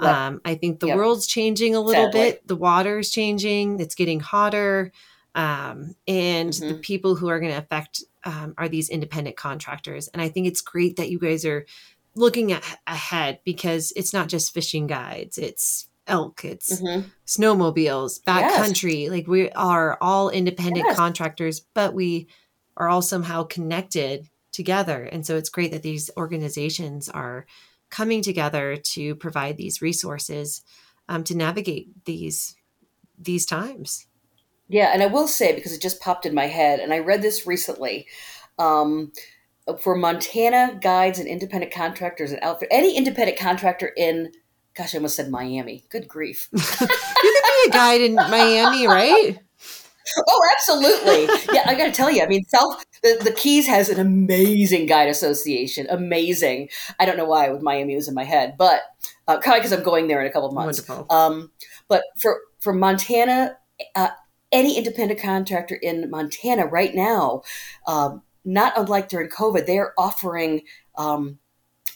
Yep. 0.00 0.10
Um, 0.10 0.40
I 0.44 0.54
think 0.54 0.80
the 0.80 0.88
yep. 0.88 0.96
world's 0.96 1.26
changing 1.26 1.74
a 1.74 1.80
little 1.80 2.06
Sadly. 2.06 2.20
bit. 2.20 2.48
The 2.48 2.56
water's 2.56 3.10
changing. 3.10 3.80
It's 3.80 3.94
getting 3.94 4.20
hotter. 4.20 4.90
Um, 5.34 5.96
and 6.06 6.50
mm-hmm. 6.50 6.68
the 6.68 6.74
people 6.74 7.16
who 7.16 7.28
are 7.28 7.40
going 7.40 7.52
to 7.52 7.58
affect 7.58 8.02
um, 8.24 8.54
are 8.58 8.68
these 8.68 8.88
independent 8.88 9.36
contractors. 9.36 10.08
And 10.08 10.20
I 10.22 10.28
think 10.28 10.46
it's 10.46 10.60
great 10.60 10.96
that 10.96 11.10
you 11.10 11.18
guys 11.18 11.44
are 11.44 11.66
looking 12.14 12.52
at, 12.52 12.64
ahead 12.86 13.40
because 13.44 13.92
it's 13.96 14.12
not 14.12 14.28
just 14.28 14.54
fishing 14.54 14.86
guides, 14.86 15.38
it's 15.38 15.88
elk, 16.06 16.44
it's 16.44 16.80
mm-hmm. 16.80 17.08
snowmobiles, 17.26 18.22
backcountry. 18.22 19.02
Yes. 19.02 19.10
Like 19.10 19.26
we 19.26 19.50
are 19.50 19.98
all 20.00 20.30
independent 20.30 20.86
yes. 20.86 20.96
contractors, 20.96 21.60
but 21.74 21.94
we 21.94 22.28
are 22.76 22.88
all 22.88 23.02
somehow 23.02 23.44
connected 23.44 24.28
together. 24.52 25.02
And 25.04 25.26
so 25.26 25.36
it's 25.36 25.48
great 25.48 25.72
that 25.72 25.82
these 25.82 26.10
organizations 26.16 27.08
are 27.08 27.46
coming 27.90 28.22
together 28.22 28.76
to 28.76 29.14
provide 29.16 29.56
these 29.56 29.82
resources 29.82 30.62
um, 31.08 31.24
to 31.24 31.36
navigate 31.36 32.04
these 32.04 32.56
these 33.18 33.46
times. 33.46 34.06
Yeah, 34.68 34.90
and 34.92 35.02
I 35.02 35.06
will 35.06 35.28
say 35.28 35.54
because 35.54 35.72
it 35.72 35.82
just 35.82 36.00
popped 36.00 36.26
in 36.26 36.34
my 36.34 36.46
head, 36.46 36.80
and 36.80 36.92
I 36.92 36.98
read 36.98 37.22
this 37.22 37.46
recently. 37.46 38.06
Um, 38.58 39.12
for 39.80 39.94
Montana 39.94 40.78
guides 40.80 41.18
and 41.18 41.26
independent 41.26 41.72
contractors 41.72 42.30
and 42.30 42.42
outfit, 42.42 42.68
any 42.70 42.96
independent 42.96 43.38
contractor 43.38 43.92
in, 43.96 44.30
gosh, 44.74 44.94
I 44.94 44.98
almost 44.98 45.16
said 45.16 45.30
Miami. 45.30 45.84
Good 45.88 46.06
grief! 46.06 46.48
you 46.52 46.60
could 46.60 46.88
be 46.88 47.68
a 47.68 47.70
guide 47.70 48.00
in 48.00 48.14
Miami, 48.14 48.86
right? 48.86 49.38
Oh, 50.28 50.40
absolutely. 50.52 51.28
Yeah, 51.52 51.62
I 51.66 51.74
got 51.74 51.86
to 51.86 51.92
tell 51.92 52.10
you. 52.10 52.22
I 52.22 52.26
mean, 52.26 52.44
South 52.44 52.84
the, 53.04 53.20
the 53.22 53.32
Keys 53.32 53.66
has 53.66 53.90
an 53.90 54.00
amazing 54.00 54.86
guide 54.86 55.08
association. 55.08 55.86
Amazing. 55.90 56.70
I 56.98 57.04
don't 57.04 57.16
know 57.16 57.26
why 57.26 57.50
with 57.50 57.62
Miami 57.62 57.94
was 57.94 58.08
in 58.08 58.14
my 58.14 58.24
head, 58.24 58.54
but 58.58 58.80
uh, 59.28 59.38
probably 59.38 59.60
because 59.60 59.72
I'm 59.72 59.82
going 59.82 60.08
there 60.08 60.20
in 60.20 60.26
a 60.26 60.32
couple 60.32 60.48
of 60.48 60.54
months. 60.54 60.86
Wonderful. 60.88 61.14
Um, 61.14 61.52
but 61.86 62.02
for 62.18 62.40
for 62.60 62.72
Montana, 62.72 63.58
uh, 63.94 64.08
any 64.54 64.78
independent 64.78 65.20
contractor 65.20 65.74
in 65.74 66.08
Montana 66.08 66.64
right 66.64 66.94
now, 66.94 67.42
um, 67.86 68.22
not 68.44 68.72
unlike 68.76 69.08
during 69.08 69.28
COVID, 69.28 69.66
they 69.66 69.78
are 69.78 69.92
offering 69.98 70.62
um, 70.96 71.38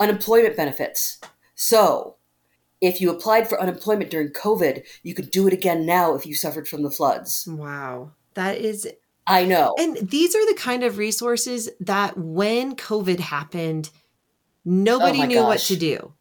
unemployment 0.01 0.57
benefits. 0.57 1.21
So 1.55 2.17
if 2.81 3.01
you 3.01 3.11
applied 3.11 3.49
for 3.49 3.61
unemployment 3.61 4.11
during 4.11 4.31
COVID, 4.31 4.85
you 5.03 5.15
could 5.15 5.31
do 5.31 5.47
it 5.47 5.53
again 5.53 5.87
now 5.87 6.15
if 6.15 6.27
you 6.27 6.35
suffered 6.35 6.69
from 6.69 6.83
the 6.83 6.91
floods. 6.91 7.47
Wow. 7.49 8.11
That 8.35 8.59
is. 8.59 8.89
I 9.27 9.45
know. 9.45 9.75
And 9.79 9.97
these 9.97 10.35
are 10.35 10.47
the 10.47 10.59
kind 10.59 10.83
of 10.83 10.99
resources 10.99 11.69
that 11.81 12.17
when 12.17 12.75
COVID 12.77 13.21
happened, 13.21 13.91
nobody 14.65 15.23
oh 15.23 15.27
knew 15.27 15.35
gosh. 15.37 15.47
what 15.47 15.61
to 15.61 15.77
do. 15.77 16.13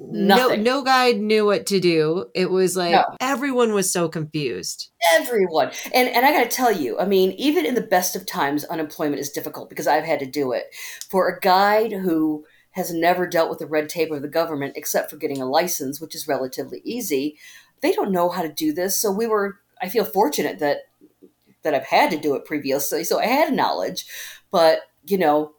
Nothing. 0.00 0.62
No, 0.62 0.76
no 0.78 0.84
guide 0.84 1.18
knew 1.18 1.44
what 1.44 1.66
to 1.66 1.80
do. 1.80 2.26
It 2.34 2.50
was 2.50 2.76
like 2.76 2.92
no. 2.92 3.04
everyone 3.20 3.72
was 3.72 3.92
so 3.92 4.08
confused. 4.08 4.90
Everyone, 5.14 5.70
and 5.94 6.08
and 6.08 6.24
I 6.24 6.32
got 6.32 6.48
to 6.48 6.56
tell 6.56 6.72
you, 6.72 6.98
I 6.98 7.04
mean, 7.04 7.32
even 7.32 7.66
in 7.66 7.74
the 7.74 7.80
best 7.80 8.16
of 8.16 8.26
times, 8.26 8.64
unemployment 8.64 9.20
is 9.20 9.30
difficult 9.30 9.68
because 9.68 9.86
I've 9.86 10.04
had 10.04 10.20
to 10.20 10.26
do 10.26 10.52
it. 10.52 10.74
For 11.10 11.28
a 11.28 11.40
guide 11.40 11.92
who 11.92 12.44
has 12.72 12.92
never 12.92 13.26
dealt 13.26 13.50
with 13.50 13.58
the 13.58 13.66
red 13.66 13.88
tape 13.88 14.10
of 14.10 14.22
the 14.22 14.28
government, 14.28 14.74
except 14.76 15.10
for 15.10 15.16
getting 15.16 15.42
a 15.42 15.46
license, 15.46 16.00
which 16.00 16.14
is 16.14 16.28
relatively 16.28 16.80
easy, 16.84 17.36
they 17.80 17.92
don't 17.92 18.12
know 18.12 18.28
how 18.28 18.42
to 18.42 18.52
do 18.52 18.72
this. 18.72 19.00
So 19.00 19.10
we 19.10 19.26
were. 19.26 19.58
I 19.80 19.88
feel 19.88 20.04
fortunate 20.04 20.58
that 20.58 20.78
that 21.62 21.74
I've 21.74 21.86
had 21.86 22.10
to 22.12 22.18
do 22.18 22.34
it 22.34 22.44
previously, 22.44 23.04
so 23.04 23.18
I 23.18 23.26
had 23.26 23.52
knowledge, 23.52 24.06
but 24.50 24.82
you 25.04 25.18
know, 25.18 25.52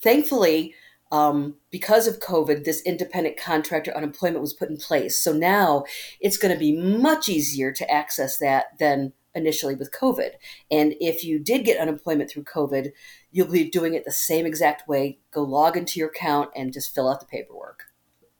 thankfully 0.00 0.74
um, 1.14 1.54
because 1.70 2.08
of 2.08 2.18
COVID, 2.18 2.64
this 2.64 2.82
independent 2.82 3.36
contractor 3.36 3.96
unemployment 3.96 4.40
was 4.40 4.52
put 4.52 4.68
in 4.68 4.76
place. 4.76 5.18
So 5.20 5.32
now 5.32 5.84
it's 6.20 6.36
going 6.36 6.52
to 6.52 6.58
be 6.58 6.76
much 6.76 7.28
easier 7.28 7.70
to 7.70 7.88
access 7.88 8.38
that 8.38 8.76
than 8.80 9.12
initially 9.32 9.76
with 9.76 9.92
COVID. 9.92 10.30
And 10.72 10.94
if 10.98 11.22
you 11.22 11.38
did 11.38 11.64
get 11.64 11.78
unemployment 11.78 12.30
through 12.30 12.44
COVID, 12.44 12.90
you'll 13.30 13.46
be 13.46 13.70
doing 13.70 13.94
it 13.94 14.04
the 14.04 14.10
same 14.10 14.44
exact 14.44 14.88
way. 14.88 15.20
Go 15.30 15.44
log 15.44 15.76
into 15.76 16.00
your 16.00 16.08
account 16.08 16.50
and 16.56 16.72
just 16.72 16.92
fill 16.92 17.08
out 17.08 17.20
the 17.20 17.26
paperwork. 17.26 17.84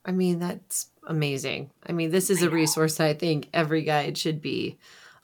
I 0.05 0.11
mean, 0.11 0.41
that's 0.41 0.89
amazing. 1.07 1.71
I 1.87 1.93
mean, 1.93 2.11
this 2.11 2.29
is 2.29 2.43
a 2.43 2.51
resource 2.51 2.99
I 2.99 3.15
think 3.15 3.51
every 3.55 3.83
guide 3.83 4.19
should 4.19 4.43
be 4.43 4.79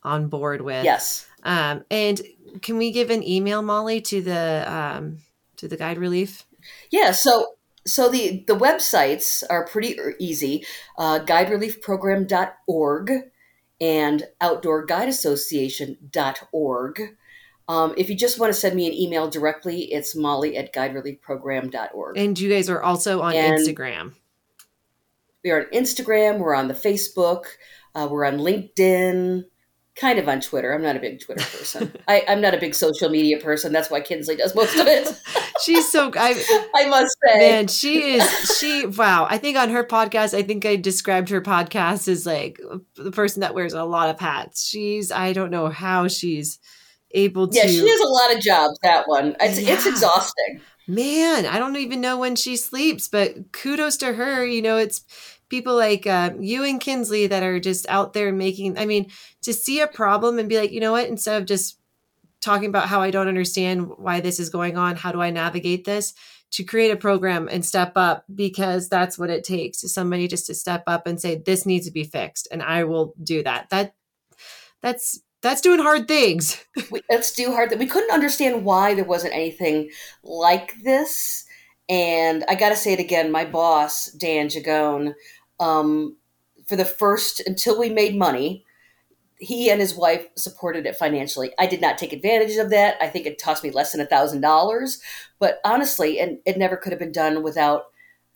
on 0.04 0.28
board 0.28 0.60
with. 0.60 0.84
Yes. 0.84 1.26
Um, 1.42 1.84
and 1.90 2.20
can 2.62 2.78
we 2.78 2.92
give 2.92 3.10
an 3.10 3.26
email, 3.26 3.60
Molly, 3.60 4.00
to 4.02 4.22
the 4.22 4.64
um, 4.72 5.18
to 5.56 5.66
the 5.66 5.76
guide 5.76 5.98
relief? 5.98 6.46
Yeah, 6.90 7.12
so 7.12 7.54
so 7.86 8.08
the 8.10 8.44
the 8.46 8.56
websites 8.56 9.42
are 9.48 9.64
pretty 9.66 9.96
easy. 10.18 10.66
Uh, 10.98 11.20
guidereliefprogram.org 11.20 13.10
and 13.80 14.24
outdoorguideassociation.org. 14.40 17.00
Um, 17.68 17.94
if 17.96 18.10
you 18.10 18.16
just 18.16 18.38
want 18.40 18.52
to 18.52 18.58
send 18.58 18.74
me 18.74 18.88
an 18.88 18.92
email 18.94 19.30
directly, 19.30 19.92
it's 19.92 20.16
molly 20.16 20.56
at 20.56 20.74
guidereliefprogram.org. 20.74 22.18
And 22.18 22.36
you 22.38 22.50
guys 22.50 22.68
are 22.68 22.82
also 22.82 23.20
on 23.22 23.34
And- 23.34 23.58
Instagram. 23.58 24.14
We 25.44 25.50
are 25.52 25.60
on 25.60 25.66
Instagram, 25.72 26.38
we're 26.38 26.54
on 26.54 26.68
the 26.68 26.74
Facebook, 26.74 27.44
uh, 27.94 28.06
we're 28.10 28.24
on 28.26 28.36
LinkedIn, 28.38 29.44
kind 30.00 30.18
of 30.18 30.28
on 30.28 30.40
Twitter. 30.40 30.72
I'm 30.72 30.82
not 30.82 30.96
a 30.96 30.98
big 30.98 31.20
Twitter 31.20 31.44
person. 31.44 31.92
I, 32.08 32.24
I'm 32.26 32.40
not 32.40 32.54
a 32.54 32.58
big 32.58 32.74
social 32.74 33.10
media 33.10 33.38
person. 33.38 33.72
That's 33.72 33.90
why 33.90 34.00
Kinsley 34.00 34.36
does 34.36 34.54
most 34.54 34.76
of 34.76 34.86
it. 34.86 35.14
She's 35.62 35.90
so 35.92 36.10
I 36.16 36.42
I 36.74 36.86
must 36.86 37.14
say. 37.26 37.38
man, 37.38 37.68
she 37.68 38.14
is 38.14 38.58
she 38.58 38.86
wow. 38.86 39.26
I 39.28 39.36
think 39.36 39.58
on 39.58 39.68
her 39.70 39.84
podcast, 39.84 40.32
I 40.34 40.42
think 40.42 40.64
I 40.64 40.76
described 40.76 41.28
her 41.28 41.42
podcast 41.42 42.08
as 42.08 42.24
like 42.24 42.58
the 42.96 43.12
person 43.12 43.40
that 43.40 43.54
wears 43.54 43.74
a 43.74 43.84
lot 43.84 44.08
of 44.08 44.18
hats. 44.18 44.66
She's 44.66 45.12
I 45.12 45.34
don't 45.34 45.50
know 45.50 45.68
how 45.68 46.08
she's 46.08 46.58
able 47.12 47.48
to 47.48 47.56
yeah, 47.56 47.66
she 47.66 47.86
has 47.88 48.00
a 48.00 48.08
lot 48.08 48.34
of 48.34 48.40
jobs. 48.40 48.78
That 48.82 49.06
one, 49.06 49.36
it's 49.40 49.58
it's 49.58 49.86
exhausting. 49.86 50.60
man 50.86 51.46
i 51.46 51.58
don't 51.58 51.76
even 51.76 52.00
know 52.00 52.18
when 52.18 52.34
she 52.34 52.56
sleeps 52.56 53.06
but 53.06 53.52
kudos 53.52 53.96
to 53.96 54.14
her 54.14 54.44
you 54.44 54.60
know 54.60 54.76
it's 54.76 55.04
people 55.50 55.76
like 55.76 56.06
uh, 56.06 56.30
you 56.38 56.64
and 56.64 56.80
kinsley 56.80 57.26
that 57.26 57.42
are 57.42 57.60
just 57.60 57.86
out 57.88 58.12
there 58.12 58.32
making 58.32 58.78
i 58.78 58.86
mean 58.86 59.10
to 59.42 59.52
see 59.52 59.80
a 59.80 59.86
problem 59.86 60.38
and 60.38 60.48
be 60.48 60.58
like 60.58 60.72
you 60.72 60.80
know 60.80 60.92
what 60.92 61.08
instead 61.08 61.40
of 61.40 61.46
just 61.46 61.78
talking 62.40 62.68
about 62.68 62.88
how 62.88 63.02
i 63.02 63.10
don't 63.10 63.28
understand 63.28 63.88
why 63.98 64.20
this 64.20 64.40
is 64.40 64.48
going 64.48 64.78
on 64.78 64.96
how 64.96 65.12
do 65.12 65.20
i 65.20 65.30
navigate 65.30 65.84
this 65.84 66.14
to 66.50 66.64
create 66.64 66.90
a 66.90 66.96
program 66.96 67.48
and 67.48 67.64
step 67.64 67.92
up 67.96 68.24
because 68.34 68.88
that's 68.88 69.18
what 69.18 69.30
it 69.30 69.44
takes 69.44 69.84
is 69.84 69.92
somebody 69.92 70.26
just 70.26 70.46
to 70.46 70.54
step 70.54 70.82
up 70.86 71.06
and 71.06 71.20
say 71.20 71.36
this 71.36 71.66
needs 71.66 71.86
to 71.86 71.92
be 71.92 72.04
fixed 72.04 72.48
and 72.50 72.62
i 72.62 72.84
will 72.84 73.14
do 73.22 73.42
that 73.42 73.68
that 73.70 73.94
that's 74.80 75.20
that's 75.42 75.60
doing 75.60 75.80
hard 75.80 76.08
things 76.08 76.64
let's 77.10 77.32
do 77.32 77.52
hard. 77.52 77.70
Things. 77.70 77.80
We 77.80 77.86
couldn't 77.86 78.12
understand 78.12 78.64
why 78.64 78.94
there 78.94 79.04
wasn't 79.04 79.34
anything 79.34 79.90
like 80.22 80.74
this. 80.82 81.44
And 81.88 82.44
I 82.48 82.54
got 82.54 82.68
to 82.70 82.76
say 82.76 82.92
it 82.92 83.00
again. 83.00 83.32
My 83.32 83.44
boss, 83.44 84.06
Dan 84.12 84.48
Gigone, 84.48 85.14
um, 85.60 86.16
for 86.66 86.74
the 86.74 86.84
first 86.84 87.40
until 87.40 87.78
we 87.78 87.90
made 87.90 88.16
money, 88.16 88.64
he 89.38 89.70
and 89.70 89.80
his 89.80 89.94
wife 89.94 90.26
supported 90.36 90.86
it 90.86 90.96
financially. 90.96 91.52
I 91.58 91.66
did 91.66 91.80
not 91.80 91.98
take 91.98 92.12
advantage 92.12 92.56
of 92.56 92.70
that. 92.70 92.96
I 93.00 93.08
think 93.08 93.26
it 93.26 93.40
cost 93.40 93.64
me 93.64 93.70
less 93.70 93.92
than 93.92 94.00
a 94.00 94.06
thousand 94.06 94.40
dollars. 94.40 95.00
But 95.38 95.60
honestly, 95.64 96.18
and 96.20 96.38
it 96.44 96.58
never 96.58 96.76
could 96.76 96.92
have 96.92 96.98
been 96.98 97.12
done 97.12 97.42
without 97.42 97.84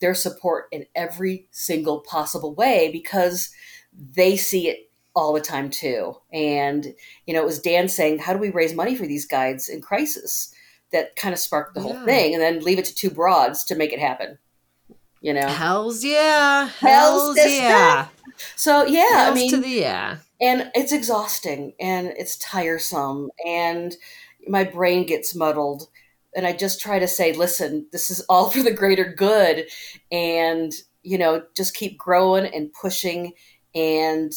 their 0.00 0.14
support 0.14 0.66
in 0.72 0.86
every 0.94 1.46
single 1.50 2.00
possible 2.00 2.54
way 2.54 2.90
because 2.90 3.50
they 3.92 4.36
see 4.36 4.68
it 4.68 4.90
all 5.14 5.32
the 5.32 5.40
time 5.40 5.70
too. 5.70 6.16
And 6.32 6.94
you 7.26 7.34
know, 7.34 7.42
it 7.42 7.46
was 7.46 7.60
Dan 7.60 7.88
saying, 7.88 8.18
"How 8.18 8.32
do 8.32 8.38
we 8.38 8.50
raise 8.50 8.74
money 8.74 8.96
for 8.96 9.06
these 9.06 9.26
guides 9.26 9.68
in 9.68 9.80
crisis?" 9.80 10.52
That 10.92 11.16
kind 11.16 11.32
of 11.32 11.40
sparked 11.40 11.74
the 11.74 11.80
whole 11.80 12.04
thing, 12.04 12.34
and 12.34 12.42
then 12.42 12.62
leave 12.62 12.78
it 12.78 12.84
to 12.86 12.94
two 12.94 13.10
broads 13.10 13.64
to 13.64 13.74
make 13.74 13.92
it 13.92 13.98
happen. 13.98 14.38
You 15.24 15.32
know, 15.32 15.48
hells 15.48 16.04
yeah. 16.04 16.68
Hells 16.68 17.38
hells 17.38 17.38
yeah. 17.38 18.08
So 18.56 18.84
yeah, 18.84 19.30
I 19.30 19.34
mean, 19.34 19.48
to 19.52 19.56
the 19.56 19.70
yeah. 19.70 20.18
and 20.38 20.70
it's 20.74 20.92
exhausting 20.92 21.72
and 21.80 22.08
it's 22.08 22.36
tiresome, 22.36 23.30
and 23.46 23.96
my 24.46 24.64
brain 24.64 25.06
gets 25.06 25.34
muddled. 25.34 25.88
And 26.36 26.46
I 26.46 26.52
just 26.52 26.78
try 26.78 26.98
to 26.98 27.08
say, 27.08 27.32
listen, 27.32 27.86
this 27.90 28.10
is 28.10 28.20
all 28.28 28.50
for 28.50 28.62
the 28.62 28.70
greater 28.70 29.14
good, 29.16 29.66
and 30.12 30.74
you 31.02 31.16
know, 31.16 31.42
just 31.56 31.74
keep 31.74 31.96
growing 31.96 32.44
and 32.54 32.70
pushing, 32.74 33.32
and 33.74 34.30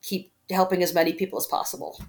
keep 0.00 0.32
helping 0.48 0.82
as 0.82 0.94
many 0.94 1.12
people 1.12 1.38
as 1.38 1.46
possible. 1.46 2.02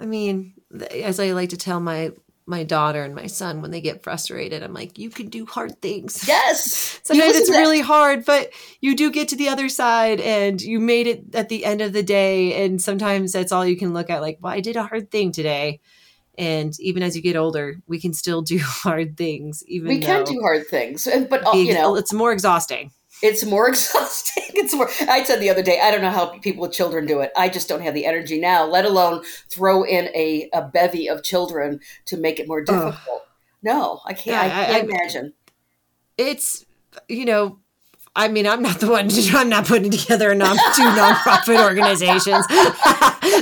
I 0.00 0.06
mean, 0.06 0.54
as 0.90 1.20
I 1.20 1.32
like 1.32 1.50
to 1.50 1.58
tell 1.58 1.78
my 1.78 2.12
my 2.46 2.64
daughter 2.64 3.02
and 3.02 3.14
my 3.14 3.26
son 3.26 3.62
when 3.62 3.70
they 3.70 3.80
get 3.80 4.02
frustrated, 4.02 4.62
I'm 4.62 4.74
like, 4.74 4.98
you 4.98 5.10
can 5.10 5.28
do 5.28 5.46
hard 5.46 5.80
things. 5.80 6.26
Yes. 6.32 7.00
Sometimes 7.02 7.36
it's 7.36 7.50
really 7.50 7.80
hard, 7.80 8.24
but 8.24 8.52
you 8.80 8.96
do 8.96 9.10
get 9.10 9.28
to 9.28 9.36
the 9.36 9.48
other 9.48 9.68
side 9.68 10.20
and 10.20 10.60
you 10.60 10.80
made 10.80 11.06
it 11.06 11.34
at 11.34 11.48
the 11.48 11.64
end 11.64 11.80
of 11.80 11.92
the 11.92 12.02
day. 12.02 12.64
And 12.64 12.80
sometimes 12.80 13.32
that's 13.32 13.52
all 13.52 13.66
you 13.66 13.76
can 13.76 13.92
look 13.92 14.08
at, 14.08 14.22
like, 14.22 14.38
well, 14.40 14.52
I 14.52 14.60
did 14.60 14.76
a 14.76 14.84
hard 14.84 15.10
thing 15.10 15.30
today. 15.30 15.80
And 16.38 16.72
even 16.80 17.02
as 17.02 17.14
you 17.14 17.22
get 17.22 17.36
older, 17.36 17.76
we 17.86 18.00
can 18.00 18.14
still 18.14 18.40
do 18.42 18.58
hard 18.62 19.16
things. 19.16 19.62
Even 19.66 19.88
we 19.88 19.98
can 19.98 20.24
do 20.24 20.40
hard 20.40 20.66
things, 20.66 21.06
but 21.28 21.46
uh, 21.46 21.52
you 21.52 21.74
know, 21.74 21.96
it's 21.96 22.12
more 22.12 22.32
exhausting. 22.32 22.90
It's 23.22 23.44
more 23.44 23.68
exhausting. 23.72 24.44
It's 24.54 24.74
more. 24.74 24.88
I 25.08 25.22
said 25.24 25.40
the 25.40 25.50
other 25.50 25.62
day, 25.62 25.80
I 25.80 25.90
don't 25.90 26.02
know 26.02 26.10
how 26.10 26.38
people 26.40 26.62
with 26.62 26.72
children 26.72 27.06
do 27.06 27.20
it. 27.20 27.30
I 27.36 27.48
just 27.48 27.68
don't 27.68 27.82
have 27.82 27.94
the 27.94 28.04
energy 28.06 28.40
now. 28.40 28.64
Let 28.66 28.84
alone 28.84 29.22
throw 29.48 29.82
in 29.84 30.06
a, 30.14 30.48
a 30.52 30.62
bevy 30.62 31.08
of 31.08 31.22
children 31.22 31.80
to 32.06 32.16
make 32.16 32.38
it 32.40 32.48
more 32.48 32.62
difficult. 32.62 33.22
No, 33.62 34.00
I 34.04 34.12
can't. 34.12 34.36
I 34.36 34.46
Yeah, 34.46 34.60
I- 34.60 34.64
can't 34.64 34.90
I- 34.90 34.94
imagine. 34.94 35.32
it's 36.18 36.64
you 37.08 37.24
know 37.24 37.58
i 38.14 38.28
mean 38.28 38.46
i'm 38.46 38.60
not 38.62 38.78
the 38.80 38.88
one 38.90 39.08
i'm 39.34 39.48
not 39.48 39.66
putting 39.66 39.90
together 39.90 40.30
a 40.32 40.34
non 40.34 40.56
two 40.74 40.82
nonprofit 40.82 41.62
organizations. 41.62 42.46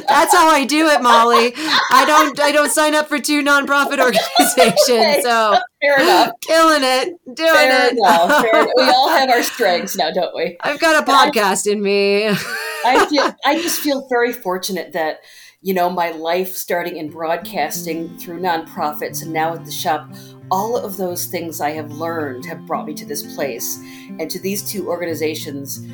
That's 0.08 0.32
how 0.34 0.48
i 0.48 0.64
do 0.64 0.86
it 0.88 1.02
molly. 1.02 1.52
I 1.90 2.04
don't 2.06 2.38
i 2.40 2.52
don't 2.52 2.70
sign 2.70 2.94
up 2.94 3.08
for 3.08 3.18
two 3.18 3.42
nonprofit 3.42 3.98
organizations 4.04 5.24
so 5.24 5.58
Fair 5.82 6.00
enough. 6.02 6.32
killing 6.42 6.82
it 6.82 7.18
doing 7.34 7.54
Fair 7.54 7.86
it. 7.88 7.92
enough. 7.94 8.42
Fair, 8.42 8.66
we 8.76 8.82
all 8.84 9.08
have 9.08 9.30
our 9.30 9.42
strengths 9.42 9.96
now, 9.96 10.10
don't 10.10 10.34
we? 10.36 10.56
i've 10.60 10.78
got 10.80 11.02
a 11.02 11.10
podcast 11.10 11.66
in 11.70 11.82
me. 11.82 12.28
I 12.28 13.06
feel 13.08 13.34
I 13.44 13.60
just 13.60 13.80
feel 13.80 14.06
very 14.08 14.32
fortunate 14.32 14.92
that 14.92 15.20
you 15.62 15.74
know 15.74 15.90
my 15.90 16.11
life 16.11 16.54
starting 16.56 16.96
in 16.96 17.11
broadcasting 17.11 18.16
through 18.18 18.40
nonprofits 18.40 19.22
and 19.22 19.32
now 19.32 19.54
at 19.54 19.64
the 19.64 19.70
shop 19.70 20.11
all 20.50 20.76
of 20.76 20.96
those 20.96 21.26
things 21.26 21.61
I 21.61 21.70
have 21.70 21.92
learned 21.92 22.46
have 22.46 22.66
brought 22.66 22.86
me 22.86 22.94
to 22.94 23.04
this 23.04 23.34
place 23.34 23.78
and 24.18 24.30
to 24.30 24.40
these 24.40 24.68
two 24.68 24.88
organizations 24.88 25.86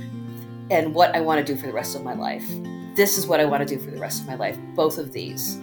and 0.70 0.94
what 0.94 1.14
I 1.14 1.20
want 1.20 1.44
to 1.44 1.52
do 1.52 1.60
for 1.60 1.66
the 1.66 1.72
rest 1.72 1.94
of 1.94 2.02
my 2.02 2.14
life. 2.14 2.46
This 2.94 3.18
is 3.18 3.26
what 3.26 3.38
I 3.38 3.44
want 3.44 3.68
to 3.68 3.76
do 3.76 3.80
for 3.82 3.90
the 3.90 3.98
rest 3.98 4.22
of 4.22 4.28
my 4.28 4.34
life. 4.36 4.58
Both 4.74 4.98
of 4.98 5.12
these. 5.12 5.56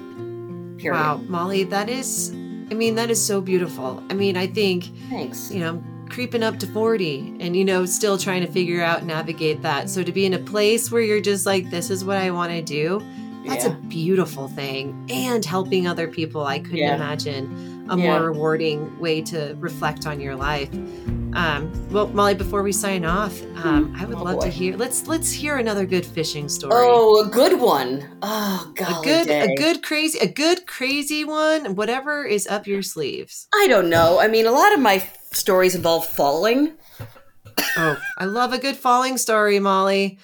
Period. 0.78 1.00
wow 1.00 1.18
molly 1.28 1.64
that 1.64 1.88
is 1.88 2.32
i 2.32 2.74
mean 2.74 2.96
that 2.96 3.10
is 3.10 3.24
so 3.24 3.40
beautiful 3.40 4.04
i 4.10 4.14
mean 4.14 4.36
i 4.36 4.46
think 4.46 4.86
Thanks. 5.10 5.50
you 5.50 5.60
know, 5.60 5.70
I'm 5.70 6.10
creeping 6.10 6.44
up 6.44 6.60
to 6.60 6.68
40 6.68 7.38
and, 7.40 7.56
you 7.56 7.64
know, 7.66 7.86
still 7.86 8.18
trying 8.18 8.46
to 8.46 8.52
figure 8.52 8.84
out, 8.84 9.04
navigate 9.04 9.62
that. 9.64 9.90
So 9.90 10.04
to 10.04 10.12
be 10.12 10.26
in 10.26 10.34
a 10.36 10.40
place 10.40 10.92
where 10.92 11.02
you're 11.02 11.22
just 11.22 11.46
like, 11.46 11.72
this 11.72 11.90
is 11.90 12.06
what 12.06 12.18
I 12.18 12.30
want 12.30 12.52
to 12.52 12.62
do, 12.62 13.02
that's 13.46 13.66
Yeah. 13.66 13.72
a 13.72 13.76
beautiful 13.88 14.48
thing. 14.48 15.06
And 15.10 15.44
helping 15.44 15.88
other 15.88 16.08
people, 16.08 16.44
I 16.46 16.60
couldn't 16.60 16.78
Yeah. 16.78 16.96
imagine 16.96 17.86
a 17.90 17.98
more 17.98 18.24
rewarding 18.24 18.98
way 19.00 19.22
to 19.22 19.56
reflect 19.60 20.08
on 20.08 20.20
your 20.22 20.36
life. 20.36 20.70
Um, 21.36 21.72
well, 21.92 22.08
Molly, 22.08 22.36
before 22.36 22.62
we 22.64 22.72
sign 22.72 23.04
off, 23.04 23.42
um, 23.64 23.94
I 24.00 24.06
would 24.06 24.18
Oh, 24.18 24.24
love 24.24 24.40
to 24.42 24.50
hear. 24.50 24.78
Let's 24.78 25.08
let's 25.08 25.32
hear 25.32 25.58
another 25.58 25.86
good 25.86 26.06
fishing 26.06 26.48
story. 26.48 26.74
Oh, 26.76 27.26
a 27.26 27.30
good 27.30 27.60
one. 27.60 28.06
Oh, 28.22 28.72
a 28.80 29.02
good, 29.04 29.28
day. 29.28 29.54
a 29.54 29.58
good 29.58 29.82
crazy, 29.84 30.20
a 30.20 30.28
good 30.28 30.66
crazy 30.68 31.26
one. 31.26 31.76
Whatever 31.76 32.24
is 32.24 32.48
up 32.48 32.68
your 32.68 32.84
sleeves. 32.84 33.48
I 33.54 33.68
don't 33.68 33.90
know. 33.90 34.20
I 34.20 34.28
mean, 34.28 34.46
a 34.46 34.52
lot 34.52 34.74
of 34.74 34.80
my 34.80 35.04
stories 35.32 35.74
involve 35.76 36.06
falling. 36.08 36.74
Oh, 37.78 37.98
I 38.20 38.26
love 38.26 38.54
a 38.54 38.58
good 38.60 38.78
falling 38.78 39.18
story, 39.18 39.60
Molly. 39.60 40.20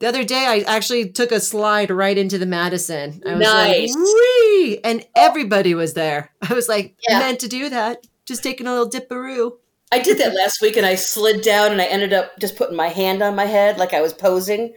The 0.00 0.06
other 0.08 0.24
day, 0.24 0.46
I 0.46 0.60
actually 0.66 1.10
took 1.10 1.30
a 1.30 1.40
slide 1.40 1.90
right 1.90 2.16
into 2.16 2.38
the 2.38 2.46
Madison. 2.46 3.22
I 3.26 3.32
was 3.34 3.40
Nice. 3.40 3.94
like, 3.94 4.04
"Whee!" 4.04 4.80
and 4.82 5.06
everybody 5.14 5.74
was 5.74 5.92
there. 5.94 6.32
I 6.50 6.54
was 6.54 6.68
like, 6.68 6.96
Yeah. 7.08 7.18
meant 7.18 7.40
to 7.40 7.48
do 7.48 7.68
that. 7.68 8.06
Just 8.26 8.42
taking 8.42 8.66
a 8.66 8.72
little 8.72 8.88
dipperoo. 8.90 9.52
I 9.92 9.98
did 9.98 10.18
that 10.18 10.34
last 10.34 10.62
week, 10.62 10.76
and 10.76 10.86
I 10.86 10.94
slid 10.94 11.42
down, 11.42 11.72
and 11.72 11.82
I 11.82 11.86
ended 11.86 12.12
up 12.12 12.38
just 12.38 12.56
putting 12.56 12.76
my 12.76 12.88
hand 12.88 13.22
on 13.22 13.34
my 13.34 13.44
head 13.44 13.76
like 13.76 13.92
I 13.92 14.00
was 14.00 14.12
posing. 14.14 14.72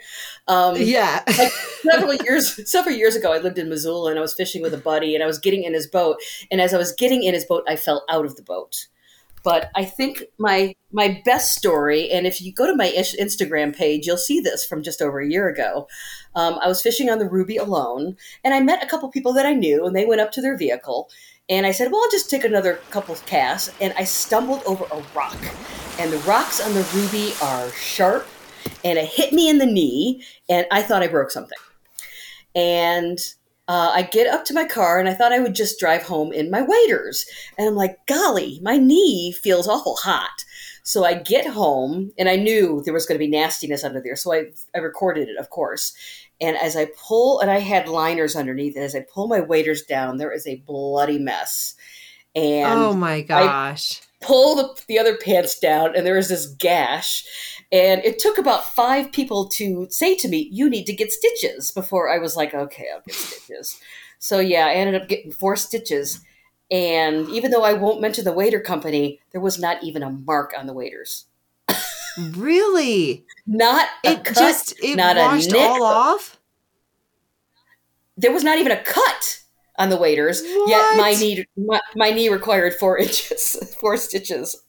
Um, 0.47 0.75
Yeah. 0.75 1.21
like 1.37 1.51
several 1.83 2.13
years 2.25 2.69
several 2.69 2.95
years 2.95 3.15
ago, 3.15 3.31
I 3.31 3.37
lived 3.37 3.57
in 3.59 3.69
Missoula, 3.69 4.09
and 4.09 4.19
I 4.19 4.21
was 4.23 4.33
fishing 4.33 4.61
with 4.61 4.73
a 4.73 4.77
buddy, 4.77 5.13
and 5.15 5.23
I 5.23 5.27
was 5.27 5.37
getting 5.39 5.63
in 5.63 5.73
his 5.73 5.87
boat, 5.87 6.17
and 6.51 6.59
as 6.59 6.73
I 6.73 6.77
was 6.77 6.91
getting 6.93 7.23
in 7.23 7.33
his 7.33 7.45
boat, 7.45 7.63
I 7.67 7.75
fell 7.77 8.03
out 8.09 8.25
of 8.25 8.35
the 8.35 8.41
boat. 8.43 8.87
But 9.43 9.71
I 9.75 9.83
think 9.83 10.23
my 10.37 10.73
my 10.91 11.21
best 11.25 11.55
story, 11.55 12.09
and 12.09 12.25
if 12.25 12.41
you 12.41 12.53
go 12.53 12.65
to 12.65 12.75
my 12.75 12.87
Instagram 12.87 13.75
page, 13.75 14.07
you'll 14.07 14.17
see 14.17 14.39
this 14.39 14.65
from 14.65 14.83
just 14.83 15.01
over 15.01 15.19
a 15.19 15.27
year 15.27 15.49
ago. 15.49 15.87
Um, 16.35 16.57
I 16.61 16.67
was 16.67 16.81
fishing 16.81 17.09
on 17.09 17.19
the 17.19 17.29
Ruby 17.29 17.57
alone, 17.57 18.15
and 18.43 18.53
I 18.53 18.61
met 18.61 18.83
a 18.83 18.87
couple 18.87 19.09
people 19.09 19.33
that 19.33 19.45
I 19.45 19.53
knew, 19.53 19.85
and 19.85 19.95
they 19.95 20.05
went 20.05 20.21
up 20.21 20.31
to 20.33 20.41
their 20.41 20.57
vehicle, 20.57 21.09
and 21.49 21.65
I 21.65 21.71
said, 21.71 21.91
"Well, 21.91 22.01
I'll 22.01 22.11
just 22.11 22.29
take 22.29 22.45
another 22.45 22.79
couple 22.89 23.15
casts," 23.25 23.69
and 23.81 23.93
I 23.97 24.05
stumbled 24.05 24.63
over 24.65 24.85
a 24.85 25.03
rock, 25.13 25.37
and 25.99 26.11
the 26.11 26.19
rocks 26.19 26.61
on 26.65 26.73
the 26.73 26.87
Ruby 26.93 27.33
are 27.41 27.69
sharp, 27.71 28.25
and 28.85 28.97
it 28.97 29.07
hit 29.07 29.33
me 29.33 29.49
in 29.49 29.57
the 29.57 29.65
knee, 29.65 30.23
and 30.47 30.65
I 30.71 30.81
thought 30.81 31.03
I 31.03 31.07
broke 31.07 31.31
something. 31.31 31.59
And 32.55 33.19
uh, 33.67 33.91
I 33.93 34.03
get 34.03 34.27
up 34.27 34.43
to 34.45 34.53
my 34.53 34.65
car 34.65 34.99
and 34.99 35.07
I 35.07 35.13
thought 35.13 35.31
I 35.31 35.39
would 35.39 35.55
just 35.55 35.79
drive 35.79 36.03
home 36.03 36.33
in 36.33 36.51
my 36.51 36.61
waders. 36.61 37.25
And 37.57 37.67
I'm 37.67 37.75
like, 37.75 38.05
golly, 38.07 38.59
my 38.61 38.77
knee 38.77 39.31
feels 39.31 39.67
awful 39.67 39.95
hot. 39.95 40.43
So 40.83 41.05
I 41.05 41.13
get 41.13 41.47
home 41.47 42.11
and 42.17 42.27
I 42.27 42.35
knew 42.35 42.81
there 42.83 42.93
was 42.93 43.05
going 43.05 43.17
to 43.17 43.25
be 43.25 43.31
nastiness 43.31 43.85
under 43.85 44.01
there. 44.01 44.17
So 44.17 44.33
I, 44.33 44.47
I 44.75 44.79
recorded 44.79 45.29
it, 45.29 45.37
of 45.37 45.49
course. 45.49 45.93
And 46.41 46.57
as 46.57 46.75
I 46.75 46.89
pull, 46.97 47.39
and 47.39 47.49
I 47.49 47.59
had 47.59 47.87
liners 47.87 48.35
underneath, 48.35 48.75
and 48.75 48.83
as 48.83 48.95
I 48.95 49.05
pull 49.13 49.27
my 49.27 49.39
waders 49.39 49.83
down, 49.83 50.17
there 50.17 50.33
is 50.33 50.45
a 50.45 50.57
bloody 50.67 51.17
mess. 51.17 51.75
And 52.35 52.79
oh 52.79 52.93
my 52.93 53.21
gosh. 53.21 54.01
I 54.01 54.25
pull 54.25 54.55
the, 54.55 54.81
the 54.87 54.99
other 54.99 55.15
pants 55.15 55.57
down, 55.57 55.95
and 55.95 56.05
there 56.05 56.17
is 56.17 56.27
this 56.27 56.47
gash. 56.47 57.23
And 57.73 58.05
it 58.05 58.19
took 58.19 58.37
about 58.37 58.69
five 58.75 59.11
people 59.11 59.49
to 59.49 59.87
say 59.89 60.15
to 60.17 60.29
me, 60.29 60.47
You 60.51 60.69
need 60.69 60.85
to 60.85 60.93
get 60.93 61.11
stitches 61.11 61.71
before 61.71 62.07
I 62.07 62.19
was 62.19 62.37
like, 62.37 62.53
Okay, 62.53 62.85
I'll 62.93 63.01
get 63.01 63.15
stitches. 63.15 63.81
So 64.19 64.39
yeah, 64.39 64.67
I 64.67 64.73
ended 64.73 65.01
up 65.01 65.09
getting 65.09 65.31
four 65.31 65.55
stitches. 65.55 66.21
And 66.71 67.27
even 67.29 67.51
though 67.51 67.63
I 67.63 67.73
won't 67.73 67.99
mention 67.99 68.23
the 68.25 68.31
wader 68.31 68.59
company, 68.59 69.19
there 69.31 69.41
was 69.41 69.59
not 69.59 69.83
even 69.83 70.03
a 70.03 70.09
mark 70.09 70.53
on 70.57 70.67
the 70.67 70.73
waders. 70.73 71.25
really? 72.31 73.25
Not 73.45 73.87
it 74.03 74.23
cut, 74.23 74.37
just 74.37 74.73
it 74.81 74.95
not 74.95 75.17
washed 75.17 75.49
a 75.49 75.53
nick. 75.53 75.61
all 75.61 75.83
off. 75.83 76.39
There 78.15 78.31
was 78.31 78.43
not 78.43 78.59
even 78.59 78.71
a 78.71 78.83
cut 78.83 79.41
on 79.77 79.89
the 79.89 79.97
waders. 79.97 80.41
What? 80.41 80.69
Yet 80.69 80.97
my 80.97 81.13
knee 81.15 81.45
my, 81.57 81.81
my 81.95 82.11
knee 82.11 82.29
required 82.29 82.75
four 82.75 82.97
inches, 82.99 83.75
four 83.79 83.97
stitches. 83.97 84.62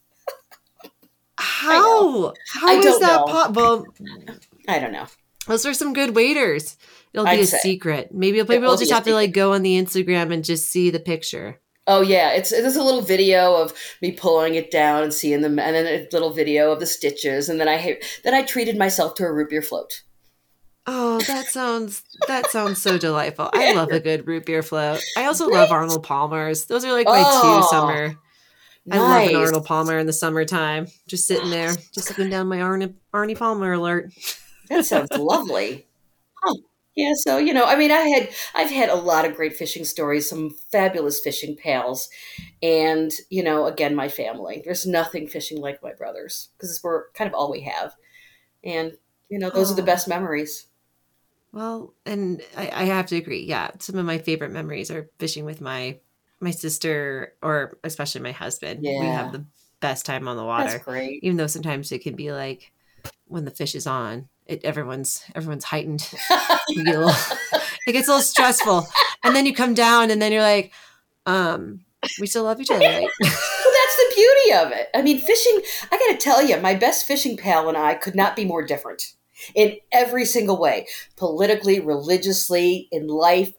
How? 1.55 2.33
How 2.51 2.67
I 2.67 2.99
that 2.99 3.25
possible? 3.27 3.87
I 4.67 4.79
don't 4.79 4.91
know. 4.91 5.05
Those 5.47 5.65
are 5.65 5.73
some 5.73 5.93
good 5.93 6.15
waders. 6.15 6.75
It'll 7.13 7.25
be 7.25 7.31
I'd 7.31 7.39
a 7.39 7.45
say. 7.45 7.59
secret. 7.59 8.13
Maybe 8.13 8.43
maybe 8.43 8.59
we'll 8.59 8.75
just 8.77 8.91
have 8.91 9.05
to 9.05 9.13
like 9.13 9.31
go 9.31 9.53
on 9.53 9.61
the 9.61 9.81
Instagram 9.81 10.33
and 10.33 10.43
just 10.43 10.69
see 10.69 10.89
the 10.89 10.99
picture. 10.99 11.61
Oh 11.87 12.01
yeah, 12.01 12.31
it's 12.31 12.49
there's 12.49 12.75
a 12.75 12.83
little 12.83 13.01
video 13.01 13.55
of 13.55 13.73
me 14.01 14.11
pulling 14.11 14.55
it 14.55 14.69
down 14.69 15.03
and 15.03 15.13
seeing 15.13 15.41
them, 15.41 15.57
and 15.57 15.75
then 15.75 15.85
a 15.85 16.07
little 16.11 16.31
video 16.33 16.71
of 16.71 16.79
the 16.81 16.85
stitches, 16.85 17.47
and 17.47 17.59
then 17.59 17.69
I 17.69 17.99
then 18.23 18.33
I 18.33 18.41
treated 18.41 18.77
myself 18.77 19.15
to 19.15 19.23
a 19.23 19.31
root 19.31 19.49
beer 19.49 19.61
float. 19.61 20.01
Oh, 20.87 21.19
that 21.21 21.45
sounds 21.45 22.03
that 22.27 22.51
sounds 22.51 22.81
so 22.81 22.97
delightful. 22.97 23.49
I 23.53 23.73
love 23.75 23.91
a 23.91 23.99
good 24.01 24.27
root 24.27 24.45
beer 24.45 24.61
float. 24.61 25.01
I 25.15 25.25
also 25.25 25.47
love 25.47 25.71
Arnold 25.71 26.03
Palmer's. 26.03 26.65
Those 26.65 26.83
are 26.83 26.91
like 26.91 27.07
my 27.07 27.23
Oh, 27.25 27.61
two 27.61 27.67
summer. 27.69 28.15
I 28.91 28.99
love 28.99 29.25
an 29.25 29.35
Arnold 29.35 29.65
Palmer 29.65 29.97
in 29.97 30.05
the 30.07 30.13
summertime. 30.13 30.87
Just 31.07 31.27
sitting 31.27 31.49
there, 31.49 31.77
just 31.93 32.09
looking 32.09 32.29
down 32.29 32.47
my 32.47 32.57
Arnie, 32.57 32.93
Arnie 33.13 33.37
Palmer 33.37 33.73
alert. 33.73 34.11
That 34.69 34.85
sounds 34.85 35.09
lovely. 35.15 35.87
Huh. 36.43 36.55
Yeah, 36.95 37.13
so 37.15 37.37
you 37.37 37.53
know, 37.53 37.65
I 37.65 37.75
mean, 37.75 37.91
I 37.91 38.01
had 38.07 38.29
I've 38.55 38.71
had 38.71 38.89
a 38.89 38.95
lot 38.95 39.25
of 39.25 39.35
great 39.35 39.55
fishing 39.55 39.85
stories, 39.85 40.29
some 40.29 40.51
fabulous 40.71 41.19
fishing 41.19 41.57
pals, 41.57 42.09
and 42.63 43.11
you 43.29 43.43
know, 43.43 43.65
again, 43.67 43.95
my 43.95 44.09
family. 44.09 44.61
There's 44.65 44.85
nothing 44.87 45.27
fishing 45.27 45.59
like 45.61 45.83
my 45.83 45.93
brothers 45.93 46.49
because 46.57 46.81
we're 46.83 47.11
kind 47.11 47.27
of 47.29 47.33
all 47.35 47.51
we 47.51 47.61
have, 47.61 47.95
and 48.63 48.93
you 49.29 49.39
know, 49.39 49.51
those 49.51 49.71
are 49.71 49.75
the 49.75 49.83
Oh. 49.83 49.85
best 49.85 50.07
memories. 50.07 50.67
Well, 51.51 51.93
and 52.05 52.41
I, 52.57 52.69
I 52.69 52.83
have 52.85 53.05
to 53.07 53.15
agree. 53.15 53.43
Yeah, 53.43 53.71
some 53.79 53.97
of 53.97 54.05
my 54.05 54.17
favorite 54.17 54.51
memories 54.51 54.91
are 54.91 55.09
fishing 55.19 55.45
with 55.45 55.61
my 55.61 55.99
my 56.45 56.51
sister, 56.51 57.33
or 57.41 57.77
especially 57.83 58.21
my 58.21 58.31
husband. 58.31 58.79
We 58.81 59.07
have 59.07 59.33
the 59.33 59.45
best 59.81 60.05
time 60.05 60.27
on 60.27 60.37
the 60.37 60.45
water. 60.45 60.69
That's 60.69 60.83
great. 60.85 61.19
even 61.21 61.37
though 61.37 61.47
sometimes 61.47 61.91
it 61.91 62.01
can 62.01 62.15
be 62.15 62.31
like 62.31 62.71
when 63.27 63.43
the 63.43 63.51
fish 63.51 63.75
is 63.75 63.85
on 63.85 64.29
it 64.45 64.63
everyone's 64.63 65.23
everyone's 65.35 65.63
heightened 65.65 66.09
get 66.29 66.85
little, 66.85 67.11
it 67.85 67.91
gets 67.91 68.07
a 68.07 68.11
little 68.11 68.21
stressful 68.21 68.87
and 69.23 69.35
then 69.35 69.45
you 69.45 69.53
come 69.53 69.73
down 69.73 70.09
and 70.11 70.21
then 70.21 70.31
you're 70.31 70.41
like 70.41 70.71
um 71.25 71.81
we 72.19 72.25
still 72.25 72.43
love 72.43 72.61
each 72.61 72.71
other 72.71 72.85
right 72.85 73.09
that's 73.85 73.97
the 73.97 74.15
beauty 74.15 74.53
of 74.53 74.71
it. 74.71 74.89
I 74.93 75.01
mean, 75.01 75.19
fishing, 75.19 75.61
I 75.91 75.97
got 75.97 76.11
to 76.11 76.17
tell 76.17 76.45
you, 76.45 76.57
my 76.57 76.75
best 76.75 77.05
fishing 77.05 77.37
pal 77.37 77.67
and 77.69 77.77
I 77.77 77.95
could 77.95 78.15
not 78.15 78.35
be 78.35 78.45
more 78.45 78.65
different 78.65 79.13
in 79.53 79.77
every 79.91 80.25
single 80.25 80.57
way 80.57 80.87
politically, 81.15 81.79
religiously, 81.79 82.87
in 82.91 83.07
life. 83.07 83.53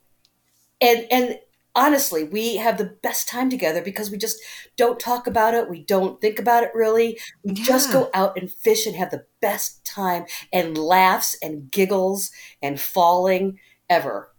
And, 0.81 1.07
and 1.11 1.39
honestly, 1.77 2.25
we 2.25 2.57
have 2.57 2.79
the 2.79 2.97
best 3.03 3.29
time 3.29 3.49
together 3.51 3.81
because 3.83 4.11
we 4.11 4.19
just 4.19 4.39
don't 4.77 4.99
talk 4.99 5.27
about 5.29 5.55
it. 5.55 5.71
We 5.71 5.85
don't 5.85 6.21
think 6.21 6.39
about 6.41 6.65
it 6.65 6.71
really. 6.75 7.21
We 7.45 7.53
just 7.53 7.93
go 7.93 8.11
out 8.15 8.37
and 8.37 8.51
fish 8.51 8.87
and 8.87 8.97
have 8.97 9.11
the 9.11 9.25
best 9.41 9.85
time 9.85 10.25
and 10.53 10.77
laughs 10.77 11.37
and 11.43 11.71
giggles 11.71 12.31
and 12.61 12.81
falling 12.81 13.59
ever. 13.89 14.33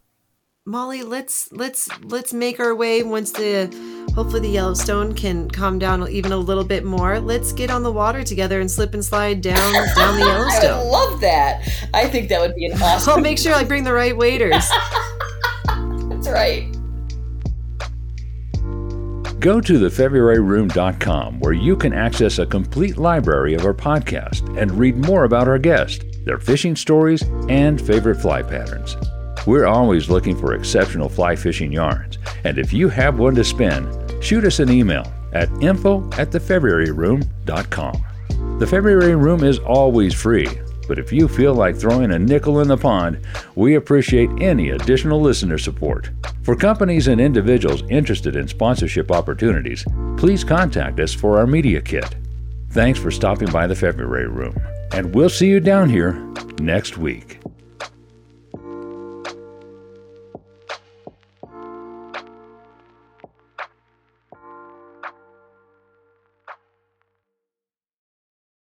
molly 0.65 1.01
let's 1.01 1.49
let's 1.53 1.87
let's 2.03 2.33
make 2.33 2.59
our 2.59 2.75
way 2.75 3.01
once 3.01 3.31
the 3.31 3.71
hopefully 4.13 4.41
the 4.41 4.49
yellowstone 4.49 5.13
can 5.13 5.49
calm 5.49 5.79
down 5.79 6.05
even 6.09 6.33
a 6.33 6.37
little 6.37 6.65
bit 6.65 6.83
more 6.83 7.21
let's 7.21 7.53
get 7.53 7.69
on 7.71 7.83
the 7.83 7.91
water 7.91 8.21
together 8.23 8.59
and 8.59 8.69
slip 8.69 8.93
and 8.93 9.05
slide 9.05 9.39
down 9.39 9.71
down 9.95 10.17
the 10.19 10.25
I 10.25 10.27
yellowstone 10.27 10.77
would 10.79 10.91
love 10.91 11.21
that. 11.21 11.61
I 11.93 12.09
think 12.09 12.27
that 12.27 12.41
would 12.41 12.55
be 12.55 12.65
an 12.65 12.73
awesome. 12.83 13.13
i'll 13.13 13.21
make 13.21 13.37
sure 13.37 13.53
i 13.53 13.63
bring 13.63 13.85
the 13.85 13.93
right 13.93 14.15
waders 14.17 14.69
That's 16.09 16.27
right. 16.29 16.76
Go 19.39 19.61
to 19.61 19.73
thefebruaryroom.com 19.73 21.39
where 21.39 21.53
you 21.53 21.75
can 21.75 21.93
access 21.93 22.39
a 22.39 22.45
complete 22.45 22.97
library 22.97 23.53
of 23.53 23.65
our 23.65 23.73
podcast 23.73 24.57
and 24.57 24.71
read 24.71 24.97
more 24.97 25.25
about 25.25 25.47
our 25.47 25.59
guests, 25.59 26.03
their 26.25 26.39
fishing 26.39 26.75
stories, 26.75 27.21
and 27.47 27.79
favorite 27.79 28.15
fly 28.15 28.41
patterns. 28.41 28.97
We're 29.45 29.67
always 29.67 30.09
looking 30.09 30.35
for 30.35 30.55
exceptional 30.55 31.07
fly 31.07 31.35
fishing 31.35 31.71
yarns, 31.71 32.17
and 32.45 32.57
if 32.57 32.73
you 32.73 32.89
have 32.89 33.19
one 33.19 33.35
to 33.35 33.43
spin, 33.43 33.87
shoot 34.21 34.43
us 34.43 34.59
an 34.59 34.71
email 34.71 35.05
at 35.33 35.49
info 35.61 36.03
at 36.13 36.31
thefebruaryroom.com. 36.31 38.03
The 38.59 38.67
February 38.67 39.15
Room 39.15 39.43
is 39.43 39.59
always 39.59 40.15
free, 40.15 40.47
but 40.87 40.99
if 40.99 41.11
you 41.11 41.27
feel 41.27 41.53
like 41.53 41.75
throwing 41.75 42.11
a 42.11 42.19
nickel 42.19 42.61
in 42.61 42.67
the 42.67 42.77
pond, 42.77 43.19
we 43.55 43.75
appreciate 43.75 44.29
any 44.39 44.69
additional 44.69 45.21
listener 45.21 45.57
support. 45.57 46.09
For 46.43 46.55
companies 46.55 47.07
and 47.07 47.19
individuals 47.19 47.83
interested 47.89 48.35
in 48.35 48.47
sponsorship 48.47 49.11
opportunities, 49.11 49.85
please 50.17 50.43
contact 50.43 50.99
us 50.99 51.13
for 51.13 51.37
our 51.37 51.47
media 51.47 51.81
kit. 51.81 52.15
Thanks 52.71 52.99
for 52.99 53.11
stopping 53.11 53.51
by 53.51 53.67
the 53.67 53.75
February 53.75 54.27
Room, 54.27 54.55
and 54.91 55.13
we'll 55.13 55.29
see 55.29 55.47
you 55.47 55.59
down 55.59 55.89
here 55.89 56.13
next 56.59 56.97
week. 56.97 57.39